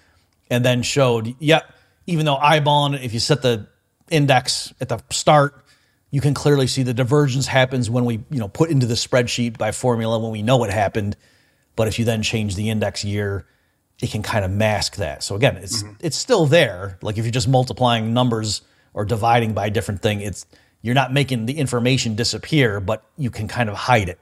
and 0.51 0.65
then 0.65 0.83
showed, 0.83 1.35
yeah, 1.39 1.61
even 2.07 2.27
though 2.27 2.37
eyeballing 2.37 2.95
it, 2.95 3.03
if 3.03 3.13
you 3.13 3.21
set 3.21 3.43
the 3.43 3.67
index 4.11 4.73
at 4.81 4.89
the 4.89 5.01
start, 5.11 5.65
you 6.11 6.21
can 6.21 6.35
clearly 6.35 6.67
see 6.67 6.83
the 6.83 6.95
divergence 6.95 7.47
happens 7.47 7.89
when 7.89 8.05
we 8.05 8.15
you 8.31 8.41
know 8.41 8.49
put 8.49 8.71
into 8.71 8.87
the 8.87 8.95
spreadsheet 8.95 9.57
by 9.57 9.71
formula 9.71 10.19
when 10.19 10.33
we 10.33 10.43
know 10.43 10.57
what 10.57 10.71
happened. 10.71 11.17
But 11.77 11.87
if 11.87 11.99
you 11.99 12.05
then 12.05 12.23
change 12.23 12.57
the 12.57 12.69
index 12.69 13.05
year, 13.05 13.47
it 14.01 14.11
can 14.11 14.23
kind 14.23 14.45
of 14.45 14.51
mask 14.51 14.97
that. 14.97 15.23
So 15.23 15.37
again, 15.37 15.57
it's 15.57 15.83
mm-hmm. 15.83 15.95
it's 16.01 16.17
still 16.17 16.47
there. 16.47 16.99
Like 17.03 17.19
if 17.19 17.25
you're 17.25 17.33
just 17.33 17.49
multiplying 17.49 18.15
numbers 18.15 18.63
or 18.95 19.05
dividing 19.05 19.53
by 19.53 19.67
a 19.67 19.71
different 19.71 20.03
thing, 20.03 20.21
it's 20.21 20.47
you're 20.83 20.95
not 20.95 21.13
making 21.13 21.47
the 21.47 21.59
information 21.59 22.15
disappear, 22.15 22.81
but 22.81 23.05
you 23.17 23.31
can 23.31 23.49
kind 23.49 23.69
of 23.69 23.77
hide 23.77 24.09
it 24.09 24.19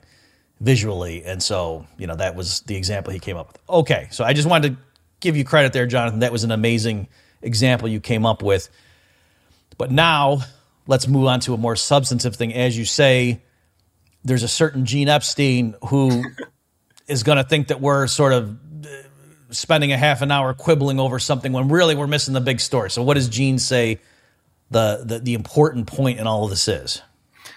visually. 0.60 1.24
And 1.24 1.42
so, 1.42 1.86
you 1.96 2.06
know, 2.06 2.16
that 2.16 2.34
was 2.34 2.60
the 2.62 2.76
example 2.76 3.12
he 3.12 3.20
came 3.20 3.36
up 3.36 3.48
with. 3.48 3.58
Okay, 3.68 4.08
so 4.10 4.24
I 4.24 4.32
just 4.32 4.48
wanted 4.48 4.72
to 4.72 4.78
give 5.20 5.36
you 5.36 5.44
credit 5.44 5.72
there, 5.72 5.86
Jonathan. 5.86 6.20
That 6.20 6.32
was 6.32 6.44
an 6.44 6.50
amazing 6.50 7.08
example 7.42 7.88
you 7.88 8.00
came 8.00 8.26
up 8.26 8.42
with. 8.42 8.68
But 9.76 9.92
now 9.92 10.40
let's 10.88 11.06
move 11.06 11.26
on 11.26 11.38
to 11.40 11.54
a 11.54 11.56
more 11.56 11.76
substantive 11.76 12.34
thing. 12.34 12.52
As 12.52 12.76
you 12.76 12.84
say, 12.84 13.40
there's 14.24 14.42
a 14.42 14.48
certain 14.48 14.84
Gene 14.84 15.08
Epstein 15.08 15.76
who 15.88 16.24
is 17.06 17.22
going 17.22 17.38
to 17.38 17.44
think 17.44 17.68
that 17.68 17.80
we're 17.80 18.08
sort 18.08 18.32
of 18.32 18.58
spending 19.50 19.92
a 19.92 19.96
half 19.96 20.22
an 20.22 20.30
hour 20.30 20.54
quibbling 20.54 21.00
over 21.00 21.18
something 21.18 21.52
when 21.52 21.68
really 21.68 21.94
we're 21.94 22.06
missing 22.06 22.34
the 22.34 22.40
big 22.40 22.60
story. 22.60 22.90
So, 22.90 23.02
what 23.02 23.14
does 23.14 23.28
Gene 23.28 23.58
say 23.58 24.00
the, 24.70 25.02
the, 25.04 25.18
the 25.18 25.34
important 25.34 25.86
point 25.86 26.18
in 26.18 26.26
all 26.26 26.44
of 26.44 26.50
this 26.50 26.68
is? 26.68 27.02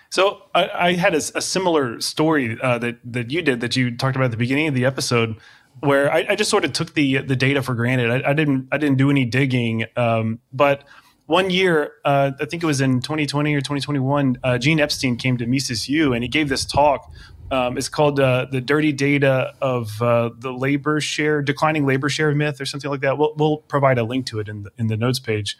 So 0.10 0.42
I, 0.54 0.70
I 0.70 0.94
had 0.94 1.14
a, 1.14 1.22
a, 1.36 1.42
similar 1.42 2.02
story 2.02 2.60
uh, 2.62 2.78
that 2.80 2.98
that 3.06 3.32
you 3.32 3.42
did 3.42 3.62
that 3.62 3.78
you 3.78 3.96
talked 3.96 4.18
about 4.18 4.26
at 4.26 4.32
the 4.32 4.38
beginning 4.38 4.68
of 4.68 4.76
the 4.76 4.84
episode, 4.84 5.38
where 5.80 6.12
I, 6.12 6.26
I 6.32 6.36
just 6.36 6.50
sort 6.50 6.66
of 6.66 6.74
took 6.74 6.96
the 6.96 7.20
the 7.20 7.38
data 7.38 7.62
for 7.62 7.76
granted. 7.76 8.12
I, 8.12 8.32
I 8.32 8.34
didn't 8.34 8.68
I 8.74 8.78
didn't 8.78 8.98
do 8.98 9.10
any 9.10 9.24
digging, 9.24 9.86
um, 9.96 10.40
but 10.52 10.84
one 11.28 11.50
year, 11.50 11.94
uh, 12.04 12.32
I 12.42 12.46
think 12.46 12.62
it 12.62 12.66
was 12.66 12.82
in 12.82 13.00
2020 13.00 13.56
or 13.56 13.62
2021, 13.62 14.38
uh, 14.44 14.58
Gene 14.58 14.82
Epstein 14.82 15.16
came 15.16 15.38
to 15.38 15.48
Mises 15.48 15.88
U 15.88 16.12
and 16.12 16.24
he 16.24 16.28
gave 16.28 16.50
this 16.50 16.66
talk. 16.66 17.10
Um, 17.52 17.78
it's 17.78 17.90
called 17.90 18.20
uh, 18.20 18.48
the 18.50 18.62
dirty 18.62 18.94
data 18.94 19.54
of 19.62 20.02
uh, 20.02 20.30
the 20.38 20.54
labor 20.54 21.02
share, 21.02 21.42
declining 21.42 21.86
labor 21.86 22.08
share 22.08 22.34
myth, 22.34 22.62
or 22.62 22.66
something 22.66 22.90
like 22.90 23.02
that. 23.02 23.18
We'll, 23.18 23.36
we'll 23.36 23.58
provide 23.58 23.98
a 23.98 24.04
link 24.04 24.26
to 24.28 24.40
it 24.40 24.48
in 24.48 24.64
the, 24.64 24.72
in 24.78 24.88
the 24.88 24.96
notes 24.96 25.20
page. 25.20 25.58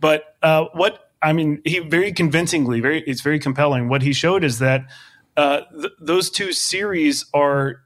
But 0.00 0.36
uh, 0.42 0.66
what 0.72 1.12
I 1.22 1.32
mean, 1.32 1.62
he 1.64 1.78
very 1.78 2.12
convincingly, 2.12 2.80
very 2.80 3.02
it's 3.06 3.20
very 3.20 3.38
compelling. 3.38 3.88
What 3.88 4.02
he 4.02 4.12
showed 4.12 4.42
is 4.42 4.58
that 4.58 4.86
uh, 5.36 5.60
th- 5.70 5.92
those 6.00 6.28
two 6.28 6.52
series 6.52 7.26
are 7.32 7.82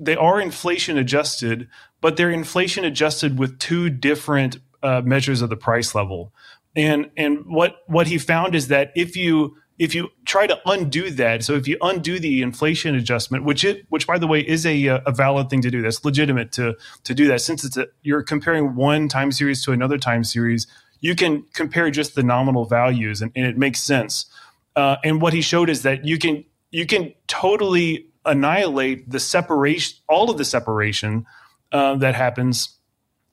they 0.00 0.16
are 0.16 0.40
inflation 0.40 0.98
adjusted, 0.98 1.68
but 2.00 2.16
they're 2.16 2.30
inflation 2.30 2.84
adjusted 2.84 3.38
with 3.38 3.58
two 3.58 3.90
different 3.90 4.58
uh, 4.82 5.02
measures 5.04 5.42
of 5.42 5.50
the 5.50 5.56
price 5.56 5.94
level. 5.94 6.32
And 6.74 7.10
and 7.16 7.46
what 7.46 7.76
what 7.86 8.08
he 8.08 8.18
found 8.18 8.54
is 8.54 8.68
that 8.68 8.92
if 8.94 9.16
you 9.16 9.56
if 9.78 9.94
you 9.94 10.08
try 10.24 10.46
to 10.46 10.58
undo 10.66 11.10
that, 11.10 11.44
so 11.44 11.54
if 11.54 11.68
you 11.68 11.76
undo 11.80 12.18
the 12.18 12.42
inflation 12.42 12.94
adjustment, 12.94 13.44
which 13.44 13.64
it 13.64 13.86
which 13.88 14.06
by 14.06 14.18
the 14.18 14.26
way 14.26 14.40
is 14.40 14.66
a 14.66 14.86
a 14.86 15.12
valid 15.12 15.50
thing 15.50 15.62
to 15.62 15.70
do, 15.70 15.82
that's 15.82 16.04
legitimate 16.04 16.52
to 16.52 16.76
to 17.04 17.14
do 17.14 17.28
that 17.28 17.40
since 17.40 17.64
it's 17.64 17.76
a, 17.76 17.86
you're 18.02 18.22
comparing 18.22 18.74
one 18.74 19.08
time 19.08 19.32
series 19.32 19.64
to 19.64 19.72
another 19.72 19.98
time 19.98 20.24
series 20.24 20.66
you 21.00 21.14
can 21.14 21.44
compare 21.52 21.90
just 21.90 22.14
the 22.14 22.22
nominal 22.22 22.64
values 22.64 23.22
and, 23.22 23.32
and 23.36 23.46
it 23.46 23.56
makes 23.56 23.80
sense. 23.80 24.26
Uh, 24.74 24.96
and 25.04 25.20
what 25.20 25.32
he 25.32 25.40
showed 25.40 25.68
is 25.70 25.82
that 25.82 26.04
you 26.04 26.18
can 26.18 26.44
you 26.70 26.86
can 26.86 27.14
totally 27.26 28.06
annihilate 28.24 29.08
the 29.10 29.18
separation, 29.18 29.96
all 30.08 30.30
of 30.30 30.36
the 30.36 30.44
separation 30.44 31.26
uh, 31.72 31.94
that 31.96 32.14
happens 32.14 32.76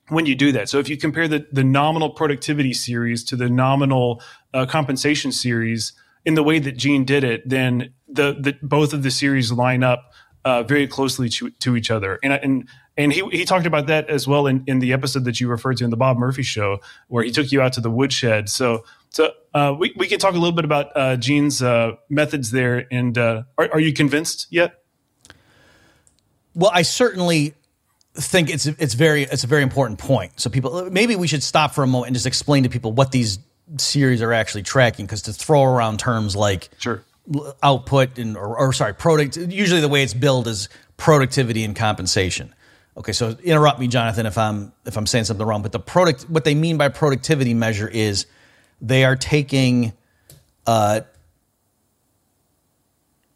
when 0.08 0.24
you 0.24 0.34
do 0.34 0.52
that. 0.52 0.68
So 0.68 0.78
if 0.78 0.88
you 0.88 0.96
compare 0.96 1.28
the, 1.28 1.46
the 1.52 1.64
nominal 1.64 2.10
productivity 2.10 2.72
series 2.72 3.24
to 3.24 3.36
the 3.36 3.50
nominal 3.50 4.22
uh, 4.54 4.64
compensation 4.66 5.32
series 5.32 5.92
in 6.26 6.34
the 6.34 6.42
way 6.42 6.58
that 6.58 6.76
Gene 6.76 7.04
did 7.04 7.24
it, 7.24 7.48
then 7.48 7.94
the, 8.08 8.36
the 8.38 8.56
both 8.60 8.92
of 8.92 9.02
the 9.02 9.10
series 9.10 9.52
line 9.52 9.82
up 9.82 10.12
uh, 10.44 10.64
very 10.64 10.86
closely 10.86 11.28
to, 11.28 11.50
to, 11.50 11.76
each 11.76 11.90
other. 11.90 12.18
And, 12.22 12.32
and 12.32 12.68
and 12.96 13.12
he 13.12 13.22
he 13.30 13.44
talked 13.44 13.66
about 13.66 13.86
that 13.86 14.10
as 14.10 14.26
well 14.26 14.46
in, 14.46 14.64
in 14.66 14.80
the 14.80 14.92
episode 14.92 15.24
that 15.24 15.40
you 15.40 15.48
referred 15.48 15.76
to 15.78 15.84
in 15.84 15.90
the 15.90 15.96
Bob 15.96 16.18
Murphy 16.18 16.42
show, 16.42 16.78
where 17.08 17.24
he 17.24 17.30
took 17.30 17.52
you 17.52 17.60
out 17.60 17.72
to 17.74 17.80
the 17.80 17.90
woodshed. 17.90 18.48
So 18.48 18.84
so 19.10 19.32
uh, 19.54 19.74
we 19.78 19.94
we 19.96 20.08
can 20.08 20.18
talk 20.18 20.34
a 20.34 20.38
little 20.38 20.54
bit 20.54 20.64
about 20.64 20.96
uh, 20.96 21.16
Gene's 21.16 21.62
uh, 21.62 21.92
methods 22.08 22.50
there. 22.50 22.86
And 22.90 23.16
uh, 23.16 23.44
are, 23.58 23.70
are 23.74 23.80
you 23.80 23.92
convinced 23.92 24.46
yet? 24.50 24.82
Well, 26.54 26.70
I 26.72 26.82
certainly 26.82 27.54
think 28.14 28.50
it's 28.50 28.66
it's 28.66 28.94
very 28.94 29.22
it's 29.24 29.44
a 29.44 29.46
very 29.46 29.62
important 29.62 29.98
point. 29.98 30.40
So 30.40 30.48
people 30.48 30.90
maybe 30.90 31.16
we 31.16 31.26
should 31.26 31.42
stop 31.42 31.74
for 31.74 31.82
a 31.82 31.86
moment 31.86 32.08
and 32.08 32.14
just 32.14 32.26
explain 32.26 32.62
to 32.62 32.68
people 32.68 32.92
what 32.92 33.12
these 33.12 33.38
series 33.78 34.22
are 34.22 34.32
actually 34.32 34.62
tracking 34.62 35.06
because 35.06 35.22
to 35.22 35.32
throw 35.32 35.64
around 35.64 35.98
terms 35.98 36.36
like 36.36 36.70
sure 36.78 37.02
output 37.62 38.18
and 38.18 38.36
or, 38.36 38.56
or 38.56 38.72
sorry 38.72 38.94
product 38.94 39.36
usually 39.36 39.80
the 39.80 39.88
way 39.88 40.04
it's 40.04 40.14
billed 40.14 40.46
is 40.46 40.68
productivity 40.96 41.64
and 41.64 41.74
compensation 41.74 42.54
Okay, 42.98 43.12
so 43.12 43.36
interrupt 43.44 43.78
me, 43.78 43.88
Jonathan, 43.88 44.24
if 44.24 44.38
I'm 44.38 44.72
if 44.86 44.96
I'm 44.96 45.06
saying 45.06 45.24
something 45.24 45.46
wrong. 45.46 45.62
But 45.62 45.72
the 45.72 45.80
product, 45.80 46.22
what 46.30 46.44
they 46.44 46.54
mean 46.54 46.78
by 46.78 46.88
productivity 46.88 47.52
measure 47.52 47.88
is 47.88 48.26
they 48.80 49.04
are 49.04 49.16
taking 49.16 49.92
uh, 50.66 51.02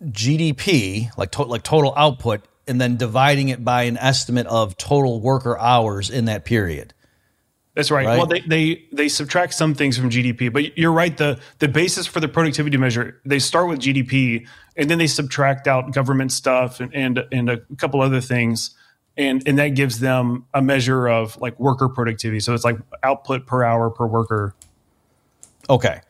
GDP, 0.03 1.15
like 1.19 1.33
to, 1.33 1.43
like 1.43 1.63
total 1.63 1.93
output, 1.95 2.43
and 2.67 2.81
then 2.81 2.97
dividing 2.97 3.51
it 3.51 3.63
by 3.63 3.83
an 3.83 3.99
estimate 3.99 4.47
of 4.47 4.79
total 4.79 5.21
worker 5.21 5.59
hours 5.59 6.09
in 6.09 6.25
that 6.25 6.47
period. 6.47 6.95
That's 7.75 7.91
right. 7.91 8.07
right. 8.07 8.19
Well, 8.19 8.27
they, 8.27 8.41
they 8.41 8.85
they 8.93 9.09
subtract 9.09 9.55
some 9.55 9.75
things 9.75 9.97
from 9.97 10.11
GDP, 10.11 10.53
but 10.53 10.77
you're 10.77 10.93
right. 10.93 11.17
the 11.17 11.39
The 11.61 11.69
basis 11.69 12.07
for 12.07 12.19
the 12.19 12.29
productivity 12.29 12.77
measure 12.77 13.21
they 13.25 13.39
start 13.39 13.69
with 13.69 13.79
GDP, 13.79 14.47
and 14.77 14.91
then 14.91 14.99
they 14.99 15.07
subtract 15.07 15.69
out 15.69 15.93
government 15.93 16.33
stuff 16.33 16.81
and 16.81 16.93
and, 16.95 17.25
and 17.31 17.49
a 17.49 17.59
couple 17.77 18.01
other 18.01 18.21
things 18.21 18.75
and 19.17 19.47
and 19.47 19.59
that 19.59 19.69
gives 19.69 20.01
them 20.01 20.47
a 20.55 20.63
measure 20.63 21.09
of 21.09 21.39
like 21.41 21.59
worker 21.61 21.89
productivity. 21.89 22.41
So 22.41 22.55
it's 22.55 22.65
like 22.65 22.79
output 23.03 23.47
per 23.47 23.63
hour 23.63 23.91
per 23.91 24.07
worker. 24.07 24.55
Okay, 25.69 26.01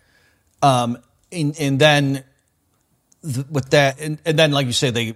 um, 0.62 0.99
and 1.33 1.59
and 1.59 1.79
then 1.79 2.25
th- 3.23 3.46
with 3.51 3.70
that, 3.70 4.01
and, 4.01 4.18
and 4.25 4.38
then 4.38 4.53
like 4.53 4.66
you 4.66 4.73
say, 4.73 4.90
they 4.90 5.14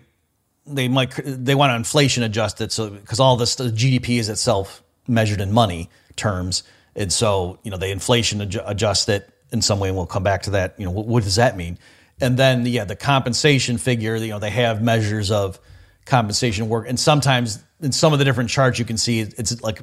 they 0.66 0.88
might 0.88 1.12
they 1.24 1.54
want 1.54 1.70
to 1.70 1.76
inflation 1.76 2.22
adjust 2.22 2.61
it 2.61 2.72
so 2.72 2.90
because 2.90 3.20
all 3.20 3.37
this 3.37 3.57
the 3.57 3.64
GDP 3.64 4.18
is 4.18 4.28
itself 4.28 4.83
measured 5.07 5.40
in 5.40 5.52
money 5.52 5.90
terms, 6.16 6.62
and 6.96 7.12
so 7.12 7.59
you 7.62 7.70
know 7.70 7.77
they 7.77 7.90
inflation 7.90 8.40
adjust 8.40 9.09
it 9.09 9.29
in 9.53 9.62
some 9.62 9.79
way, 9.79 9.88
and 9.88 9.96
we'll 9.96 10.07
come 10.07 10.22
back 10.22 10.42
to 10.42 10.50
that. 10.50 10.74
You 10.79 10.87
know, 10.87 10.90
what, 10.90 11.07
what 11.07 11.22
does 11.22 11.37
that 11.37 11.57
mean? 11.57 11.79
And 12.20 12.37
then 12.37 12.66
yeah, 12.66 12.85
the 12.85 12.96
compensation 12.96 13.79
figure. 13.79 14.16
You 14.16 14.29
know, 14.29 14.38
they 14.38 14.50
have 14.50 14.83
measures 14.83 15.31
of 15.31 15.59
compensation 16.05 16.68
work, 16.68 16.88
and 16.88 16.98
sometimes 16.98 17.62
in 17.81 17.92
some 17.92 18.12
of 18.12 18.18
the 18.18 18.24
different 18.24 18.50
charts 18.50 18.79
you 18.79 18.85
can 18.85 18.96
see 18.96 19.20
it's 19.20 19.61
like 19.62 19.81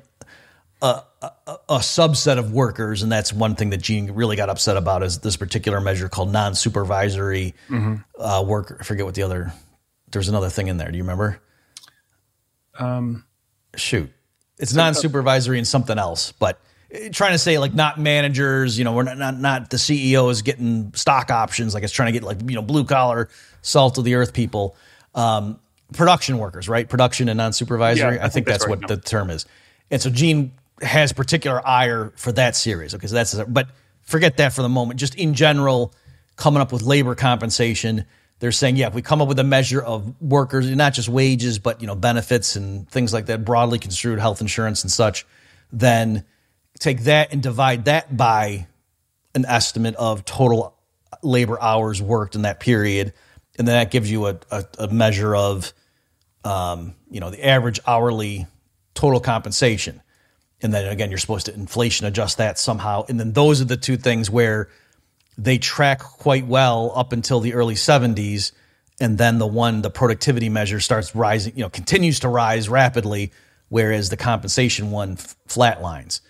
a, 0.82 1.04
a, 1.22 1.32
a, 1.48 1.78
subset 1.78 2.40
of 2.40 2.52
workers, 2.52 3.04
and 3.04 3.12
that's 3.12 3.32
one 3.32 3.56
thing 3.56 3.70
that 3.70 3.78
Gene 3.78 4.12
really 4.12 4.36
got 4.36 4.50
upset 4.50 4.78
about 4.78 5.04
is 5.04 5.20
this 5.20 5.38
particular 5.38 5.80
measure 5.80 6.10
called 6.10 6.32
non-supervisory 6.32 7.54
mm-hmm. 7.70 8.22
uh, 8.22 8.42
work. 8.42 8.78
I 8.80 8.84
forget 8.84 9.06
what 9.06 9.16
the 9.16 9.24
other. 9.24 9.54
There's 10.12 10.28
another 10.28 10.50
thing 10.50 10.68
in 10.68 10.78
there. 10.78 10.90
Do 10.90 10.98
you 10.98 11.04
remember? 11.04 11.40
Um, 12.80 13.26
shoot, 13.76 14.12
it's 14.62 14.74
non-supervisory 14.74 15.58
and 15.58 15.68
something 15.68 15.98
else, 15.98 16.32
but 16.34 16.60
eh, 16.92 17.10
trying 17.10 17.34
to 17.34 17.38
say 17.38 17.58
like 17.58 17.74
not 17.74 18.00
managers. 18.00 18.78
You 18.78 18.86
know, 18.86 18.94
we're 18.94 19.04
not 19.04 19.18
not, 19.18 19.40
not 19.40 19.70
the 19.70 19.78
CEO 19.78 20.32
is 20.32 20.42
getting 20.42 20.94
stock 20.94 21.32
options. 21.32 21.74
Like 21.74 21.84
it's 21.84 21.94
trying 21.94 22.14
to 22.14 22.20
get 22.20 22.24
like 22.24 22.38
you 22.50 22.56
know 22.56 22.62
blue 22.62 22.86
collar, 22.86 23.30
salt 23.62 23.98
of 23.98 24.06
the 24.06 24.16
earth 24.16 24.34
people. 24.34 24.76
Um, 25.14 25.60
production 25.94 26.38
workers, 26.38 26.70
right? 26.70 26.88
Production 26.88 27.28
and 27.30 27.38
non 27.38 27.54
supervisory. 27.54 28.16
Yeah, 28.16 28.22
I, 28.22 28.26
I, 28.26 28.30
think, 28.30 28.46
that's, 28.46 28.60
that's 28.60 28.70
right. 28.70 28.80
what 28.82 28.90
no. 28.90 28.96
the 28.96 29.02
term 29.02 29.30
is. 29.30 29.46
And 29.90 30.02
so 30.02 30.10
Gene 30.10 30.54
has 30.82 31.14
particular 31.14 31.66
ire 31.68 32.14
for 32.16 32.32
that 32.34 32.56
series. 32.56 32.96
Okay, 32.96 33.08
so 33.08 33.16
that's 33.16 33.36
but 33.48 33.70
forget 34.02 34.38
that 34.38 34.54
for 34.54 34.62
the 34.62 34.70
moment. 34.70 35.00
Just 35.00 35.16
in 35.16 35.34
general, 35.34 35.94
coming 36.36 36.62
up 36.62 36.72
with 36.72 36.82
labor 36.82 37.16
compensation, 37.16 38.06
they're 38.42 38.52
saying, 38.52 38.76
yeah, 38.76 38.88
if 38.88 38.96
we 38.96 39.04
come 39.04 39.22
up 39.22 39.28
with 39.28 39.38
a 39.38 39.44
measure 39.44 39.80
of 39.80 40.20
workers, 40.20 40.68
not 40.72 40.94
just 40.94 41.08
wages, 41.08 41.60
but 41.60 41.80
you 41.80 41.86
know 41.86 41.94
benefits 41.94 42.56
and 42.56 42.90
things 42.90 43.14
like 43.14 43.28
that, 43.28 43.46
broadly 43.46 43.78
construed 43.78 44.20
health 44.20 44.42
insurance 44.42 44.82
and 44.82 44.92
such, 44.92 45.28
then 45.72 46.26
take 46.80 47.02
that 47.04 47.32
and 47.32 47.44
divide 47.44 47.86
that 47.86 48.18
by 48.18 48.68
an 49.36 49.46
estimate 49.46 49.96
of 49.96 50.26
total 50.26 50.76
labor 51.22 51.62
hours 51.62 52.02
worked 52.02 52.34
in 52.34 52.42
that 52.42 52.60
period, 52.60 53.14
and 53.60 53.68
then 53.68 53.76
that 53.76 53.92
gives 53.92 54.10
you 54.10 54.26
a, 54.26 54.40
a, 54.50 54.66
a 54.80 54.88
measure 54.88 55.36
of 55.36 55.72
um, 56.44 56.96
you 57.12 57.20
know, 57.20 57.30
the 57.30 57.46
average 57.46 57.80
hourly 57.86 58.48
total 58.96 59.20
compensation. 59.20 60.02
And 60.64 60.74
then 60.74 60.88
again, 60.88 61.12
you're 61.12 61.20
supposed 61.20 61.46
to 61.46 61.54
inflation 61.54 62.08
adjust 62.08 62.40
that 62.40 62.58
somehow. 62.58 63.06
And 63.08 63.20
then 63.20 63.34
those 63.34 63.62
are 63.62 63.66
the 63.66 63.78
two 63.78 63.98
things 63.98 64.32
where 64.32 64.70
they 65.38 65.58
track 65.58 66.00
quite 66.00 66.46
well 66.46 66.92
up 66.96 67.14
until 67.14 67.40
the 67.40 67.54
early 67.54 67.76
70s. 67.76 68.52
And 69.00 69.18
then 69.18 69.40
the 69.40 69.48
one, 69.48 69.82
the 69.82 69.90
productivity 69.90 70.50
measure 70.50 70.80
starts 70.80 71.16
rising, 71.16 71.54
you 71.56 71.64
know, 71.64 71.70
continues 71.70 72.20
to 72.20 72.30
rise 72.30 72.70
rapidly, 72.70 73.32
whereas 73.70 74.10
the 74.10 74.18
compensation 74.18 74.92
one 74.92 75.14
f- 75.14 75.36
flatlines. 75.48 76.22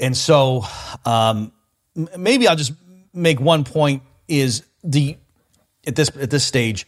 And 0.00 0.16
so 0.16 0.64
um, 1.04 1.52
maybe 2.16 2.48
I'll 2.48 2.56
just 2.56 2.72
make 3.12 3.40
one 3.40 3.64
point 3.64 4.02
is 4.28 4.62
the 4.82 5.16
at 5.86 5.96
this 5.96 6.10
at 6.16 6.30
this 6.30 6.44
stage 6.44 6.86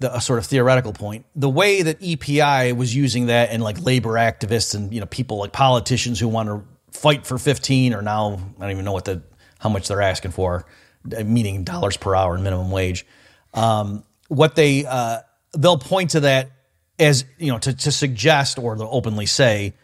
the 0.00 0.14
a 0.14 0.20
sort 0.20 0.38
of 0.38 0.46
theoretical 0.46 0.92
point 0.92 1.24
the 1.36 1.48
way 1.48 1.82
that 1.82 1.98
EPI 2.02 2.72
was 2.72 2.94
using 2.94 3.26
that 3.26 3.50
and 3.50 3.62
like 3.62 3.80
labor 3.80 4.12
activists 4.12 4.74
and 4.74 4.92
you 4.92 5.00
know 5.00 5.06
people 5.06 5.38
like 5.38 5.52
politicians 5.52 6.18
who 6.18 6.28
want 6.28 6.48
to 6.48 6.64
fight 6.90 7.26
for 7.26 7.38
15 7.38 7.94
or 7.94 8.02
now 8.02 8.40
I 8.58 8.60
don't 8.60 8.70
even 8.72 8.84
know 8.84 8.92
what 8.92 9.04
the 9.04 9.22
how 9.64 9.70
much 9.70 9.88
they're 9.88 10.02
asking 10.02 10.30
for 10.30 10.64
meaning 11.04 11.64
dollars 11.64 11.96
per 11.96 12.14
hour 12.14 12.34
and 12.34 12.44
minimum 12.44 12.70
wage. 12.70 13.06
Um, 13.52 14.04
what 14.28 14.54
they 14.54 14.84
uh, 14.86 15.20
they'll 15.56 15.78
point 15.78 16.10
to 16.10 16.20
that 16.20 16.50
as 16.98 17.24
you 17.38 17.50
know 17.50 17.58
to, 17.58 17.74
to 17.74 17.90
suggest 17.90 18.58
or 18.58 18.76
they'll 18.76 18.88
openly 18.90 19.26
say 19.26 19.74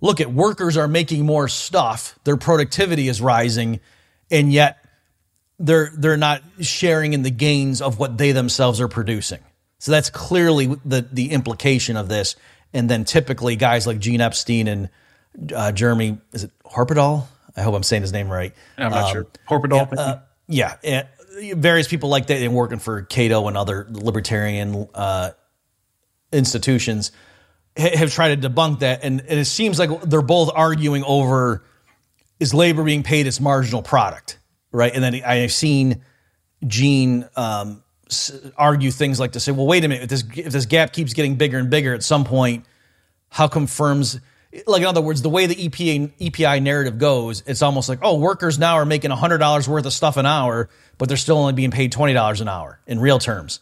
look 0.00 0.20
at 0.20 0.32
workers 0.32 0.76
are 0.76 0.88
making 0.88 1.24
more 1.24 1.46
stuff 1.46 2.18
their 2.24 2.36
productivity 2.36 3.08
is 3.08 3.20
rising 3.20 3.78
and 4.30 4.52
yet 4.52 4.84
they're 5.58 5.92
they're 5.96 6.16
not 6.16 6.42
sharing 6.60 7.12
in 7.12 7.22
the 7.22 7.30
gains 7.30 7.80
of 7.80 7.98
what 7.98 8.18
they 8.18 8.32
themselves 8.32 8.80
are 8.80 8.88
producing. 8.88 9.40
So 9.78 9.92
that's 9.92 10.10
clearly 10.10 10.66
the 10.84 11.06
the 11.12 11.30
implication 11.30 11.96
of 11.96 12.08
this. 12.08 12.36
And 12.72 12.88
then 12.88 13.04
typically 13.04 13.56
guys 13.56 13.86
like 13.86 13.98
Gene 13.98 14.20
Epstein 14.20 14.68
and 14.68 14.88
uh, 15.54 15.72
Jeremy 15.72 16.18
is 16.32 16.44
it 16.44 16.50
Horpedahl 16.64 17.26
I 17.58 17.62
hope 17.62 17.74
I'm 17.74 17.82
saying 17.82 18.02
his 18.02 18.12
name 18.12 18.28
right. 18.28 18.54
I'm 18.76 18.90
not 18.90 19.04
um, 19.04 19.12
sure. 19.12 19.26
Horpedahl 19.48 19.92
yeah, 19.92 20.00
uh, 20.00 20.18
yeah, 20.46 20.76
and 20.82 21.60
various 21.62 21.88
people 21.88 22.08
like 22.08 22.28
that 22.28 22.40
and 22.42 22.54
working 22.54 22.78
for 22.78 23.02
Cato 23.02 23.48
and 23.48 23.56
other 23.56 23.86
libertarian 23.90 24.88
uh, 24.94 25.30
institutions 26.32 27.12
have 27.76 28.12
tried 28.12 28.40
to 28.40 28.48
debunk 28.48 28.80
that, 28.80 29.04
and, 29.04 29.20
and 29.20 29.38
it 29.38 29.44
seems 29.44 29.78
like 29.78 30.02
they're 30.02 30.22
both 30.22 30.50
arguing 30.54 31.04
over 31.04 31.64
is 32.40 32.54
labor 32.54 32.84
being 32.84 33.02
paid 33.02 33.26
its 33.26 33.40
marginal 33.40 33.82
product, 33.82 34.38
right? 34.72 34.92
And 34.92 35.02
then 35.02 35.14
I've 35.24 35.52
seen 35.52 36.02
Gene 36.66 37.28
um, 37.36 37.82
argue 38.56 38.90
things 38.90 39.20
like 39.20 39.32
to 39.32 39.40
say, 39.40 39.52
well, 39.52 39.66
wait 39.66 39.84
a 39.84 39.88
minute, 39.88 40.04
if 40.04 40.08
this 40.08 40.24
if 40.36 40.52
this 40.52 40.66
gap 40.66 40.92
keeps 40.92 41.12
getting 41.14 41.36
bigger 41.36 41.58
and 41.58 41.70
bigger, 41.70 41.94
at 41.94 42.02
some 42.02 42.24
point, 42.24 42.64
how 43.28 43.48
come 43.48 43.66
firms 43.66 44.20
like 44.66 44.82
in 44.82 44.86
other 44.86 45.00
words, 45.00 45.22
the 45.22 45.28
way 45.28 45.46
the 45.46 45.54
EPA 45.54 46.12
EPI 46.20 46.60
narrative 46.60 46.98
goes, 46.98 47.42
it's 47.46 47.62
almost 47.62 47.88
like, 47.88 48.00
oh, 48.02 48.18
workers 48.18 48.58
now 48.58 48.74
are 48.74 48.86
making 48.86 49.10
hundred 49.10 49.38
dollars 49.38 49.68
worth 49.68 49.86
of 49.86 49.92
stuff 49.92 50.16
an 50.16 50.26
hour, 50.26 50.68
but 50.96 51.08
they're 51.08 51.16
still 51.16 51.38
only 51.38 51.52
being 51.52 51.70
paid 51.70 51.92
twenty 51.92 52.12
dollars 52.12 52.40
an 52.40 52.48
hour 52.48 52.80
in 52.86 53.00
real 53.00 53.18
terms. 53.18 53.60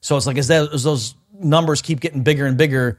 So 0.00 0.16
it's 0.16 0.26
like 0.26 0.38
as, 0.38 0.48
that, 0.48 0.72
as 0.72 0.84
those 0.84 1.14
numbers 1.32 1.82
keep 1.82 2.00
getting 2.00 2.22
bigger 2.22 2.46
and 2.46 2.56
bigger, 2.56 2.98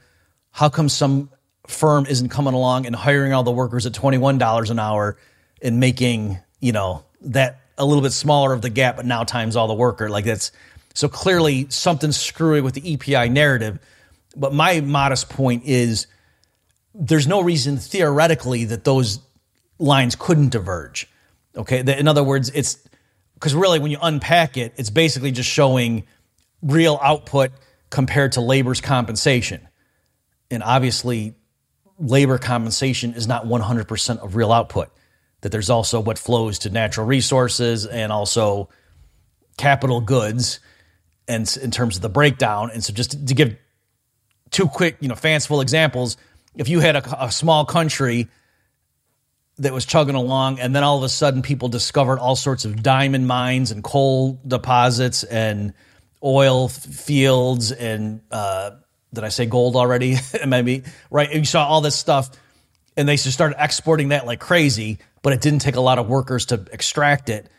how 0.51 0.69
come 0.69 0.89
some 0.89 1.29
firm 1.67 2.05
isn't 2.05 2.29
coming 2.29 2.53
along 2.53 2.85
and 2.85 2.95
hiring 2.95 3.33
all 3.33 3.43
the 3.43 3.51
workers 3.51 3.85
at 3.85 3.93
twenty 3.93 4.17
one 4.17 4.37
dollars 4.37 4.69
an 4.69 4.79
hour 4.79 5.17
and 5.61 5.79
making 5.79 6.39
you 6.59 6.71
know 6.71 7.03
that 7.21 7.59
a 7.77 7.85
little 7.85 8.01
bit 8.01 8.11
smaller 8.11 8.53
of 8.53 8.61
the 8.61 8.69
gap, 8.69 8.95
but 8.95 9.05
now 9.05 9.23
times 9.23 9.55
all 9.55 9.67
the 9.67 9.73
worker 9.73 10.09
like 10.09 10.25
that's 10.25 10.51
so 10.93 11.07
clearly 11.07 11.67
something 11.69 12.11
screwy 12.11 12.61
with 12.61 12.73
the 12.73 12.93
EPI 12.93 13.29
narrative. 13.29 13.79
But 14.35 14.53
my 14.53 14.81
modest 14.81 15.29
point 15.29 15.63
is 15.65 16.07
there's 16.99 17.27
no 17.27 17.41
reason 17.41 17.77
theoretically 17.77 18.65
that 18.65 18.83
those 18.83 19.19
lines 19.79 20.15
couldn't 20.15 20.49
diverge. 20.49 21.07
Okay. 21.55 21.79
In 21.79 22.07
other 22.07 22.23
words, 22.23 22.49
it's 22.53 22.77
because 23.35 23.53
really 23.53 23.79
when 23.79 23.91
you 23.91 23.99
unpack 24.01 24.57
it, 24.57 24.73
it's 24.77 24.89
basically 24.89 25.31
just 25.31 25.49
showing 25.49 26.05
real 26.61 26.99
output 27.01 27.51
compared 27.89 28.31
to 28.33 28.41
labor's 28.41 28.81
compensation. 28.81 29.67
And 30.49 30.63
obviously, 30.63 31.35
labor 31.99 32.37
compensation 32.37 33.13
is 33.13 33.27
not 33.27 33.45
100% 33.45 34.19
of 34.19 34.35
real 34.35 34.51
output, 34.51 34.89
that 35.41 35.51
there's 35.51 35.69
also 35.69 35.99
what 35.99 36.17
flows 36.17 36.59
to 36.59 36.69
natural 36.69 37.05
resources 37.05 37.85
and 37.85 38.11
also 38.11 38.69
capital 39.57 40.01
goods 40.01 40.59
and 41.27 41.57
in 41.61 41.71
terms 41.71 41.95
of 41.95 42.01
the 42.01 42.09
breakdown. 42.09 42.71
And 42.73 42.83
so 42.83 42.93
just 42.93 43.27
to 43.27 43.33
give 43.33 43.55
two 44.49 44.67
quick, 44.67 44.97
you 44.99 45.09
know, 45.09 45.15
fanciful 45.15 45.61
examples, 45.61 46.17
if 46.57 46.69
you 46.69 46.79
had 46.79 46.95
a, 46.95 47.25
a 47.25 47.31
small 47.31 47.65
country 47.65 48.27
that 49.59 49.73
was 49.73 49.85
chugging 49.85 50.15
along, 50.15 50.59
and 50.59 50.75
then 50.75 50.83
all 50.83 50.97
of 50.97 51.03
a 51.03 51.09
sudden 51.09 51.41
people 51.41 51.69
discovered 51.69 52.19
all 52.19 52.35
sorts 52.35 52.65
of 52.65 52.83
diamond 52.83 53.27
mines 53.27 53.71
and 53.71 53.83
coal 53.83 54.39
deposits 54.45 55.23
and 55.23 55.73
oil 56.23 56.67
fields 56.67 57.71
and 57.71 58.21
uh, 58.31 58.71
did 59.13 59.23
I 59.23 59.29
say 59.29 59.45
gold 59.45 59.75
already? 59.75 60.17
Maybe 60.45 60.83
right. 61.09 61.29
And 61.29 61.39
you 61.39 61.45
saw 61.45 61.65
all 61.65 61.81
this 61.81 61.95
stuff, 61.95 62.29
and 62.95 63.07
they 63.07 63.15
just 63.15 63.33
started 63.33 63.55
exporting 63.63 64.09
that 64.09 64.25
like 64.25 64.39
crazy. 64.39 64.99
But 65.23 65.33
it 65.33 65.41
didn't 65.41 65.59
take 65.59 65.75
a 65.75 65.81
lot 65.81 65.97
of 65.97 66.07
workers 66.07 66.47
to 66.47 66.65
extract 66.71 67.29
it. 67.29 67.49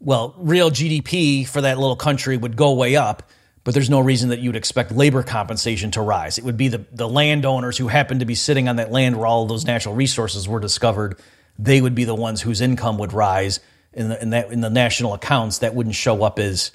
Well, 0.00 0.34
real 0.36 0.70
GDP 0.70 1.46
for 1.46 1.62
that 1.62 1.78
little 1.78 1.96
country 1.96 2.36
would 2.36 2.56
go 2.56 2.74
way 2.74 2.96
up 2.96 3.22
but 3.66 3.74
there's 3.74 3.90
no 3.90 3.98
reason 3.98 4.28
that 4.28 4.38
you'd 4.38 4.54
expect 4.54 4.92
labor 4.92 5.24
compensation 5.24 5.90
to 5.90 6.00
rise. 6.00 6.38
It 6.38 6.44
would 6.44 6.56
be 6.56 6.68
the, 6.68 6.86
the 6.92 7.08
landowners 7.08 7.76
who 7.76 7.88
happen 7.88 8.20
to 8.20 8.24
be 8.24 8.36
sitting 8.36 8.68
on 8.68 8.76
that 8.76 8.92
land 8.92 9.16
where 9.16 9.26
all 9.26 9.42
of 9.42 9.48
those 9.48 9.64
natural 9.64 9.92
resources 9.92 10.46
were 10.46 10.60
discovered. 10.60 11.18
They 11.58 11.80
would 11.80 11.96
be 11.96 12.04
the 12.04 12.14
ones 12.14 12.40
whose 12.40 12.60
income 12.60 12.96
would 12.98 13.12
rise 13.12 13.58
in 13.92 14.08
the, 14.08 14.22
in 14.22 14.30
that 14.30 14.52
in 14.52 14.60
the 14.60 14.70
national 14.70 15.14
accounts. 15.14 15.58
That 15.58 15.74
wouldn't 15.74 15.96
show 15.96 16.22
up 16.22 16.38
as 16.38 16.70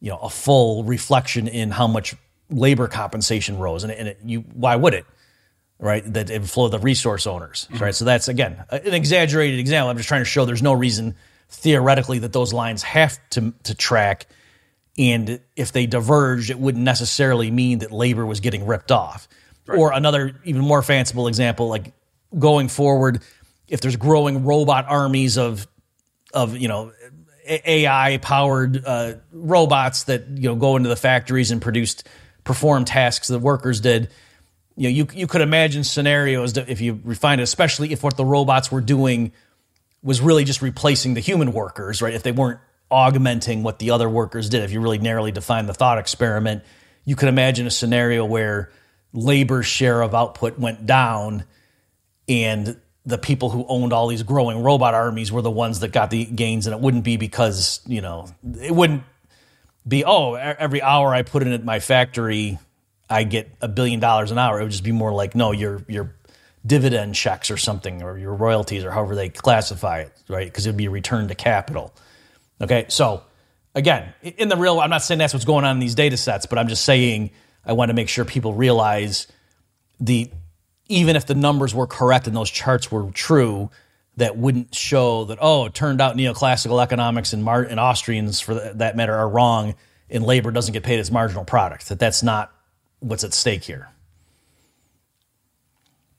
you 0.00 0.10
know 0.10 0.18
a 0.18 0.28
full 0.28 0.82
reflection 0.82 1.46
in 1.46 1.70
how 1.70 1.86
much 1.86 2.16
labor 2.50 2.88
compensation 2.88 3.60
rose. 3.60 3.84
And, 3.84 3.92
and 3.92 4.08
it, 4.08 4.18
you 4.24 4.40
why 4.40 4.74
would 4.74 4.94
it? 4.94 5.06
Right, 5.78 6.02
that 6.14 6.30
it 6.30 6.40
would 6.40 6.50
flow 6.50 6.66
the 6.66 6.80
resource 6.80 7.28
owners. 7.28 7.68
Mm-hmm. 7.70 7.84
Right, 7.84 7.94
so 7.94 8.04
that's 8.04 8.26
again 8.26 8.64
an 8.70 8.92
exaggerated 8.92 9.60
example. 9.60 9.88
I'm 9.88 9.98
just 9.98 10.08
trying 10.08 10.22
to 10.22 10.28
show 10.28 10.46
there's 10.46 10.62
no 10.62 10.72
reason 10.72 11.14
theoretically 11.48 12.18
that 12.18 12.32
those 12.32 12.52
lines 12.52 12.82
have 12.82 13.20
to 13.30 13.54
to 13.62 13.74
track 13.76 14.26
and 14.96 15.40
if 15.56 15.72
they 15.72 15.86
diverged, 15.86 16.50
it 16.50 16.58
wouldn't 16.58 16.84
necessarily 16.84 17.50
mean 17.50 17.80
that 17.80 17.90
labor 17.90 18.24
was 18.24 18.40
getting 18.40 18.66
ripped 18.66 18.92
off. 18.92 19.28
Right. 19.66 19.78
Or 19.78 19.92
another 19.92 20.40
even 20.44 20.62
more 20.62 20.82
fanciful 20.82 21.26
example, 21.26 21.68
like 21.68 21.92
going 22.38 22.68
forward, 22.68 23.22
if 23.66 23.80
there's 23.80 23.96
growing 23.96 24.44
robot 24.44 24.86
armies 24.88 25.38
of 25.38 25.66
of 26.32 26.56
you 26.56 26.68
know 26.68 26.92
AI 27.46 28.18
powered 28.18 28.84
uh, 28.84 29.14
robots 29.32 30.04
that 30.04 30.28
you 30.28 30.48
know 30.48 30.54
go 30.54 30.76
into 30.76 30.88
the 30.88 30.96
factories 30.96 31.50
and 31.50 31.60
produced 31.60 32.06
perform 32.44 32.84
tasks 32.84 33.28
that 33.28 33.38
workers 33.38 33.80
did. 33.80 34.10
You 34.76 34.84
know, 34.84 34.94
you 34.94 35.08
you 35.14 35.26
could 35.26 35.40
imagine 35.40 35.84
scenarios 35.84 36.54
that 36.54 36.68
if 36.68 36.80
you 36.80 37.00
refine 37.04 37.40
it, 37.40 37.44
especially 37.44 37.92
if 37.92 38.02
what 38.02 38.16
the 38.16 38.24
robots 38.24 38.70
were 38.70 38.80
doing 38.80 39.32
was 40.02 40.20
really 40.20 40.44
just 40.44 40.60
replacing 40.60 41.14
the 41.14 41.20
human 41.20 41.52
workers, 41.52 42.02
right? 42.02 42.12
If 42.12 42.22
they 42.22 42.32
weren't 42.32 42.60
augmenting 42.90 43.62
what 43.62 43.78
the 43.78 43.90
other 43.90 44.08
workers 44.08 44.48
did. 44.48 44.62
If 44.62 44.72
you 44.72 44.80
really 44.80 44.98
narrowly 44.98 45.32
define 45.32 45.66
the 45.66 45.74
thought 45.74 45.98
experiment, 45.98 46.62
you 47.04 47.16
could 47.16 47.28
imagine 47.28 47.66
a 47.66 47.70
scenario 47.70 48.24
where 48.24 48.70
labor's 49.12 49.66
share 49.66 50.02
of 50.02 50.14
output 50.14 50.58
went 50.58 50.86
down 50.86 51.44
and 52.28 52.80
the 53.06 53.18
people 53.18 53.50
who 53.50 53.66
owned 53.68 53.92
all 53.92 54.08
these 54.08 54.22
growing 54.22 54.62
robot 54.62 54.94
armies 54.94 55.30
were 55.30 55.42
the 55.42 55.50
ones 55.50 55.80
that 55.80 55.92
got 55.92 56.10
the 56.10 56.24
gains. 56.24 56.66
And 56.66 56.74
it 56.74 56.80
wouldn't 56.80 57.04
be 57.04 57.16
because 57.16 57.80
you 57.86 58.00
know 58.00 58.28
it 58.60 58.74
wouldn't 58.74 59.02
be 59.86 60.04
oh 60.04 60.34
every 60.34 60.80
hour 60.80 61.14
i 61.14 61.20
put 61.20 61.42
in 61.42 61.52
at 61.52 61.62
my 61.62 61.78
factory 61.78 62.58
i 63.10 63.22
get 63.22 63.50
a 63.60 63.68
billion 63.68 64.00
dollars 64.00 64.30
an 64.30 64.38
hour. 64.38 64.58
It 64.58 64.62
would 64.62 64.72
just 64.72 64.84
be 64.84 64.92
more 64.92 65.12
like 65.12 65.34
no 65.34 65.52
your 65.52 65.84
your 65.88 66.14
dividend 66.66 67.14
checks 67.14 67.50
or 67.50 67.58
something 67.58 68.02
or 68.02 68.16
your 68.16 68.34
royalties 68.34 68.84
or 68.84 68.90
however 68.90 69.14
they 69.14 69.28
classify 69.28 70.00
it 70.00 70.12
right? 70.28 70.46
Because 70.46 70.66
it 70.66 70.70
would 70.70 70.78
be 70.78 70.86
a 70.86 70.90
return 70.90 71.28
to 71.28 71.34
capital 71.34 71.92
Okay, 72.60 72.86
so 72.88 73.22
again, 73.74 74.12
in 74.22 74.48
the 74.48 74.56
real, 74.56 74.80
I'm 74.80 74.90
not 74.90 75.02
saying 75.02 75.18
that's 75.18 75.32
what's 75.32 75.44
going 75.44 75.64
on 75.64 75.76
in 75.76 75.80
these 75.80 75.94
data 75.94 76.16
sets, 76.16 76.46
but 76.46 76.58
I'm 76.58 76.68
just 76.68 76.84
saying 76.84 77.30
I 77.64 77.72
want 77.72 77.90
to 77.90 77.94
make 77.94 78.08
sure 78.08 78.24
people 78.24 78.54
realize 78.54 79.26
the 80.00 80.30
even 80.88 81.16
if 81.16 81.26
the 81.26 81.34
numbers 81.34 81.74
were 81.74 81.86
correct 81.86 82.26
and 82.26 82.36
those 82.36 82.50
charts 82.50 82.92
were 82.92 83.10
true, 83.12 83.70
that 84.16 84.36
wouldn't 84.36 84.74
show 84.74 85.24
that 85.24 85.38
oh, 85.40 85.66
it 85.66 85.74
turned 85.74 86.00
out 86.00 86.16
neoclassical 86.16 86.82
economics 86.82 87.32
and, 87.32 87.42
Mar- 87.42 87.62
and 87.62 87.80
Austrians, 87.80 88.40
for 88.40 88.54
that 88.54 88.96
matter, 88.96 89.14
are 89.14 89.28
wrong, 89.28 89.74
and 90.10 90.24
labor 90.24 90.50
doesn't 90.50 90.72
get 90.72 90.82
paid 90.82 91.00
its 91.00 91.10
marginal 91.10 91.44
product. 91.44 91.88
That 91.88 91.98
that's 91.98 92.22
not 92.22 92.52
what's 93.00 93.24
at 93.24 93.32
stake 93.32 93.64
here. 93.64 93.88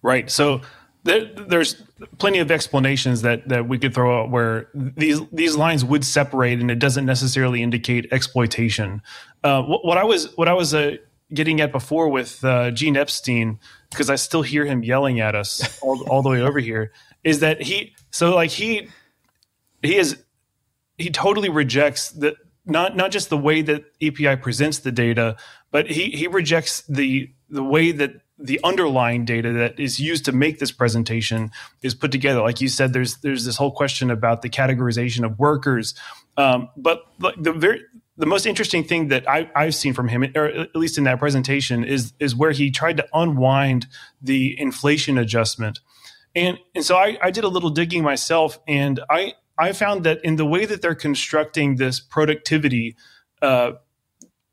Right. 0.02 0.30
So 0.30 0.62
there, 1.06 1.26
there's 1.26 1.76
plenty 2.18 2.40
of 2.40 2.50
explanations 2.50 3.22
that 3.22 3.48
that 3.48 3.68
we 3.68 3.78
could 3.78 3.94
throw 3.94 4.24
out 4.24 4.32
where 4.32 4.70
these 4.74 5.22
these 5.32 5.56
lines 5.56 5.86
would 5.86 6.04
separate, 6.04 6.60
and 6.60 6.72
it 6.72 6.80
doesn't 6.80 7.06
necessarily 7.06 7.62
indicate 7.62 8.08
exploitation. 8.12 9.04
Uh, 9.44 9.62
what, 9.62 9.86
what, 9.86 9.98
I 10.00 10.04
was 10.04 10.36
what 10.36 10.50
I 10.50 10.54
was 10.54 10.74
uh, 10.74 10.98
getting 11.32 11.62
at 11.62 11.72
before 11.72 12.10
with 12.10 12.44
uh, 12.44 12.72
Gene 12.72 12.98
Epstein, 12.98 13.60
because 13.92 14.10
I 14.10 14.16
still 14.16 14.42
hear 14.42 14.66
him 14.66 14.84
yelling 14.84 15.20
at 15.20 15.36
us 15.36 15.80
all, 15.82 16.04
all 16.10 16.24
the 16.24 16.30
way 16.30 16.42
over 16.42 16.60
here, 16.60 16.92
is 17.24 17.40
that 17.40 17.62
he 17.62 17.94
so 18.10 18.34
like 18.34 18.50
he 18.50 18.88
he 19.84 19.98
is 19.98 20.18
he 20.98 21.12
totally 21.12 21.50
rejects 21.50 22.10
the 22.10 22.36
not 22.66 22.96
not 22.96 23.12
just 23.12 23.30
the 23.30 23.38
way 23.38 23.62
that 23.62 23.86
EPI 24.02 24.38
presents 24.38 24.80
the 24.80 24.92
data, 24.92 25.38
but 25.70 25.86
he 25.86 26.10
he 26.10 26.26
rejects 26.26 26.82
the 26.90 27.32
the 27.48 27.64
way 27.64 27.92
that 27.92 28.22
the 28.38 28.60
underlying 28.64 29.26
data 29.26 29.54
that 29.54 29.80
is 29.80 30.00
used 30.00 30.26
to 30.26 30.32
make 30.32 30.60
this 30.60 30.72
presentation 30.72 31.52
is 31.82 31.96
put 31.96 32.12
together. 32.12 32.42
Like 32.42 32.62
you 32.62 32.68
said, 32.68 32.92
there's 32.94 33.18
there's 33.18 33.46
this 33.46 33.58
whole 33.58 33.72
question 33.72 34.12
about 34.12 34.42
the 34.42 34.50
categorization 34.50 35.26
of 35.26 35.40
workers 35.40 35.94
Um, 36.38 36.70
but 36.76 37.04
the 37.20 37.54
very 37.54 37.82
the 38.18 38.26
most 38.26 38.46
interesting 38.46 38.84
thing 38.84 39.10
that 39.10 39.28
I, 39.30 39.50
have 39.56 39.76
seen 39.76 39.94
from 39.94 40.08
him, 40.08 40.24
or 40.36 40.46
at 40.46 40.76
least 40.76 40.98
in 40.98 41.04
that 41.06 41.20
presentation, 41.20 41.84
is 41.84 42.14
is 42.20 42.36
where 42.36 42.52
he 42.52 42.72
tried 42.72 42.98
to 42.98 43.08
unwind 43.14 43.88
the 44.22 44.60
inflation 44.60 45.18
adjustment, 45.18 45.80
and 46.36 46.58
and 46.74 46.84
so 46.84 46.98
I, 46.98 47.18
I 47.22 47.32
did 47.32 47.44
a 47.44 47.48
little 47.50 47.70
digging 47.70 48.04
myself, 48.04 48.60
and 48.68 49.00
I 49.10 49.34
I 49.58 49.72
found 49.72 50.04
that 50.04 50.24
in 50.24 50.36
the 50.36 50.46
way 50.46 50.66
that 50.66 50.82
they're 50.82 50.96
constructing 50.96 51.76
this 51.78 52.00
productivity 52.00 52.96
uh, 53.42 53.74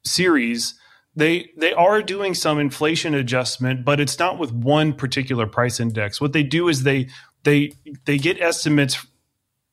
series, 0.04 0.74
they 1.14 1.50
they 1.56 1.72
are 1.72 2.02
doing 2.02 2.34
some 2.34 2.58
inflation 2.58 3.14
adjustment, 3.14 3.84
but 3.84 4.00
it's 4.00 4.18
not 4.18 4.38
with 4.38 4.52
one 4.52 4.92
particular 4.92 5.46
price 5.46 5.80
index. 5.80 6.20
What 6.20 6.32
they 6.32 6.42
do 6.42 6.68
is 6.68 6.82
they 6.82 7.08
they 7.44 7.72
they 8.04 8.18
get 8.18 8.40
estimates 8.40 9.06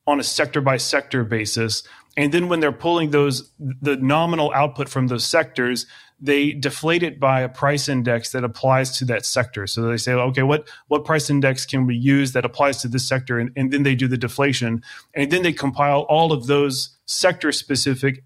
on 0.06 0.20
a 0.20 0.24
sector 0.24 0.60
by 0.60 0.76
sector 0.76 1.24
basis 1.24 1.82
and 2.16 2.32
then 2.32 2.48
when 2.48 2.60
they're 2.60 2.72
pulling 2.72 3.10
those, 3.10 3.50
the 3.58 3.96
nominal 3.96 4.52
output 4.52 4.88
from 4.88 5.06
those 5.06 5.24
sectors, 5.24 5.86
they 6.20 6.52
deflate 6.52 7.02
it 7.02 7.18
by 7.18 7.40
a 7.40 7.48
price 7.48 7.88
index 7.88 8.32
that 8.32 8.44
applies 8.44 8.98
to 8.98 9.04
that 9.06 9.24
sector. 9.24 9.66
So 9.66 9.82
they 9.82 9.96
say, 9.96 10.12
okay, 10.12 10.42
what, 10.42 10.68
what 10.88 11.04
price 11.04 11.30
index 11.30 11.64
can 11.64 11.86
we 11.86 11.96
use 11.96 12.32
that 12.32 12.44
applies 12.44 12.82
to 12.82 12.88
this 12.88 13.06
sector? 13.06 13.38
And, 13.38 13.50
and 13.56 13.72
then 13.72 13.84
they 13.84 13.94
do 13.94 14.08
the 14.08 14.18
deflation. 14.18 14.82
And 15.14 15.30
then 15.30 15.42
they 15.42 15.52
compile 15.52 16.00
all 16.02 16.32
of 16.32 16.46
those 16.46 16.96
sector 17.06 17.52
specific 17.52 18.24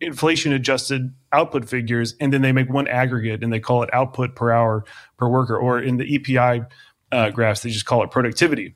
inflation 0.00 0.52
adjusted 0.52 1.14
output 1.32 1.68
figures. 1.68 2.14
And 2.20 2.32
then 2.32 2.42
they 2.42 2.52
make 2.52 2.68
one 2.68 2.88
aggregate 2.88 3.42
and 3.42 3.52
they 3.52 3.60
call 3.60 3.82
it 3.82 3.92
output 3.92 4.34
per 4.34 4.50
hour 4.50 4.84
per 5.16 5.28
worker. 5.28 5.56
Or 5.56 5.80
in 5.80 5.96
the 5.96 6.14
EPI 6.14 6.64
uh, 7.12 7.30
graphs, 7.30 7.62
they 7.62 7.70
just 7.70 7.86
call 7.86 8.02
it 8.02 8.10
productivity. 8.10 8.74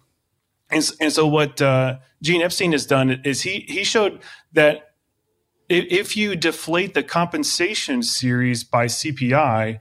And, 0.70 0.88
and 1.00 1.12
so 1.12 1.26
what 1.26 1.60
uh, 1.62 1.98
Gene 2.22 2.42
Epstein 2.42 2.72
has 2.72 2.86
done 2.86 3.22
is 3.24 3.42
he 3.42 3.64
he 3.68 3.84
showed 3.84 4.20
that 4.52 4.94
if 5.68 6.16
you 6.16 6.34
deflate 6.34 6.94
the 6.94 7.02
compensation 7.02 8.02
series 8.02 8.64
by 8.64 8.86
CPI 8.86 9.80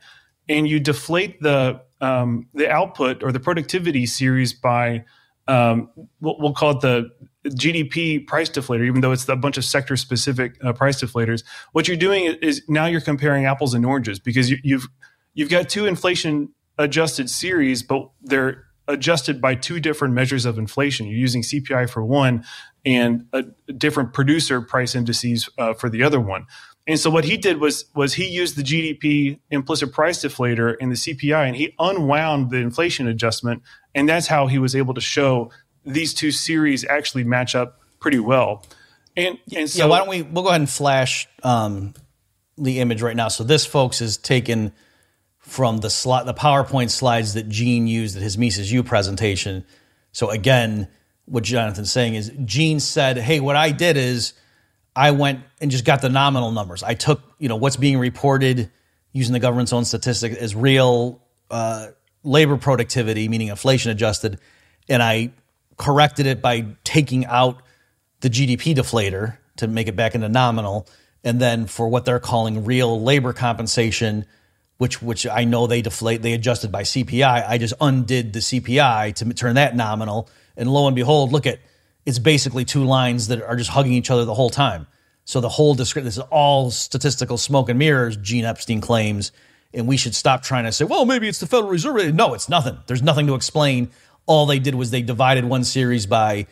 and 0.49 0.67
you 0.67 0.79
deflate 0.79 1.41
the 1.41 1.81
um, 1.99 2.47
the 2.53 2.69
output 2.69 3.23
or 3.23 3.31
the 3.31 3.39
productivity 3.39 4.05
series 4.05 4.53
by 4.53 5.03
um, 5.47 5.89
we'll, 6.19 6.53
call 6.53 6.71
it 6.71 6.81
the 6.81 7.09
GDP 7.49 8.25
price 8.25 8.49
deflator, 8.49 8.85
even 8.85 9.01
though 9.01 9.11
it's 9.11 9.27
a 9.27 9.35
bunch 9.35 9.57
of 9.57 9.65
sector 9.65 9.97
specific 9.97 10.57
uh, 10.63 10.73
price 10.73 11.01
deflators. 11.01 11.43
What 11.71 11.87
you're 11.87 11.97
doing 11.97 12.25
is 12.41 12.63
now 12.67 12.85
you're 12.85 13.01
comparing 13.01 13.45
apples 13.45 13.73
and 13.73 13.85
oranges 13.85 14.19
because 14.19 14.49
you, 14.49 14.57
you've 14.63 14.87
you've 15.33 15.49
got 15.49 15.69
two 15.69 15.85
inflation 15.85 16.49
adjusted 16.77 17.29
series, 17.29 17.83
but 17.83 18.09
they're 18.21 18.63
adjusted 18.87 19.41
by 19.41 19.55
two 19.55 19.79
different 19.79 20.13
measures 20.13 20.45
of 20.45 20.57
inflation. 20.57 21.07
You're 21.07 21.19
using 21.19 21.41
CPI 21.41 21.89
for 21.89 22.03
one 22.03 22.45
and 22.85 23.25
a 23.33 23.43
different 23.73 24.13
producer 24.13 24.61
price 24.61 24.95
indices 24.95 25.49
uh, 25.57 25.73
for 25.73 25.89
the 25.89 26.03
other 26.03 26.21
one. 26.21 26.45
And 26.87 26.97
so 26.97 27.09
what 27.09 27.25
he 27.25 27.35
did 27.35 27.59
was 27.59 27.85
was 27.95 28.13
he 28.13 28.27
used 28.27 28.55
the 28.55 28.63
GDP 28.63 29.39
implicit 29.51 29.91
price 29.91 30.23
deflator 30.23 30.75
and 30.79 30.89
the 30.89 30.95
CPI, 30.95 31.45
and 31.45 31.55
he 31.55 31.75
unwound 31.79 32.49
the 32.49 32.57
inflation 32.57 33.07
adjustment, 33.07 33.61
and 33.93 34.07
that's 34.07 34.27
how 34.27 34.47
he 34.47 34.57
was 34.57 34.73
able 34.73 34.93
to 34.93 35.01
show 35.01 35.51
these 35.87 36.13
two 36.13 36.31
series 36.31 36.85
actually 36.85 37.23
match 37.23 37.55
up 37.55 37.79
pretty 37.99 38.19
well. 38.19 38.65
And, 39.15 39.39
and 39.55 39.69
so, 39.69 39.79
yeah, 39.79 39.85
why 39.89 39.97
don't 39.99 40.09
we 40.09 40.21
we'll 40.21 40.43
go 40.43 40.49
ahead 40.49 40.61
and 40.61 40.69
flash 40.69 41.27
um, 41.41 41.93
the 42.57 42.79
image 42.79 43.01
right 43.01 43.15
now. 43.15 43.29
So 43.29 43.43
this, 43.43 43.65
folks, 43.65 44.01
is 44.01 44.17
taken 44.17 44.73
from 45.39 45.77
the 45.77 45.89
slot, 45.89 46.25
the 46.25 46.33
PowerPoint 46.33 46.91
slides 46.91 47.33
that 47.33 47.49
Gene 47.49 47.87
used 47.87 48.15
at 48.15 48.21
his 48.21 48.37
Mises 48.37 48.71
U 48.71 48.83
presentation. 48.83 49.65
So 50.11 50.29
again, 50.29 50.87
what 51.25 51.43
Jonathan's 51.43 51.91
saying 51.91 52.15
is 52.15 52.31
Gene 52.45 52.79
said, 52.79 53.17
"Hey, 53.17 53.39
what 53.39 53.55
I 53.55 53.71
did 53.71 53.97
is 53.97 54.33
I 54.95 55.11
went 55.11 55.41
and 55.61 55.71
just 55.71 55.85
got 55.85 56.01
the 56.01 56.09
nominal 56.09 56.51
numbers. 56.51 56.83
I 56.83 56.93
took 56.93 57.21
you 57.39 57.49
know 57.49 57.55
what's 57.55 57.77
being 57.77 57.97
reported 57.97 58.71
using 59.13 59.33
the 59.33 59.39
government's 59.39 59.73
own 59.73 59.85
statistic 59.85 60.33
as 60.33 60.53
real 60.53 61.23
uh, 61.49 61.87
labor 62.23 62.57
productivity, 62.57 63.27
meaning 63.29 63.47
inflation 63.47 63.89
adjusted, 63.91 64.39
and 64.89 65.01
I 65.01 65.31
corrected 65.77 66.25
it 66.25 66.41
by 66.41 66.65
taking 66.83 67.25
out 67.25 67.61
the 68.21 68.29
GDP 68.29 68.75
deflator 68.75 69.37
to 69.57 69.67
make 69.67 69.87
it 69.87 69.95
back 69.95 70.15
into 70.15 70.29
nominal, 70.29 70.87
and 71.23 71.39
then 71.39 71.67
for 71.67 71.87
what 71.87 72.05
they're 72.05 72.19
calling 72.19 72.65
real 72.65 73.01
labor 73.01 73.33
compensation." 73.33 74.25
which 74.77 75.01
which 75.01 75.25
I 75.27 75.43
know 75.43 75.67
they 75.67 75.81
deflate 75.81 76.21
they 76.21 76.33
adjusted 76.33 76.71
by 76.71 76.83
CPI. 76.83 77.47
I 77.47 77.57
just 77.57 77.73
undid 77.81 78.33
the 78.33 78.39
CPI 78.39 79.15
to 79.15 79.33
turn 79.33 79.55
that 79.55 79.75
nominal, 79.75 80.29
and 80.55 80.71
lo 80.71 80.87
and 80.87 80.95
behold, 80.95 81.31
look 81.31 81.47
at 81.47 81.59
it's 82.05 82.19
basically 82.19 82.63
two 82.63 82.83
lines 82.83 83.27
that 83.27 83.41
are 83.41 83.55
just 83.55 83.69
hugging 83.69 83.93
each 83.93 84.09
other 84.09 84.25
the 84.25 84.33
whole 84.33 84.49
time. 84.49 84.87
So 85.25 85.41
the 85.41 85.49
whole 85.49 85.75
description 85.75 86.05
this 86.05 86.17
is 86.17 86.23
all 86.31 86.71
statistical 86.71 87.37
smoke 87.37 87.69
and 87.69 87.77
mirrors. 87.77 88.15
Gene 88.15 88.45
Epstein 88.45 88.79
claims, 88.79 89.31
and 89.73 89.87
we 89.87 89.97
should 89.97 90.15
stop 90.15 90.41
trying 90.41 90.63
to 90.63 90.71
say, 90.71 90.85
well, 90.85 91.05
maybe 91.05 91.27
it's 91.27 91.39
the 91.39 91.47
Federal 91.47 91.69
Reserve. 91.69 92.15
No, 92.15 92.33
it's 92.33 92.47
nothing. 92.47 92.77
There's 92.87 93.01
nothing 93.01 93.27
to 93.27 93.35
explain. 93.35 93.91
All 94.27 94.45
they 94.45 94.59
did 94.59 94.75
was 94.75 94.91
they 94.91 95.01
divided 95.01 95.45
one 95.45 95.63
series 95.63 96.05
by 96.05 96.45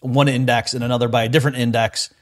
one 0.00 0.28
index 0.28 0.74
and 0.74 0.84
another 0.84 1.08
by 1.08 1.24
a 1.24 1.28
different 1.28 1.56
index, 1.56 2.12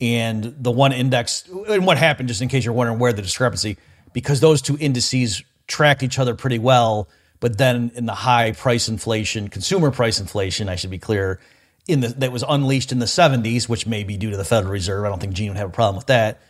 and 0.00 0.44
the 0.58 0.70
one 0.70 0.92
index. 0.92 1.48
And 1.68 1.86
what 1.86 1.96
happened? 1.96 2.28
Just 2.28 2.42
in 2.42 2.48
case 2.48 2.64
you're 2.64 2.74
wondering 2.74 2.98
where 2.98 3.12
the 3.12 3.22
discrepancy 3.22 3.78
because 4.12 4.40
those 4.40 4.62
two 4.62 4.76
indices 4.78 5.42
track 5.66 6.02
each 6.02 6.18
other 6.18 6.34
pretty 6.34 6.58
well. 6.58 7.08
But 7.38 7.58
then 7.58 7.92
in 7.94 8.06
the 8.06 8.14
high 8.14 8.52
price 8.52 8.88
inflation, 8.88 9.48
consumer 9.48 9.90
price 9.90 10.20
inflation, 10.20 10.68
I 10.68 10.76
should 10.76 10.90
be 10.90 10.98
clear, 10.98 11.38
in 11.86 12.00
the 12.00 12.08
that 12.08 12.32
was 12.32 12.42
unleashed 12.48 12.92
in 12.92 12.98
the 12.98 13.06
70s, 13.06 13.68
which 13.68 13.86
may 13.86 14.04
be 14.04 14.16
due 14.16 14.30
to 14.30 14.36
the 14.36 14.44
Federal 14.44 14.72
Reserve. 14.72 15.04
I 15.04 15.08
don't 15.08 15.20
think 15.20 15.34
Gene 15.34 15.48
would 15.48 15.58
have 15.58 15.68
a 15.68 15.72
problem 15.72 15.96
with 15.96 16.06
that. 16.06 16.40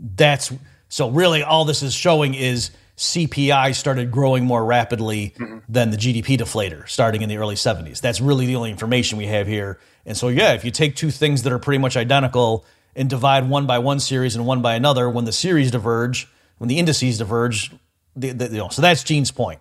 That's 0.00 0.52
so 0.88 1.10
really 1.10 1.42
all 1.42 1.64
this 1.64 1.82
is 1.82 1.94
showing 1.94 2.34
is 2.34 2.70
CPI 2.96 3.74
started 3.74 4.10
growing 4.10 4.44
more 4.44 4.64
rapidly 4.64 5.34
mm-hmm. 5.36 5.58
than 5.68 5.90
the 5.90 5.96
GDP 5.96 6.38
deflator 6.38 6.88
starting 6.88 7.22
in 7.22 7.28
the 7.28 7.38
early 7.38 7.54
70s. 7.54 8.00
That's 8.00 8.20
really 8.20 8.46
the 8.46 8.56
only 8.56 8.70
information 8.70 9.18
we 9.18 9.26
have 9.26 9.46
here. 9.46 9.78
And 10.04 10.16
so, 10.16 10.28
yeah, 10.28 10.52
if 10.52 10.64
you 10.64 10.70
take 10.70 10.96
two 10.96 11.10
things 11.10 11.42
that 11.44 11.52
are 11.52 11.58
pretty 11.58 11.78
much 11.78 11.96
identical 11.96 12.64
and 12.94 13.08
divide 13.08 13.48
one 13.48 13.66
by 13.66 13.78
one 13.78 14.00
series 14.00 14.36
and 14.36 14.46
one 14.46 14.60
by 14.60 14.74
another, 14.74 15.08
when 15.08 15.24
the 15.24 15.32
series 15.32 15.70
diverge, 15.70 16.28
when 16.58 16.68
the 16.68 16.78
indices 16.78 17.18
diverge, 17.18 17.72
the, 18.14 18.32
the, 18.32 18.44
you 18.46 18.58
know, 18.58 18.68
so 18.68 18.82
that's 18.82 19.02
Gene's 19.02 19.30
point. 19.30 19.60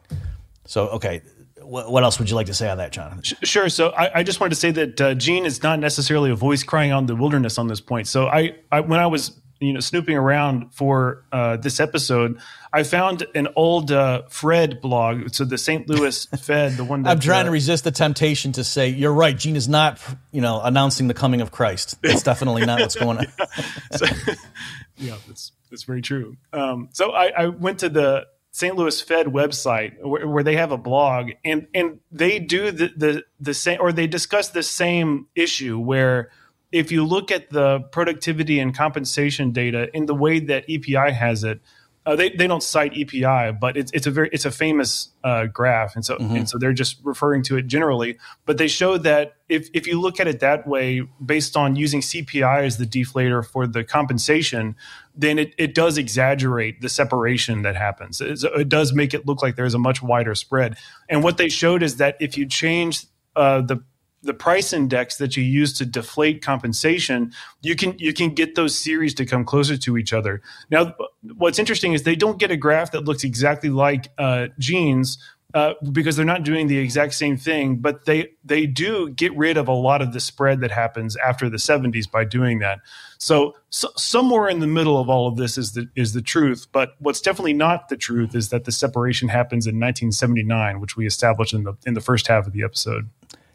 So, 0.65 0.89
okay, 0.89 1.21
what, 1.61 1.89
what 1.91 2.03
else 2.03 2.19
would 2.19 2.29
you 2.29 2.35
like 2.35 2.47
to 2.47 2.53
say 2.53 2.69
on 2.69 2.79
that, 2.79 2.91
John? 2.91 3.21
Sure. 3.23 3.69
So, 3.69 3.91
I, 3.91 4.19
I 4.19 4.23
just 4.23 4.39
wanted 4.39 4.51
to 4.51 4.55
say 4.55 4.71
that 4.71 5.01
uh, 5.01 5.13
Gene 5.15 5.45
is 5.45 5.63
not 5.63 5.79
necessarily 5.79 6.31
a 6.31 6.35
voice 6.35 6.63
crying 6.63 6.91
on 6.91 7.05
the 7.05 7.15
wilderness 7.15 7.57
on 7.57 7.67
this 7.67 7.79
point. 7.79 8.07
So, 8.07 8.27
I, 8.27 8.55
I 8.71 8.81
when 8.81 8.99
I 8.99 9.07
was 9.07 9.40
you 9.61 9.73
know 9.73 9.79
snooping 9.79 10.17
around 10.17 10.73
for 10.73 11.23
uh, 11.31 11.57
this 11.57 11.79
episode, 11.79 12.39
I 12.73 12.83
found 12.83 13.25
an 13.35 13.47
old 13.55 13.91
uh, 13.91 14.23
FRED 14.27 14.81
blog. 14.81 15.33
So 15.33 15.45
the 15.45 15.57
St. 15.57 15.87
Louis 15.87 16.25
Fed, 16.41 16.77
the 16.77 16.83
one 16.83 17.03
that 17.03 17.11
I'm 17.11 17.19
trying 17.19 17.41
uh, 17.41 17.45
to 17.45 17.51
resist 17.51 17.83
the 17.83 17.91
temptation 17.91 18.51
to 18.53 18.63
say 18.63 18.89
you're 18.89 19.13
right. 19.13 19.37
Gene 19.37 19.55
is 19.55 19.69
not 19.69 19.99
you 20.31 20.41
know 20.41 20.61
announcing 20.61 21.07
the 21.07 21.13
coming 21.13 21.41
of 21.41 21.51
Christ. 21.51 22.01
That's 22.01 22.23
definitely 22.23 22.65
not 22.65 22.81
what's 22.81 22.95
going 22.95 23.19
on. 23.19 23.27
so, 23.95 24.05
yeah, 24.97 25.15
that's 25.27 25.51
that's 25.69 25.83
very 25.83 26.01
true. 26.01 26.37
Um, 26.51 26.89
so 26.91 27.11
I, 27.11 27.27
I, 27.27 27.47
went 27.47 27.79
to 27.79 27.89
the 27.89 28.27
St. 28.51 28.75
Louis 28.75 28.99
Fed 29.01 29.27
website 29.27 30.03
where, 30.03 30.27
where, 30.27 30.43
they 30.43 30.55
have 30.55 30.71
a 30.71 30.77
blog, 30.77 31.31
and 31.45 31.67
and 31.73 31.99
they 32.11 32.39
do 32.39 32.71
the, 32.71 32.91
the 32.95 33.23
the 33.39 33.53
same, 33.53 33.79
or 33.79 33.93
they 33.93 34.07
discuss 34.07 34.49
the 34.49 34.63
same 34.63 35.27
issue 35.35 35.79
where 35.79 36.31
if 36.71 36.91
you 36.91 37.05
look 37.05 37.31
at 37.31 37.49
the 37.49 37.79
productivity 37.91 38.59
and 38.59 38.75
compensation 38.75 39.51
data 39.51 39.89
in 39.95 40.05
the 40.05 40.15
way 40.15 40.39
that 40.39 40.65
EPI 40.69 41.11
has 41.11 41.43
it, 41.43 41.61
uh, 42.03 42.15
they 42.15 42.31
they 42.31 42.47
don't 42.47 42.63
cite 42.63 42.97
EPI, 42.97 43.51
but 43.59 43.77
it's 43.77 43.91
it's 43.91 44.07
a 44.07 44.11
very 44.11 44.27
it's 44.31 44.45
a 44.45 44.51
famous 44.51 45.09
uh, 45.23 45.45
graph, 45.45 45.95
and 45.95 46.03
so 46.03 46.17
mm-hmm. 46.17 46.35
and 46.35 46.49
so 46.49 46.57
they're 46.57 46.73
just 46.73 46.97
referring 47.03 47.43
to 47.43 47.57
it 47.57 47.67
generally. 47.67 48.17
But 48.45 48.57
they 48.57 48.67
show 48.67 48.97
that 48.97 49.35
if 49.49 49.69
if 49.73 49.85
you 49.85 50.01
look 50.01 50.19
at 50.19 50.27
it 50.27 50.39
that 50.39 50.65
way, 50.65 51.03
based 51.23 51.55
on 51.55 51.75
using 51.75 52.01
CPI 52.01 52.65
as 52.65 52.77
the 52.77 52.87
deflator 52.87 53.45
for 53.45 53.67
the 53.67 53.83
compensation, 53.83 54.75
then 55.15 55.37
it, 55.37 55.53
it 55.59 55.75
does 55.75 55.99
exaggerate 55.99 56.81
the 56.81 56.89
separation 56.89 57.61
that 57.61 57.75
happens. 57.75 58.19
It's, 58.19 58.43
it 58.43 58.67
does 58.67 58.93
make 58.93 59.13
it 59.13 59.27
look 59.27 59.43
like 59.43 59.55
there's 59.55 59.75
a 59.75 59.79
much 59.79 60.01
wider 60.01 60.33
spread. 60.33 60.77
And 61.07 61.23
what 61.23 61.37
they 61.37 61.49
showed 61.49 61.83
is 61.83 61.97
that 61.97 62.17
if 62.19 62.35
you 62.35 62.47
change 62.47 63.05
uh, 63.35 63.61
the 63.61 63.83
the 64.23 64.33
price 64.33 64.73
index 64.73 65.17
that 65.17 65.35
you 65.35 65.43
use 65.43 65.73
to 65.73 65.85
deflate 65.85 66.41
compensation, 66.41 67.33
you 67.61 67.75
can 67.75 67.97
you 67.97 68.13
can 68.13 68.33
get 68.33 68.55
those 68.55 68.77
series 68.77 69.13
to 69.15 69.25
come 69.25 69.45
closer 69.45 69.77
to 69.77 69.97
each 69.97 70.13
other. 70.13 70.41
Now, 70.69 70.93
what's 71.37 71.59
interesting 71.59 71.93
is 71.93 72.03
they 72.03 72.15
don't 72.15 72.37
get 72.37 72.51
a 72.51 72.57
graph 72.57 72.91
that 72.91 73.05
looks 73.05 73.23
exactly 73.23 73.69
like 73.69 74.09
uh, 74.17 74.47
Gene's 74.59 75.17
uh, 75.53 75.73
because 75.91 76.15
they're 76.15 76.25
not 76.25 76.43
doing 76.43 76.67
the 76.67 76.77
exact 76.77 77.13
same 77.13 77.35
thing, 77.35 77.77
but 77.77 78.05
they 78.05 78.29
they 78.43 78.65
do 78.65 79.09
get 79.09 79.35
rid 79.35 79.57
of 79.57 79.67
a 79.67 79.73
lot 79.73 80.01
of 80.01 80.13
the 80.13 80.19
spread 80.19 80.61
that 80.61 80.71
happens 80.71 81.17
after 81.17 81.49
the 81.49 81.57
70s 81.57 82.09
by 82.09 82.23
doing 82.23 82.59
that. 82.59 82.79
So, 83.17 83.55
so, 83.69 83.89
somewhere 83.97 84.47
in 84.47 84.59
the 84.59 84.67
middle 84.67 84.97
of 84.97 85.09
all 85.09 85.27
of 85.27 85.35
this 85.35 85.57
is 85.57 85.73
the 85.73 85.89
is 85.95 86.13
the 86.13 86.21
truth. 86.21 86.67
But 86.71 86.93
what's 86.99 87.19
definitely 87.19 87.53
not 87.53 87.89
the 87.89 87.97
truth 87.97 88.33
is 88.33 88.49
that 88.49 88.63
the 88.63 88.71
separation 88.71 89.27
happens 89.27 89.67
in 89.67 89.75
1979, 89.75 90.79
which 90.79 90.95
we 90.95 91.05
established 91.05 91.53
in 91.53 91.63
the 91.63 91.73
in 91.85 91.95
the 91.95 92.01
first 92.01 92.27
half 92.27 92.47
of 92.47 92.53
the 92.53 92.63
episode. 92.63 93.09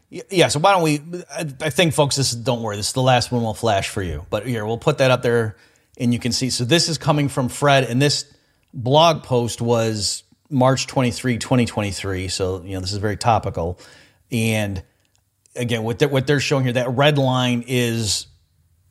Yeah, 0.09 0.47
so 0.47 0.59
why 0.59 0.71
don't 0.71 0.83
we? 0.83 1.01
I 1.59 1.69
think, 1.69 1.93
folks, 1.93 2.15
this 2.15 2.31
is, 2.31 2.39
don't 2.39 2.61
worry. 2.61 2.77
This 2.77 2.87
is 2.87 2.93
the 2.93 3.01
last 3.01 3.31
one 3.31 3.43
we'll 3.43 3.53
flash 3.53 3.89
for 3.89 4.01
you. 4.01 4.25
But 4.29 4.47
here, 4.47 4.65
we'll 4.65 4.77
put 4.77 4.99
that 4.99 5.11
up 5.11 5.21
there 5.21 5.57
and 5.97 6.13
you 6.13 6.19
can 6.19 6.31
see. 6.31 6.49
So 6.49 6.63
this 6.63 6.87
is 6.87 6.97
coming 6.97 7.27
from 7.27 7.49
FRED, 7.49 7.85
and 7.85 8.01
this 8.01 8.31
blog 8.73 9.23
post 9.23 9.61
was 9.61 10.23
March 10.49 10.87
23, 10.87 11.37
2023. 11.37 12.27
So, 12.27 12.63
you 12.63 12.75
know, 12.75 12.79
this 12.79 12.91
is 12.91 12.99
very 12.99 13.17
topical. 13.17 13.79
And 14.31 14.81
again, 15.55 15.83
what 15.83 15.99
they're, 15.99 16.07
what 16.07 16.27
they're 16.27 16.39
showing 16.39 16.63
here, 16.63 16.73
that 16.73 16.89
red 16.89 17.17
line 17.17 17.65
is 17.67 18.27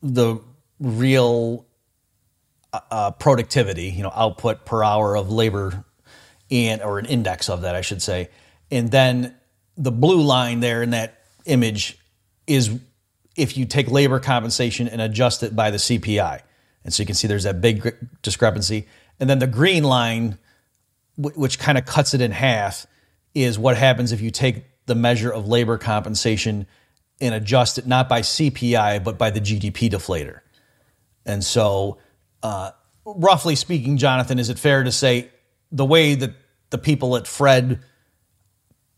the 0.03 0.39
real 0.79 1.65
uh, 2.71 2.79
uh 2.91 3.11
productivity, 3.11 3.89
you 3.89 4.03
know, 4.03 4.11
output 4.13 4.65
per 4.65 4.83
hour 4.83 5.15
of 5.15 5.31
labor 5.31 5.83
and, 6.51 6.81
or 6.81 6.99
an 6.99 7.05
index 7.05 7.49
of 7.49 7.61
that, 7.61 7.73
I 7.73 7.81
should 7.81 8.01
say. 8.01 8.29
And 8.69 8.91
then 8.91 9.36
the 9.77 9.91
blue 9.91 10.21
line 10.21 10.59
there 10.59 10.81
in 10.81 10.89
that 10.89 11.21
image 11.45 11.97
is 12.47 12.79
if 13.35 13.55
you 13.55 13.65
take 13.65 13.89
labor 13.89 14.19
compensation 14.19 14.87
and 14.87 14.99
adjust 14.99 15.43
it 15.43 15.55
by 15.55 15.69
the 15.69 15.77
CPI. 15.77 16.41
And 16.83 16.93
so 16.93 17.03
you 17.03 17.07
can 17.07 17.15
see 17.15 17.27
there's 17.27 17.43
that 17.43 17.61
big 17.61 17.95
discrepancy. 18.21 18.87
And 19.19 19.29
then 19.29 19.39
the 19.39 19.47
green 19.47 19.83
line, 19.83 20.37
which 21.17 21.59
kind 21.59 21.77
of 21.77 21.85
cuts 21.85 22.13
it 22.13 22.21
in 22.21 22.31
half, 22.31 22.87
is 23.35 23.59
what 23.59 23.77
happens 23.77 24.11
if 24.11 24.21
you 24.21 24.31
take 24.31 24.63
the 24.87 24.95
measure 24.95 25.31
of 25.31 25.47
labor 25.47 25.77
compensation 25.77 26.65
and 27.19 27.35
adjust 27.35 27.77
it 27.77 27.85
not 27.85 28.09
by 28.09 28.21
CPI, 28.21 29.03
but 29.03 29.17
by 29.17 29.29
the 29.29 29.41
GDP 29.41 29.89
deflator. 29.91 30.39
And 31.25 31.43
so, 31.43 31.97
uh, 32.41 32.71
roughly 33.05 33.55
speaking, 33.55 33.97
Jonathan, 33.97 34.39
is 34.39 34.49
it 34.49 34.57
fair 34.57 34.83
to 34.83 34.91
say 34.91 35.29
the 35.71 35.85
way 35.85 36.15
that 36.15 36.33
the 36.69 36.77
people 36.77 37.15
at 37.17 37.27
FRED 37.27 37.79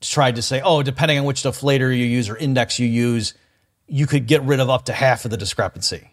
tried 0.01 0.35
to 0.35 0.41
say, 0.41 0.61
oh, 0.61 0.83
depending 0.83 1.19
on 1.19 1.25
which 1.25 1.43
deflator 1.43 1.95
you 1.95 2.05
use 2.05 2.29
or 2.29 2.37
index 2.37 2.79
you 2.79 2.87
use, 2.87 3.33
you 3.87 4.07
could 4.07 4.27
get 4.27 4.41
rid 4.43 4.59
of 4.59 4.69
up 4.69 4.85
to 4.85 4.93
half 4.93 5.25
of 5.25 5.31
the 5.31 5.37
discrepancy. 5.37 6.11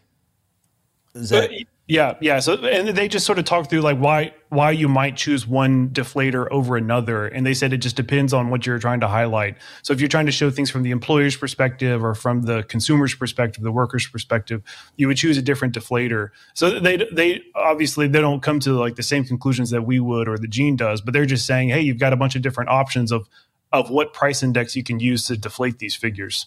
Is 1.14 1.30
that 1.30 1.51
yeah, 1.89 2.14
yeah. 2.20 2.41
So 2.41 2.55
and 2.55 2.89
they 2.89 3.07
just 3.07 3.24
sort 3.24 3.39
of 3.39 3.45
talked 3.45 3.70
through 3.70 3.80
like 3.80 3.99
why 3.99 4.34
why 4.49 4.72
you 4.72 4.89
might 4.89 5.16
choose 5.16 5.47
one 5.47 5.91
deflator 5.91 6.49
over 6.51 6.76
another, 6.76 7.28
and 7.28 7.47
they 7.47 7.55
said 7.55 7.72
it 7.72 7.78
just 7.78 7.95
depends 7.95 8.32
on 8.32 8.51
what 8.51 8.66
you're 8.66 8.80
trying 8.80 8.99
to 9.01 9.09
highlight. 9.09 9.57
So 9.82 9.93
if 9.93 10.01
you're 10.01 10.09
trying 10.09 10.26
to 10.26 10.32
show 10.32 10.51
things 10.51 10.68
from 10.68 10.82
the 10.82 10.91
employer's 10.91 11.37
perspective 11.37 12.05
or 12.05 12.16
from 12.16 12.43
the 12.43 12.64
consumer's 12.64 13.14
perspective, 13.14 13.62
the 13.62 13.70
worker's 13.70 14.07
perspective, 14.07 14.62
you 14.97 15.07
would 15.07 15.16
choose 15.16 15.39
a 15.39 15.43
different 15.43 15.74
deflator. 15.74 16.30
So 16.55 16.80
they 16.80 17.07
they 17.12 17.45
obviously 17.55 18.09
they 18.09 18.20
don't 18.20 18.43
come 18.43 18.59
to 18.61 18.72
like 18.72 18.97
the 18.97 19.05
same 19.05 19.24
conclusions 19.24 19.70
that 19.70 19.82
we 19.82 20.01
would 20.01 20.26
or 20.26 20.39
the 20.39 20.49
Gene 20.49 20.74
does, 20.74 21.01
but 21.01 21.14
they're 21.14 21.24
just 21.24 21.47
saying, 21.47 21.68
hey, 21.68 21.82
you've 21.82 22.01
got 22.01 22.12
a 22.12 22.16
bunch 22.16 22.34
of 22.34 22.43
different 22.43 22.68
options 22.68 23.12
of 23.12 23.28
of 23.72 23.90
what 23.90 24.12
price 24.12 24.42
index 24.42 24.76
you 24.76 24.82
can 24.82 25.00
use 25.00 25.26
to 25.26 25.36
deflate 25.36 25.78
these 25.78 25.94
figures. 25.94 26.46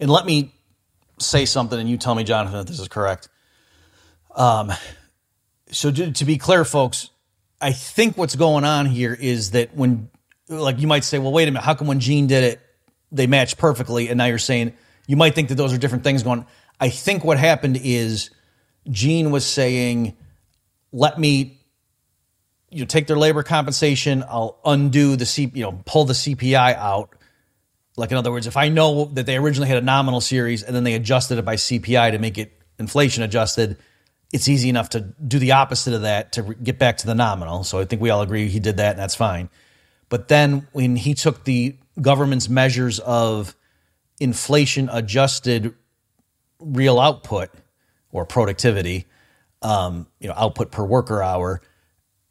And 0.00 0.10
let 0.10 0.26
me 0.26 0.54
say 1.18 1.44
something, 1.44 1.78
and 1.78 1.88
you 1.88 1.96
tell 1.96 2.14
me, 2.14 2.24
Jonathan, 2.24 2.60
if 2.60 2.66
this 2.66 2.80
is 2.80 2.88
correct 2.88 3.28
um, 4.34 4.72
so 5.70 5.90
to, 5.90 6.12
to 6.12 6.24
be 6.24 6.38
clear, 6.38 6.64
folks, 6.64 7.10
I 7.60 7.72
think 7.72 8.16
what's 8.16 8.36
going 8.36 8.64
on 8.64 8.86
here 8.86 9.16
is 9.18 9.52
that 9.52 9.74
when, 9.74 10.10
like, 10.48 10.80
you 10.80 10.86
might 10.86 11.04
say, 11.04 11.18
well, 11.18 11.32
wait 11.32 11.48
a 11.48 11.50
minute, 11.50 11.64
how 11.64 11.74
come 11.74 11.86
when 11.86 12.00
Gene 12.00 12.26
did 12.26 12.44
it, 12.44 12.60
they 13.12 13.26
matched 13.26 13.58
perfectly, 13.58 14.08
and 14.08 14.18
now 14.18 14.26
you're 14.26 14.38
saying 14.38 14.72
you 15.06 15.16
might 15.16 15.34
think 15.34 15.48
that 15.48 15.54
those 15.54 15.72
are 15.72 15.78
different 15.78 16.04
things 16.04 16.22
going. 16.22 16.44
I 16.80 16.88
think 16.88 17.24
what 17.24 17.38
happened 17.38 17.78
is 17.82 18.30
Gene 18.90 19.30
was 19.30 19.46
saying, 19.46 20.16
let 20.92 21.18
me 21.18 21.60
you 22.74 22.80
know, 22.80 22.86
take 22.86 23.06
their 23.06 23.16
labor 23.16 23.44
compensation, 23.44 24.24
I'll 24.28 24.58
undo 24.64 25.14
the 25.14 25.24
C, 25.24 25.50
you 25.54 25.62
know, 25.62 25.80
pull 25.86 26.04
the 26.04 26.12
CPI 26.12 26.76
out. 26.76 27.14
Like 27.96 28.10
in 28.10 28.16
other 28.16 28.32
words, 28.32 28.48
if 28.48 28.56
I 28.56 28.68
know 28.68 29.04
that 29.14 29.26
they 29.26 29.36
originally 29.36 29.68
had 29.68 29.78
a 29.78 29.86
nominal 29.86 30.20
series 30.20 30.64
and 30.64 30.74
then 30.74 30.82
they 30.82 30.94
adjusted 30.94 31.38
it 31.38 31.44
by 31.44 31.54
CPI 31.54 32.10
to 32.10 32.18
make 32.18 32.36
it 32.36 32.60
inflation 32.78 33.22
adjusted, 33.22 33.78
it's 34.32 34.48
easy 34.48 34.68
enough 34.68 34.88
to 34.90 35.00
do 35.00 35.38
the 35.38 35.52
opposite 35.52 35.94
of 35.94 36.02
that 36.02 36.32
to 36.32 36.42
get 36.54 36.76
back 36.76 36.96
to 36.98 37.06
the 37.06 37.14
nominal. 37.14 37.62
So 37.62 37.78
I 37.78 37.84
think 37.84 38.02
we 38.02 38.10
all 38.10 38.22
agree 38.22 38.48
he 38.48 38.58
did 38.58 38.78
that, 38.78 38.90
and 38.90 38.98
that's 38.98 39.14
fine. 39.14 39.48
But 40.08 40.26
then 40.26 40.66
when 40.72 40.96
he 40.96 41.14
took 41.14 41.44
the 41.44 41.76
government's 42.00 42.48
measures 42.48 42.98
of 42.98 43.54
inflation 44.18 44.88
adjusted 44.90 45.74
real 46.58 46.98
output 46.98 47.50
or 48.10 48.26
productivity, 48.26 49.06
um, 49.62 50.08
you 50.18 50.26
know, 50.26 50.34
output 50.36 50.72
per 50.72 50.84
worker 50.84 51.22
hour, 51.22 51.62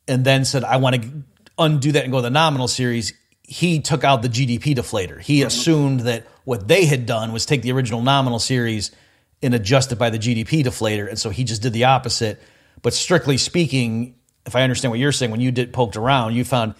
and 0.08 0.26
then 0.26 0.45
said, 0.45 0.64
I 0.64 0.78
want 0.78 1.01
to 1.01 1.24
undo 1.58 1.91
that 1.93 2.04
and 2.04 2.12
go 2.12 2.20
to 2.20 2.24
the 2.24 2.30
nominal 2.30 2.68
series, 2.68 3.14
he 3.43 3.80
took 3.80 4.04
out 4.04 4.22
the 4.22 4.30
GDP 4.30 4.76
deflator. 4.76 5.22
He 5.22 5.39
mm-hmm. 5.39 5.47
assumed 5.47 5.99
that 6.01 6.26
what 6.45 6.68
they 6.68 6.86
had 6.86 7.06
done 7.06 7.32
was 7.32 7.45
take 7.45 7.62
the 7.62 7.72
original 7.72 8.01
nominal 8.01 8.39
series 8.39 8.91
and 9.41 9.54
adjust 9.54 9.91
it 9.91 9.97
by 9.97 10.10
the 10.10 10.20
GDP 10.20 10.64
deflator. 10.64 11.08
And 11.08 11.20
so 11.20 11.30
he 11.30 11.43
just 11.43 11.62
did 11.62 11.74
the 11.74 11.86
opposite. 11.86 12.41
But 12.82 12.93
strictly 12.93 13.38
speaking, 13.38 14.16
if 14.45 14.56
I 14.56 14.64
understand 14.64 14.91
what 14.91 14.99
you're 14.99 15.12
saying, 15.12 15.32
when 15.32 15.41
you 15.41 15.51
did 15.51 15.74
poked 15.74 15.95
around, 15.95 16.34
you 16.34 16.43
found 16.43 16.76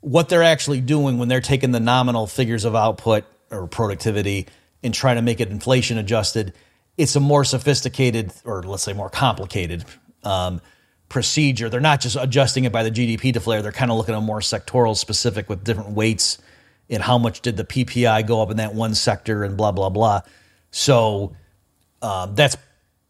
what 0.00 0.28
they're 0.28 0.42
actually 0.42 0.80
doing 0.80 1.18
when 1.18 1.28
they're 1.28 1.40
taking 1.40 1.72
the 1.72 1.80
nominal 1.80 2.26
figures 2.26 2.64
of 2.64 2.74
output 2.74 3.24
or 3.50 3.66
productivity 3.66 4.46
and 4.82 4.92
trying 4.94 5.16
to 5.16 5.22
make 5.22 5.40
it 5.40 5.48
inflation 5.48 5.98
adjusted. 5.98 6.52
It's 6.96 7.16
a 7.16 7.20
more 7.20 7.44
sophisticated, 7.44 8.32
or 8.44 8.62
let's 8.62 8.82
say 8.82 8.92
more 8.92 9.10
complicated 9.10 9.84
um, 10.22 10.60
procedure. 11.08 11.68
They're 11.68 11.80
not 11.80 12.00
just 12.00 12.16
adjusting 12.16 12.64
it 12.64 12.72
by 12.72 12.82
the 12.82 12.90
GDP 12.90 13.32
deflator. 13.32 13.62
They're 13.62 13.72
kind 13.72 13.90
of 13.90 13.96
looking 13.96 14.14
at 14.14 14.18
a 14.18 14.22
more 14.22 14.40
sectoral 14.40 14.96
specific 14.96 15.48
with 15.48 15.64
different 15.64 15.90
weights 15.90 16.38
and 16.88 17.02
how 17.02 17.18
much 17.18 17.40
did 17.40 17.56
the 17.56 17.64
PPI 17.64 18.26
go 18.26 18.42
up 18.42 18.50
in 18.50 18.58
that 18.58 18.74
one 18.74 18.94
sector 18.94 19.44
and 19.44 19.56
blah 19.56 19.72
blah 19.72 19.88
blah. 19.88 20.20
So 20.70 21.36
um, 22.02 22.34
that's 22.34 22.56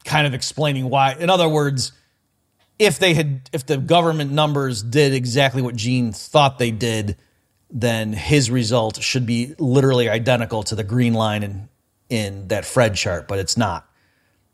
kind 0.04 0.26
of 0.26 0.34
explaining 0.34 0.88
why. 0.88 1.14
In 1.14 1.30
other 1.30 1.48
words, 1.48 1.92
if 2.78 2.98
they 2.98 3.14
had, 3.14 3.48
if 3.52 3.66
the 3.66 3.78
government 3.78 4.32
numbers 4.32 4.82
did 4.82 5.14
exactly 5.14 5.62
what 5.62 5.76
Gene 5.76 6.12
thought 6.12 6.58
they 6.58 6.70
did, 6.70 7.16
then 7.70 8.12
his 8.12 8.50
result 8.50 9.02
should 9.02 9.26
be 9.26 9.54
literally 9.58 10.08
identical 10.08 10.62
to 10.64 10.74
the 10.74 10.84
green 10.84 11.14
line 11.14 11.42
in 11.42 11.68
in 12.08 12.48
that 12.48 12.64
FRED 12.64 12.94
chart, 12.94 13.26
but 13.26 13.38
it's 13.38 13.56
not. 13.56 13.88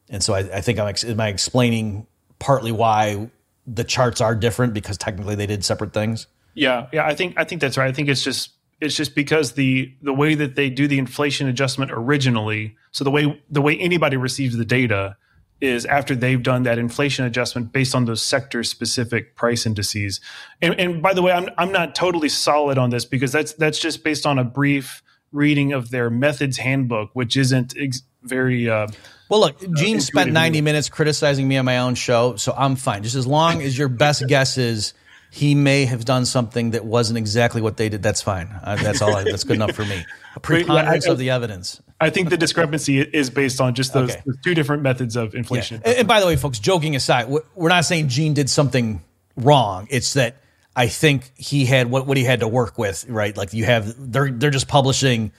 And 0.08 0.22
so 0.22 0.32
I, 0.34 0.38
I 0.38 0.60
think 0.60 0.78
I'm 0.78 0.94
am 1.06 1.20
I 1.20 1.28
explaining 1.28 2.06
partly 2.42 2.72
why 2.72 3.30
the 3.66 3.84
charts 3.84 4.20
are 4.20 4.34
different 4.34 4.74
because 4.74 4.98
technically 4.98 5.36
they 5.36 5.46
did 5.46 5.64
separate 5.64 5.92
things. 5.92 6.26
Yeah, 6.54 6.88
yeah, 6.92 7.06
I 7.06 7.14
think 7.14 7.34
I 7.38 7.44
think 7.44 7.60
that's 7.60 7.78
right. 7.78 7.88
I 7.88 7.92
think 7.92 8.08
it's 8.08 8.24
just 8.24 8.50
it's 8.80 8.96
just 8.96 9.14
because 9.14 9.52
the 9.52 9.94
the 10.02 10.12
way 10.12 10.34
that 10.34 10.56
they 10.56 10.68
do 10.68 10.88
the 10.88 10.98
inflation 10.98 11.48
adjustment 11.48 11.92
originally, 11.94 12.76
so 12.90 13.04
the 13.04 13.10
way 13.10 13.40
the 13.48 13.62
way 13.62 13.78
anybody 13.78 14.16
receives 14.16 14.56
the 14.56 14.64
data 14.64 15.16
is 15.60 15.86
after 15.86 16.16
they've 16.16 16.42
done 16.42 16.64
that 16.64 16.76
inflation 16.76 17.24
adjustment 17.24 17.72
based 17.72 17.94
on 17.94 18.04
those 18.04 18.20
sector 18.20 18.64
specific 18.64 19.36
price 19.36 19.64
indices. 19.64 20.20
And, 20.60 20.78
and 20.78 21.00
by 21.00 21.14
the 21.14 21.22
way, 21.22 21.30
I'm 21.30 21.48
I'm 21.56 21.70
not 21.70 21.94
totally 21.94 22.28
solid 22.28 22.76
on 22.76 22.90
this 22.90 23.04
because 23.04 23.30
that's 23.30 23.52
that's 23.52 23.78
just 23.78 24.02
based 24.02 24.26
on 24.26 24.38
a 24.38 24.44
brief 24.44 25.02
reading 25.30 25.72
of 25.72 25.90
their 25.90 26.10
methods 26.10 26.58
handbook, 26.58 27.10
which 27.14 27.36
isn't 27.36 27.74
ex- 27.78 28.02
very. 28.22 28.68
Uh, 28.68 28.88
well, 29.32 29.40
look, 29.40 29.58
Gene 29.76 29.96
uh, 29.96 30.00
spent 30.00 30.30
90 30.30 30.60
minutes 30.60 30.90
criticizing 30.90 31.48
me 31.48 31.56
on 31.56 31.64
my 31.64 31.78
own 31.78 31.94
show, 31.94 32.36
so 32.36 32.52
I'm 32.54 32.76
fine. 32.76 33.02
Just 33.02 33.14
as 33.14 33.26
long 33.26 33.62
as 33.62 33.78
your 33.78 33.88
best 33.88 34.24
guess 34.28 34.58
is 34.58 34.92
he 35.30 35.54
may 35.54 35.86
have 35.86 36.04
done 36.04 36.26
something 36.26 36.72
that 36.72 36.84
wasn't 36.84 37.16
exactly 37.16 37.62
what 37.62 37.78
they 37.78 37.88
did. 37.88 38.02
That's 38.02 38.20
fine. 38.20 38.54
Uh, 38.62 38.76
that's 38.76 39.00
all. 39.00 39.16
I, 39.16 39.24
that's 39.24 39.44
good 39.44 39.56
enough 39.56 39.72
for 39.72 39.86
me. 39.86 40.04
A 40.36 40.40
preponderance 40.40 41.06
of 41.06 41.16
the 41.16 41.30
evidence. 41.30 41.80
I 41.98 42.10
think 42.10 42.28
the 42.28 42.36
discrepancy 42.36 43.00
is 43.00 43.30
based 43.30 43.58
on 43.58 43.72
just 43.72 43.94
those, 43.94 44.10
okay. 44.10 44.22
those 44.26 44.36
two 44.44 44.54
different 44.54 44.82
methods 44.82 45.16
of 45.16 45.34
inflation. 45.34 45.80
Yeah. 45.82 45.92
And, 45.92 45.98
and 46.00 46.08
by 46.08 46.20
the 46.20 46.26
way, 46.26 46.36
folks, 46.36 46.58
joking 46.58 46.94
aside, 46.94 47.34
we're 47.54 47.70
not 47.70 47.86
saying 47.86 48.08
Gene 48.08 48.34
did 48.34 48.50
something 48.50 49.00
wrong. 49.34 49.86
It's 49.88 50.12
that 50.12 50.36
I 50.76 50.88
think 50.88 51.32
he 51.38 51.64
had 51.64 51.90
what, 51.90 52.06
what 52.06 52.18
he 52.18 52.24
had 52.24 52.40
to 52.40 52.48
work 52.48 52.76
with, 52.76 53.08
right? 53.08 53.34
Like 53.34 53.54
you 53.54 53.64
have, 53.64 54.12
they're 54.12 54.30
they're 54.30 54.50
just 54.50 54.68
publishing 54.68 55.32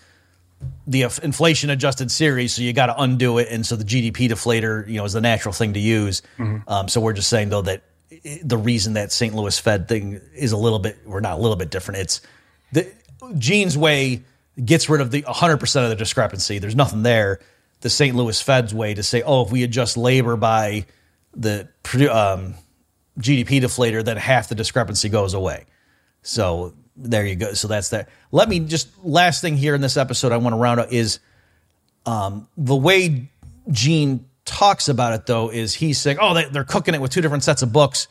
the 0.88 1.03
inflation 1.03 1.70
adjusted 1.70 2.11
series, 2.11 2.53
so 2.53 2.61
you 2.61 2.74
got 2.74 2.88
to 2.88 3.01
undo 3.01 3.38
it, 3.38 3.47
and 3.49 3.66
so 3.66 3.76
the 3.76 3.84
GDP 3.84 4.30
deflator, 4.30 4.88
you 4.88 4.97
know, 4.97 5.05
is 5.05 5.14
the 5.14 5.22
natural 5.22 5.53
thing 5.53 5.74
to 5.74 5.80
use. 5.80 6.22
Mm-hmm. 6.38 6.70
Um, 6.70 6.88
so 6.88 7.01
we're 7.01 7.14
just 7.14 7.30
saying 7.30 7.49
though 7.49 7.61
that 7.61 7.84
the 8.43 8.57
reason 8.57 8.93
that 8.93 9.11
St. 9.11 9.34
Louis 9.34 9.57
Fed 9.57 9.88
thing 9.88 10.22
is 10.36 10.51
a 10.51 10.57
little 10.57 10.80
bit, 10.80 10.97
we're 11.05 11.20
not 11.20 11.38
a 11.38 11.41
little 11.41 11.55
bit 11.55 11.70
different. 11.70 12.01
It's 12.01 12.22
the 12.72 12.91
Gene's 13.38 13.78
way 13.78 14.24
gets 14.64 14.89
rid 14.89 15.01
of 15.01 15.11
the 15.11 15.24
100% 15.24 15.84
of 15.84 15.89
the 15.89 15.95
discrepancy. 15.95 16.59
There's 16.59 16.76
nothing 16.76 17.03
there. 17.03 17.39
The 17.82 17.89
St. 17.89 18.16
Louis 18.16 18.39
Fed's 18.41 18.74
way 18.74 18.93
to 18.93 19.03
say, 19.03 19.22
oh, 19.24 19.45
if 19.45 19.51
we 19.51 19.64
adjust 19.64 19.97
labor 19.97 20.36
by 20.36 20.86
the 21.36 21.68
um, 21.84 22.55
GDP 23.20 23.61
deflator, 23.61 24.03
then 24.03 24.18
half 24.18 24.49
the 24.49 24.55
discrepancy 24.55 25.09
goes 25.09 25.34
away. 25.34 25.66
So 26.22 26.74
there 26.95 27.25
you 27.25 27.35
go. 27.35 27.53
So 27.53 27.67
that's 27.67 27.89
that. 27.89 28.09
Let 28.31 28.49
me 28.49 28.59
just 28.59 28.89
last 29.03 29.41
thing 29.41 29.57
here 29.57 29.75
in 29.75 29.81
this 29.81 29.97
episode 29.97 30.31
I 30.31 30.37
want 30.37 30.53
to 30.53 30.57
round 30.57 30.79
up 30.79 30.91
is 30.91 31.19
um, 32.05 32.47
the 32.57 32.75
way 32.75 33.29
Gene 33.71 34.25
talks 34.45 34.89
about 34.89 35.13
it 35.13 35.25
though 35.25 35.49
is 35.49 35.73
he's 35.73 35.99
saying, 35.99 36.17
oh, 36.19 36.33
they, 36.33 36.59
are 36.59 36.63
cooking 36.63 36.93
it 36.93 37.01
with 37.01 37.11
two 37.11 37.21
different 37.21 37.43
sets 37.43 37.61
of 37.61 37.71
books. 37.71 38.07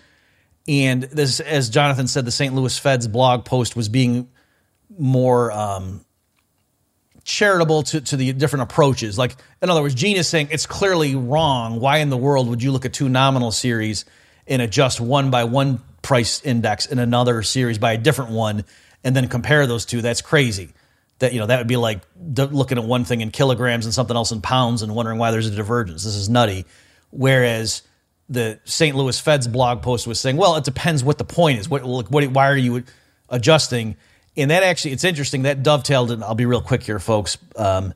And 0.68 1.02
this, 1.02 1.40
as 1.40 1.70
Jonathan 1.70 2.06
said, 2.06 2.24
the 2.24 2.30
St. 2.30 2.54
Louis 2.54 2.76
Fed's 2.78 3.08
blog 3.08 3.44
post 3.44 3.74
was 3.74 3.88
being 3.88 4.28
more 4.96 5.50
um, 5.50 6.04
charitable 7.24 7.82
to, 7.84 8.00
to 8.00 8.16
the 8.16 8.32
different 8.32 8.64
approaches. 8.64 9.18
Like, 9.18 9.36
in 9.60 9.70
other 9.70 9.82
words, 9.82 9.94
Gene 9.94 10.16
is 10.16 10.28
saying 10.28 10.48
it's 10.50 10.66
clearly 10.66 11.14
wrong. 11.16 11.80
Why 11.80 11.98
in 11.98 12.10
the 12.10 12.16
world 12.16 12.48
would 12.48 12.62
you 12.62 12.70
look 12.70 12.84
at 12.84 12.92
two 12.92 13.08
nominal 13.08 13.50
series 13.50 14.04
and 14.46 14.62
adjust 14.62 15.00
one 15.00 15.30
by 15.30 15.44
one 15.44 15.80
price 16.02 16.42
index 16.42 16.86
in 16.86 16.98
another 16.98 17.42
series 17.42 17.78
by 17.78 17.92
a 17.92 17.98
different 17.98 18.32
one 18.32 18.64
and 19.04 19.16
then 19.16 19.28
compare 19.28 19.66
those 19.66 19.84
two? 19.86 20.02
That's 20.02 20.20
crazy. 20.20 20.70
That 21.18 21.32
you 21.32 21.38
know 21.38 21.46
that 21.46 21.58
would 21.58 21.68
be 21.68 21.76
like 21.76 22.00
looking 22.18 22.78
at 22.78 22.84
one 22.84 23.04
thing 23.04 23.20
in 23.20 23.30
kilograms 23.30 23.86
and 23.86 23.94
something 23.94 24.16
else 24.16 24.32
in 24.32 24.40
pounds 24.40 24.82
and 24.82 24.94
wondering 24.94 25.18
why 25.18 25.30
there's 25.30 25.46
a 25.46 25.54
divergence. 25.54 26.04
This 26.04 26.16
is 26.16 26.28
nutty. 26.28 26.64
Whereas 27.10 27.82
the 28.28 28.58
St. 28.64 28.96
Louis 28.96 29.18
Fed's 29.20 29.46
blog 29.46 29.82
post 29.82 30.06
was 30.06 30.18
saying, 30.18 30.36
well, 30.36 30.56
it 30.56 30.64
depends 30.64 31.04
what 31.04 31.18
the 31.18 31.24
point 31.24 31.58
is. 31.58 31.68
What, 31.68 31.84
what 31.84 32.26
why 32.28 32.48
are 32.48 32.56
you 32.56 32.84
adjusting? 33.28 33.96
And 34.36 34.50
that 34.50 34.62
actually, 34.62 34.92
it's 34.92 35.04
interesting. 35.04 35.42
That 35.42 35.62
dovetailed, 35.62 36.10
and 36.10 36.24
I'll 36.24 36.34
be 36.34 36.46
real 36.46 36.62
quick 36.62 36.82
here, 36.82 36.98
folks, 36.98 37.36
um, 37.56 37.92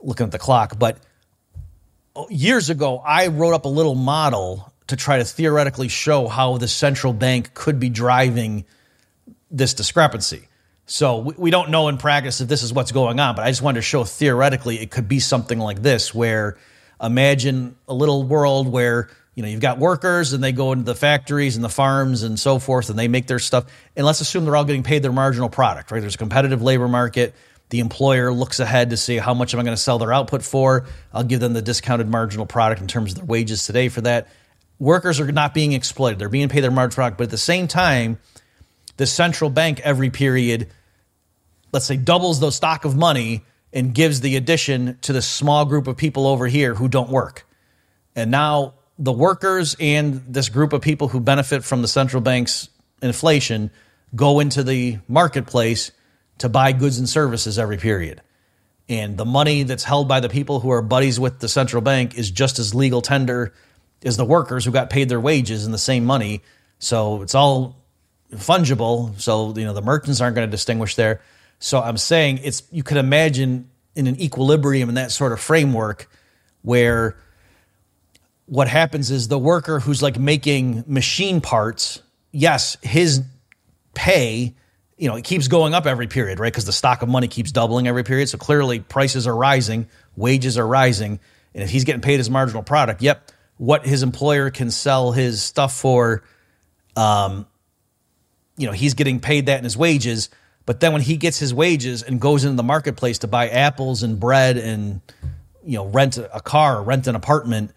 looking 0.00 0.24
at 0.24 0.32
the 0.32 0.38
clock. 0.38 0.78
But 0.78 0.98
years 2.30 2.70
ago, 2.70 2.98
I 2.98 3.26
wrote 3.26 3.54
up 3.54 3.64
a 3.64 3.68
little 3.68 3.96
model 3.96 4.72
to 4.88 4.96
try 4.96 5.18
to 5.18 5.24
theoretically 5.24 5.88
show 5.88 6.28
how 6.28 6.58
the 6.58 6.68
central 6.68 7.12
bank 7.12 7.54
could 7.54 7.80
be 7.80 7.88
driving 7.88 8.64
this 9.50 9.74
discrepancy. 9.74 10.48
So 10.86 11.32
we, 11.38 11.50
don't 11.50 11.70
know 11.70 11.88
in 11.88 11.96
practice 11.96 12.40
if 12.40 12.48
this 12.48 12.62
is 12.62 12.72
what's 12.72 12.92
going 12.92 13.18
on, 13.18 13.36
but 13.36 13.44
I 13.44 13.50
just 13.50 13.62
wanted 13.62 13.78
to 13.78 13.82
show 13.82 14.04
theoretically 14.04 14.80
it 14.80 14.90
could 14.90 15.08
be 15.08 15.18
something 15.18 15.58
like 15.58 15.80
this, 15.80 16.14
where 16.14 16.58
imagine 17.00 17.76
a 17.88 17.94
little 17.94 18.22
world 18.22 18.68
where 18.68 19.08
you 19.34 19.42
know, 19.42 19.48
you've 19.48 19.60
got 19.60 19.78
workers 19.78 20.32
and 20.32 20.44
they 20.44 20.52
go 20.52 20.72
into 20.72 20.84
the 20.84 20.94
factories 20.94 21.56
and 21.56 21.64
the 21.64 21.68
farms 21.68 22.22
and 22.22 22.38
so 22.38 22.58
forth 22.58 22.88
and 22.88 22.98
they 22.98 23.08
make 23.08 23.26
their 23.26 23.38
stuff. 23.38 23.64
And 23.96 24.06
let's 24.06 24.20
assume 24.20 24.44
they're 24.44 24.54
all 24.54 24.64
getting 24.64 24.84
paid 24.84 25.02
their 25.02 25.12
marginal 25.12 25.48
product, 25.48 25.90
right? 25.90 26.00
There's 26.00 26.14
a 26.14 26.18
competitive 26.18 26.62
labor 26.62 26.86
market. 26.86 27.34
The 27.70 27.80
employer 27.80 28.32
looks 28.32 28.60
ahead 28.60 28.90
to 28.90 28.96
see 28.96 29.16
how 29.16 29.34
much 29.34 29.52
am 29.52 29.60
I 29.60 29.64
going 29.64 29.76
to 29.76 29.82
sell 29.82 29.98
their 29.98 30.12
output 30.12 30.42
for. 30.42 30.86
I'll 31.12 31.24
give 31.24 31.40
them 31.40 31.52
the 31.52 31.62
discounted 31.62 32.08
marginal 32.08 32.46
product 32.46 32.80
in 32.80 32.86
terms 32.86 33.12
of 33.12 33.18
their 33.18 33.24
wages 33.24 33.66
today 33.66 33.88
for 33.88 34.02
that. 34.02 34.28
Workers 34.78 35.20
are 35.20 35.30
not 35.30 35.54
being 35.54 35.72
exploited. 35.72 36.18
They're 36.18 36.28
being 36.28 36.48
paid 36.48 36.60
their 36.60 36.70
marginal 36.70 36.94
product. 36.94 37.18
But 37.18 37.24
at 37.24 37.30
the 37.30 37.38
same 37.38 37.68
time, 37.68 38.18
the 38.96 39.06
central 39.06 39.50
bank 39.50 39.80
every 39.80 40.10
period, 40.10 40.68
let's 41.72 41.86
say, 41.86 41.96
doubles 41.96 42.40
the 42.40 42.50
stock 42.50 42.84
of 42.84 42.96
money 42.96 43.44
and 43.72 43.94
gives 43.94 44.20
the 44.20 44.36
addition 44.36 44.98
to 45.02 45.12
the 45.12 45.22
small 45.22 45.64
group 45.64 45.86
of 45.86 45.96
people 45.96 46.26
over 46.26 46.46
here 46.46 46.74
who 46.74 46.88
don't 46.88 47.10
work. 47.10 47.46
And 48.14 48.30
now 48.30 48.74
the 48.98 49.12
workers 49.12 49.76
and 49.80 50.22
this 50.28 50.48
group 50.48 50.72
of 50.72 50.80
people 50.80 51.08
who 51.08 51.20
benefit 51.20 51.64
from 51.64 51.82
the 51.82 51.88
central 51.88 52.20
bank's 52.20 52.68
inflation 53.02 53.70
go 54.14 54.38
into 54.38 54.62
the 54.62 54.98
marketplace 55.08 55.90
to 56.38 56.48
buy 56.48 56.72
goods 56.72 56.98
and 56.98 57.08
services 57.08 57.58
every 57.58 57.76
period. 57.76 58.22
And 58.88 59.16
the 59.16 59.24
money 59.24 59.62
that's 59.62 59.82
held 59.82 60.08
by 60.08 60.20
the 60.20 60.28
people 60.28 60.60
who 60.60 60.70
are 60.70 60.82
buddies 60.82 61.18
with 61.18 61.40
the 61.40 61.48
central 61.48 61.82
bank 61.82 62.16
is 62.16 62.30
just 62.30 62.58
as 62.58 62.74
legal 62.74 63.02
tender 63.02 63.52
as 64.04 64.16
the 64.16 64.24
workers 64.24 64.64
who 64.64 64.70
got 64.70 64.90
paid 64.90 65.08
their 65.08 65.20
wages 65.20 65.66
in 65.66 65.72
the 65.72 65.78
same 65.78 66.04
money. 66.04 66.42
So 66.78 67.22
it's 67.22 67.34
all 67.34 67.82
fungible. 68.32 69.18
So, 69.20 69.54
you 69.56 69.64
know, 69.64 69.72
the 69.72 69.82
merchants 69.82 70.20
aren't 70.20 70.34
going 70.34 70.46
to 70.46 70.50
distinguish 70.50 70.94
there. 70.94 71.20
So 71.58 71.80
I'm 71.80 71.96
saying 71.96 72.40
it's, 72.42 72.62
you 72.70 72.82
could 72.82 72.98
imagine 72.98 73.70
in 73.94 74.06
an 74.06 74.20
equilibrium 74.20 74.88
in 74.88 74.96
that 74.96 75.10
sort 75.10 75.32
of 75.32 75.40
framework 75.40 76.08
where 76.62 77.16
what 78.46 78.68
happens 78.68 79.10
is 79.10 79.28
the 79.28 79.38
worker 79.38 79.80
who's 79.80 80.02
like 80.02 80.18
making 80.18 80.84
machine 80.86 81.40
parts, 81.40 82.02
yes, 82.32 82.76
his 82.82 83.22
pay, 83.94 84.54
you 84.96 85.08
know, 85.08 85.16
it 85.16 85.24
keeps 85.24 85.48
going 85.48 85.74
up 85.74 85.86
every 85.86 86.06
period, 86.06 86.38
right? 86.38 86.52
Because 86.52 86.66
the 86.66 86.72
stock 86.72 87.02
of 87.02 87.08
money 87.08 87.28
keeps 87.28 87.52
doubling 87.52 87.88
every 87.88 88.04
period. 88.04 88.28
So 88.28 88.38
clearly 88.38 88.80
prices 88.80 89.26
are 89.26 89.36
rising, 89.36 89.88
wages 90.16 90.58
are 90.58 90.66
rising. 90.66 91.20
And 91.54 91.62
if 91.62 91.70
he's 91.70 91.84
getting 91.84 92.02
paid 92.02 92.18
his 92.18 92.28
marginal 92.28 92.62
product, 92.62 93.00
yep, 93.00 93.30
what 93.56 93.86
his 93.86 94.02
employer 94.02 94.50
can 94.50 94.70
sell 94.70 95.12
his 95.12 95.42
stuff 95.42 95.74
for, 95.74 96.22
um, 96.96 97.46
you 98.56 98.66
know, 98.66 98.72
he's 98.72 98.94
getting 98.94 99.20
paid 99.20 99.46
that 99.46 99.58
in 99.58 99.64
his 99.64 99.76
wages. 99.76 100.30
But 100.66 100.80
then 100.80 100.92
when 100.92 101.02
he 101.02 101.16
gets 101.16 101.38
his 101.38 101.52
wages 101.52 102.02
and 102.02 102.20
goes 102.20 102.44
into 102.44 102.56
the 102.56 102.62
marketplace 102.62 103.18
to 103.18 103.26
buy 103.26 103.48
apples 103.48 104.02
and 104.02 104.18
bread 104.18 104.56
and, 104.56 105.00
you 105.64 105.76
know, 105.76 105.86
rent 105.86 106.16
a 106.18 106.40
car, 106.40 106.82
rent 106.82 107.06
an 107.06 107.14
apartment, 107.14 107.72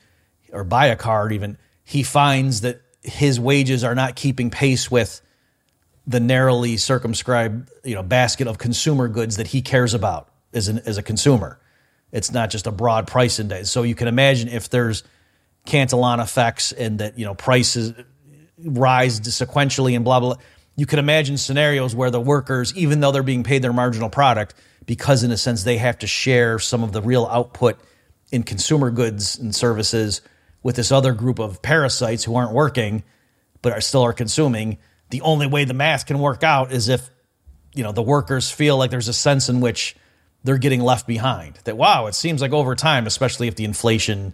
or 0.51 0.63
buy 0.63 0.87
a 0.87 0.95
car 0.95 1.31
even, 1.31 1.57
he 1.83 2.03
finds 2.03 2.61
that 2.61 2.81
his 3.03 3.39
wages 3.39 3.83
are 3.83 3.95
not 3.95 4.15
keeping 4.15 4.49
pace 4.49 4.89
with 4.89 5.21
the 6.05 6.19
narrowly 6.21 6.77
circumscribed 6.77 7.69
you 7.83 7.93
know 7.93 8.01
basket 8.01 8.47
of 8.47 8.57
consumer 8.57 9.09
goods 9.09 9.35
that 9.37 9.47
he 9.47 9.61
cares 9.61 9.93
about 9.93 10.29
as 10.53 10.67
an 10.67 10.79
as 10.85 10.97
a 10.97 11.03
consumer. 11.03 11.59
It's 12.11 12.31
not 12.31 12.49
just 12.49 12.67
a 12.67 12.71
broad 12.71 13.05
price 13.05 13.39
index. 13.39 13.69
So 13.69 13.83
you 13.83 13.93
can 13.93 14.07
imagine 14.07 14.47
if 14.47 14.69
there's 14.69 15.03
Cantillon 15.67 16.19
effects 16.19 16.71
and 16.71 16.99
that 16.99 17.19
you 17.19 17.25
know 17.25 17.35
prices 17.35 17.93
rise 18.57 19.19
sequentially 19.19 19.95
and 19.95 20.03
blah 20.03 20.19
blah. 20.19 20.33
blah 20.33 20.43
you 20.77 20.85
can 20.85 20.99
imagine 20.99 21.37
scenarios 21.37 21.95
where 21.95 22.11
the 22.11 22.21
workers, 22.21 22.73
even 22.75 22.99
though 22.99 23.11
they're 23.11 23.23
being 23.23 23.43
paid 23.43 23.63
their 23.63 23.73
marginal 23.73 24.09
product, 24.09 24.53
because 24.85 25.23
in 25.23 25.31
a 25.31 25.37
sense 25.37 25.63
they 25.63 25.77
have 25.77 25.97
to 25.99 26.07
share 26.07 26.59
some 26.59 26.83
of 26.83 26.93
the 26.93 27.01
real 27.01 27.25
output 27.25 27.79
in 28.31 28.43
consumer 28.43 28.91
goods 28.91 29.37
and 29.37 29.55
services 29.55 30.21
with 30.63 30.75
this 30.75 30.91
other 30.91 31.13
group 31.13 31.39
of 31.39 31.61
parasites 31.61 32.23
who 32.23 32.35
aren't 32.35 32.53
working 32.53 33.03
but 33.61 33.73
are 33.73 33.81
still 33.81 34.03
are 34.03 34.13
consuming 34.13 34.77
the 35.09 35.21
only 35.21 35.47
way 35.47 35.63
the 35.63 35.73
math 35.73 36.05
can 36.05 36.19
work 36.19 36.43
out 36.43 36.71
is 36.71 36.89
if 36.89 37.09
you 37.73 37.83
know 37.83 37.91
the 37.91 38.01
workers 38.01 38.51
feel 38.51 38.77
like 38.77 38.91
there's 38.91 39.07
a 39.07 39.13
sense 39.13 39.47
in 39.47 39.61
which 39.61 39.95
they're 40.43 40.57
getting 40.57 40.81
left 40.81 41.07
behind 41.07 41.55
that 41.63 41.77
wow 41.77 42.07
it 42.07 42.15
seems 42.15 42.41
like 42.41 42.51
over 42.51 42.75
time 42.75 43.07
especially 43.07 43.47
if 43.47 43.55
the 43.55 43.63
inflation 43.63 44.33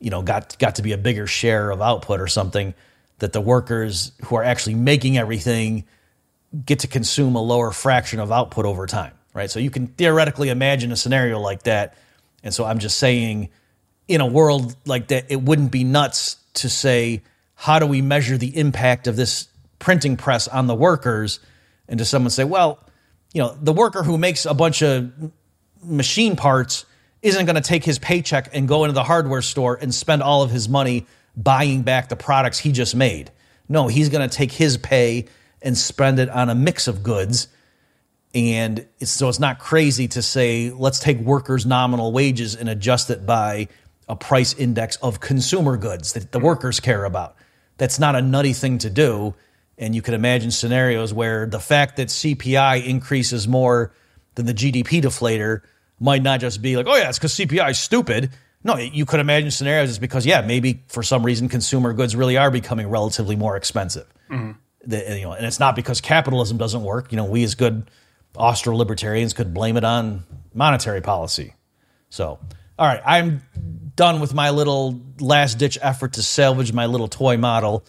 you 0.00 0.10
know 0.10 0.22
got 0.22 0.58
got 0.58 0.76
to 0.76 0.82
be 0.82 0.92
a 0.92 0.98
bigger 0.98 1.26
share 1.26 1.70
of 1.70 1.80
output 1.80 2.20
or 2.20 2.26
something 2.26 2.74
that 3.18 3.32
the 3.32 3.40
workers 3.40 4.12
who 4.24 4.36
are 4.36 4.44
actually 4.44 4.74
making 4.74 5.18
everything 5.18 5.84
get 6.64 6.80
to 6.80 6.88
consume 6.88 7.36
a 7.36 7.42
lower 7.42 7.70
fraction 7.70 8.18
of 8.18 8.32
output 8.32 8.64
over 8.66 8.86
time 8.86 9.12
right 9.34 9.50
so 9.50 9.60
you 9.60 9.70
can 9.70 9.86
theoretically 9.86 10.48
imagine 10.48 10.90
a 10.90 10.96
scenario 10.96 11.38
like 11.38 11.62
that 11.64 11.96
and 12.42 12.52
so 12.52 12.64
i'm 12.64 12.78
just 12.78 12.98
saying 12.98 13.50
in 14.10 14.20
a 14.20 14.26
world 14.26 14.74
like 14.86 15.06
that, 15.08 15.26
it 15.28 15.40
wouldn't 15.40 15.70
be 15.70 15.84
nuts 15.84 16.36
to 16.54 16.68
say, 16.68 17.22
how 17.54 17.78
do 17.78 17.86
we 17.86 18.02
measure 18.02 18.36
the 18.36 18.58
impact 18.58 19.06
of 19.06 19.14
this 19.14 19.46
printing 19.78 20.16
press 20.16 20.48
on 20.48 20.66
the 20.66 20.74
workers? 20.74 21.38
And 21.88 21.96
to 21.98 22.04
someone 22.04 22.30
say, 22.30 22.42
well, 22.42 22.84
you 23.32 23.40
know, 23.40 23.56
the 23.62 23.72
worker 23.72 24.02
who 24.02 24.18
makes 24.18 24.46
a 24.46 24.52
bunch 24.52 24.82
of 24.82 25.12
machine 25.80 26.34
parts 26.34 26.86
isn't 27.22 27.44
going 27.44 27.56
to 27.56 27.60
take 27.60 27.84
his 27.84 27.98
paycheck 27.98 28.54
and 28.54 28.66
go 28.66 28.84
into 28.84 28.92
the 28.92 29.04
hardware 29.04 29.42
store 29.42 29.78
and 29.80 29.94
spend 29.94 30.22
all 30.22 30.42
of 30.42 30.50
his 30.50 30.68
money 30.68 31.06
buying 31.36 31.82
back 31.82 32.08
the 32.08 32.16
products 32.16 32.58
he 32.58 32.72
just 32.72 32.94
made. 32.94 33.30
No, 33.68 33.86
he's 33.88 34.08
going 34.08 34.28
to 34.28 34.34
take 34.34 34.52
his 34.52 34.76
pay 34.76 35.26
and 35.62 35.76
spend 35.76 36.18
it 36.18 36.28
on 36.28 36.48
a 36.48 36.54
mix 36.54 36.88
of 36.88 37.02
goods. 37.02 37.48
And 38.34 38.86
it's, 38.98 39.10
so 39.10 39.28
it's 39.28 39.38
not 39.38 39.58
crazy 39.58 40.08
to 40.08 40.22
say, 40.22 40.70
let's 40.70 40.98
take 40.98 41.18
workers' 41.18 41.66
nominal 41.66 42.12
wages 42.12 42.54
and 42.54 42.68
adjust 42.68 43.10
it 43.10 43.26
by 43.26 43.68
a 44.08 44.16
price 44.16 44.54
index 44.54 44.96
of 44.96 45.20
consumer 45.20 45.76
goods 45.76 46.14
that 46.14 46.32
the 46.32 46.38
hmm. 46.38 46.46
workers 46.46 46.80
care 46.80 47.04
about. 47.04 47.36
That's 47.76 47.98
not 47.98 48.16
a 48.16 48.22
nutty 48.22 48.52
thing 48.52 48.78
to 48.78 48.90
do. 48.90 49.34
And 49.78 49.94
you 49.94 50.02
can 50.02 50.14
imagine 50.14 50.50
scenarios 50.50 51.14
where 51.14 51.46
the 51.46 51.60
fact 51.60 51.96
that 51.96 52.08
CPI 52.08 52.84
increases 52.84 53.48
more 53.48 53.92
than 54.34 54.46
the 54.46 54.52
GDP 54.52 55.00
deflator 55.00 55.62
might 56.00 56.22
not 56.22 56.40
just 56.40 56.62
be 56.62 56.76
like, 56.76 56.86
oh, 56.86 56.96
yeah, 56.96 57.10
it's 57.10 57.18
because 57.18 57.34
CPI 57.34 57.70
is 57.70 57.78
stupid. 57.78 58.30
No, 58.64 58.76
you 58.76 59.06
could 59.06 59.20
imagine 59.20 59.50
scenarios 59.50 59.90
it's 59.90 59.98
because, 59.98 60.26
yeah, 60.26 60.40
maybe 60.40 60.82
for 60.88 61.02
some 61.02 61.24
reason 61.24 61.48
consumer 61.48 61.92
goods 61.92 62.16
really 62.16 62.36
are 62.36 62.50
becoming 62.50 62.88
relatively 62.88 63.36
more 63.36 63.56
expensive. 63.56 64.06
Mm-hmm. 64.30 64.52
The, 64.84 65.18
you 65.18 65.24
know, 65.24 65.32
and 65.32 65.46
it's 65.46 65.60
not 65.60 65.76
because 65.76 66.00
capitalism 66.00 66.56
doesn't 66.56 66.82
work. 66.82 67.12
You 67.12 67.16
know, 67.16 67.26
we 67.26 67.44
as 67.44 67.54
good 67.54 67.90
Austro 68.36 68.74
libertarians 68.76 69.34
could 69.34 69.52
blame 69.52 69.76
it 69.76 69.84
on 69.84 70.24
monetary 70.54 71.00
policy. 71.00 71.54
So, 72.08 72.38
all 72.78 72.86
right, 72.86 73.02
I'm 73.04 73.42
done 73.96 74.20
with 74.20 74.32
my 74.34 74.50
little 74.50 75.00
last 75.20 75.58
ditch 75.58 75.78
effort 75.82 76.14
to 76.14 76.22
salvage 76.22 76.72
my 76.72 76.86
little 76.86 77.08
toy 77.08 77.36
model 77.36 77.84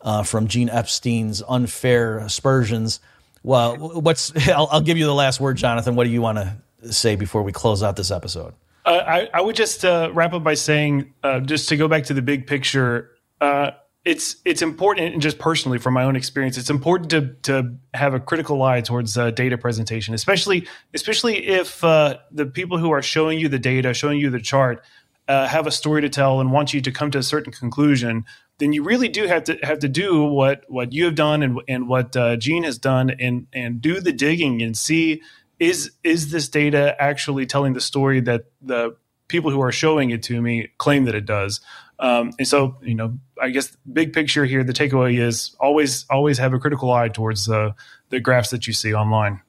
uh, 0.00 0.24
from 0.24 0.48
Gene 0.48 0.68
Epstein's 0.68 1.42
unfair 1.48 2.18
aspersions. 2.18 3.00
Well, 3.42 3.76
what's 3.76 4.32
I'll, 4.48 4.68
I'll, 4.70 4.80
give 4.80 4.98
you 4.98 5.06
the 5.06 5.14
last 5.14 5.40
word, 5.40 5.56
Jonathan. 5.56 5.94
What 5.94 6.04
do 6.04 6.10
you 6.10 6.22
want 6.22 6.38
to 6.38 6.56
say 6.82 7.16
before 7.16 7.42
we 7.42 7.52
close 7.52 7.82
out 7.82 7.96
this 7.96 8.10
episode? 8.10 8.54
Uh, 8.84 9.02
I, 9.06 9.28
I, 9.34 9.40
would 9.40 9.56
just 9.56 9.84
uh, 9.84 10.10
wrap 10.14 10.32
up 10.32 10.44
by 10.44 10.54
saying, 10.54 11.12
uh, 11.24 11.40
just 11.40 11.68
to 11.70 11.76
go 11.76 11.88
back 11.88 12.04
to 12.04 12.14
the 12.14 12.22
big 12.22 12.46
picture, 12.46 13.10
uh, 13.40 13.72
it's 14.04 14.36
it's 14.44 14.62
important 14.62 15.12
and 15.12 15.20
just 15.20 15.40
personally 15.40 15.78
from 15.78 15.92
my 15.92 16.04
own 16.04 16.14
experience 16.14 16.56
it's 16.56 16.70
important 16.70 17.10
to 17.10 17.34
to 17.42 17.74
have 17.92 18.14
a 18.14 18.20
critical 18.20 18.62
eye 18.62 18.80
towards 18.80 19.18
uh, 19.18 19.32
data 19.32 19.58
presentation 19.58 20.14
especially 20.14 20.64
especially 20.94 21.44
if 21.48 21.82
uh, 21.82 22.16
the 22.30 22.46
people 22.46 22.78
who 22.78 22.92
are 22.92 23.02
showing 23.02 23.40
you 23.40 23.48
the 23.48 23.58
data 23.58 23.92
showing 23.92 24.20
you 24.20 24.30
the 24.30 24.38
chart 24.38 24.84
have 25.26 25.66
a 25.66 25.72
story 25.72 26.00
to 26.00 26.08
tell 26.08 26.40
and 26.40 26.52
want 26.52 26.72
you 26.72 26.80
to 26.80 26.92
come 26.92 27.10
to 27.10 27.18
a 27.18 27.22
certain 27.22 27.52
conclusion 27.52 28.24
then 28.58 28.72
you 28.72 28.84
really 28.84 29.08
do 29.08 29.26
have 29.26 29.42
to 29.42 29.58
have 29.64 29.80
to 29.80 29.88
do 29.88 30.22
what 30.22 30.62
what 30.68 30.92
you 30.92 31.04
have 31.04 31.16
done 31.16 31.42
and 31.42 31.60
and 31.66 31.88
what 31.88 32.14
Gene 32.38 32.62
has 32.62 32.78
done 32.78 33.10
and 33.10 33.48
and 33.52 33.80
do 33.80 34.00
the 34.00 34.12
digging 34.12 34.62
and 34.62 34.78
see 34.78 35.20
is 35.58 35.92
is 36.04 36.30
this 36.30 36.48
data 36.48 36.94
actually 36.98 37.46
telling 37.46 37.72
the 37.72 37.80
story 37.80 38.20
that 38.20 38.46
the 38.60 38.96
people 39.28 39.50
who 39.50 39.60
are 39.62 39.72
showing 39.72 40.10
it 40.10 40.22
to 40.24 40.40
me 40.40 40.68
claim 40.78 41.04
that 41.04 41.14
it 41.14 41.26
does? 41.26 41.60
Um, 41.98 42.32
and 42.38 42.46
so, 42.46 42.76
you 42.82 42.94
know, 42.94 43.18
I 43.40 43.48
guess 43.50 43.74
big 43.90 44.12
picture 44.12 44.44
here, 44.44 44.62
the 44.62 44.74
takeaway 44.74 45.18
is 45.18 45.56
always 45.58 46.04
always 46.10 46.38
have 46.38 46.52
a 46.52 46.58
critical 46.58 46.92
eye 46.92 47.08
towards 47.08 47.48
uh, 47.48 47.72
the 48.10 48.20
graphs 48.20 48.50
that 48.50 48.66
you 48.66 48.72
see 48.72 48.94
online. 48.94 49.40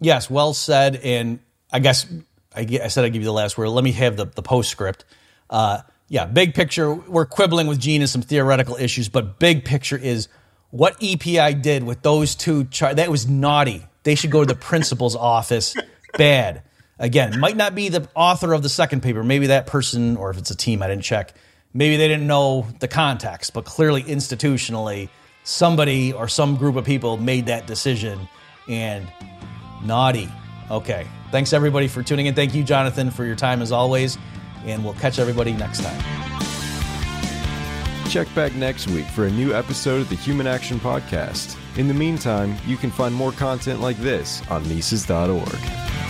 Yes, 0.00 0.30
well 0.30 0.54
said. 0.54 0.96
And 0.96 1.40
I 1.72 1.78
guess 1.78 2.06
I, 2.54 2.66
I 2.82 2.88
said 2.88 3.04
I'd 3.04 3.12
give 3.12 3.22
you 3.22 3.26
the 3.26 3.32
last 3.32 3.56
word. 3.56 3.68
Let 3.68 3.84
me 3.84 3.92
have 3.92 4.16
the, 4.16 4.26
the 4.26 4.42
postscript. 4.42 5.04
Uh, 5.48 5.80
yeah, 6.08 6.24
big 6.24 6.54
picture, 6.54 6.92
we're 6.92 7.26
quibbling 7.26 7.68
with 7.68 7.78
Gene 7.78 8.00
and 8.00 8.10
some 8.10 8.22
theoretical 8.22 8.76
issues, 8.76 9.08
but 9.08 9.38
big 9.38 9.64
picture 9.64 9.96
is 9.96 10.28
what 10.70 10.96
EPI 11.00 11.54
did 11.54 11.84
with 11.84 12.02
those 12.02 12.34
two 12.34 12.64
char- 12.64 12.94
that 12.94 13.10
was 13.10 13.28
naughty. 13.28 13.86
They 14.02 14.14
should 14.14 14.30
go 14.30 14.40
to 14.40 14.46
the 14.46 14.58
principal's 14.58 15.16
office. 15.16 15.76
Bad. 16.16 16.62
Again, 16.98 17.40
might 17.40 17.56
not 17.56 17.74
be 17.74 17.88
the 17.88 18.08
author 18.14 18.52
of 18.52 18.62
the 18.62 18.68
second 18.68 19.02
paper. 19.02 19.24
Maybe 19.24 19.48
that 19.48 19.66
person, 19.66 20.16
or 20.16 20.30
if 20.30 20.38
it's 20.38 20.50
a 20.50 20.56
team, 20.56 20.82
I 20.82 20.88
didn't 20.88 21.04
check. 21.04 21.34
Maybe 21.72 21.96
they 21.96 22.08
didn't 22.08 22.26
know 22.26 22.66
the 22.80 22.88
context, 22.88 23.54
but 23.54 23.64
clearly 23.64 24.02
institutionally, 24.02 25.08
somebody 25.44 26.12
or 26.12 26.28
some 26.28 26.56
group 26.56 26.76
of 26.76 26.84
people 26.84 27.16
made 27.16 27.46
that 27.46 27.66
decision 27.66 28.28
and 28.68 29.10
naughty. 29.82 30.28
Okay. 30.70 31.06
Thanks 31.30 31.52
everybody 31.52 31.88
for 31.88 32.02
tuning 32.02 32.26
in. 32.26 32.34
Thank 32.34 32.54
you, 32.54 32.64
Jonathan, 32.64 33.10
for 33.10 33.24
your 33.24 33.36
time 33.36 33.62
as 33.62 33.72
always. 33.72 34.18
And 34.64 34.84
we'll 34.84 34.94
catch 34.94 35.18
everybody 35.18 35.52
next 35.52 35.82
time. 35.82 36.00
Check 38.10 38.32
back 38.34 38.54
next 38.56 38.88
week 38.88 39.06
for 39.06 39.26
a 39.26 39.30
new 39.30 39.54
episode 39.54 40.00
of 40.00 40.08
the 40.08 40.16
Human 40.16 40.46
Action 40.46 40.80
Podcast. 40.80 41.56
In 41.76 41.86
the 41.86 41.94
meantime, 41.94 42.56
you 42.66 42.76
can 42.76 42.90
find 42.90 43.14
more 43.14 43.32
content 43.32 43.80
like 43.80 43.96
this 43.98 44.42
on 44.50 44.68
Mises.org. 44.68 46.09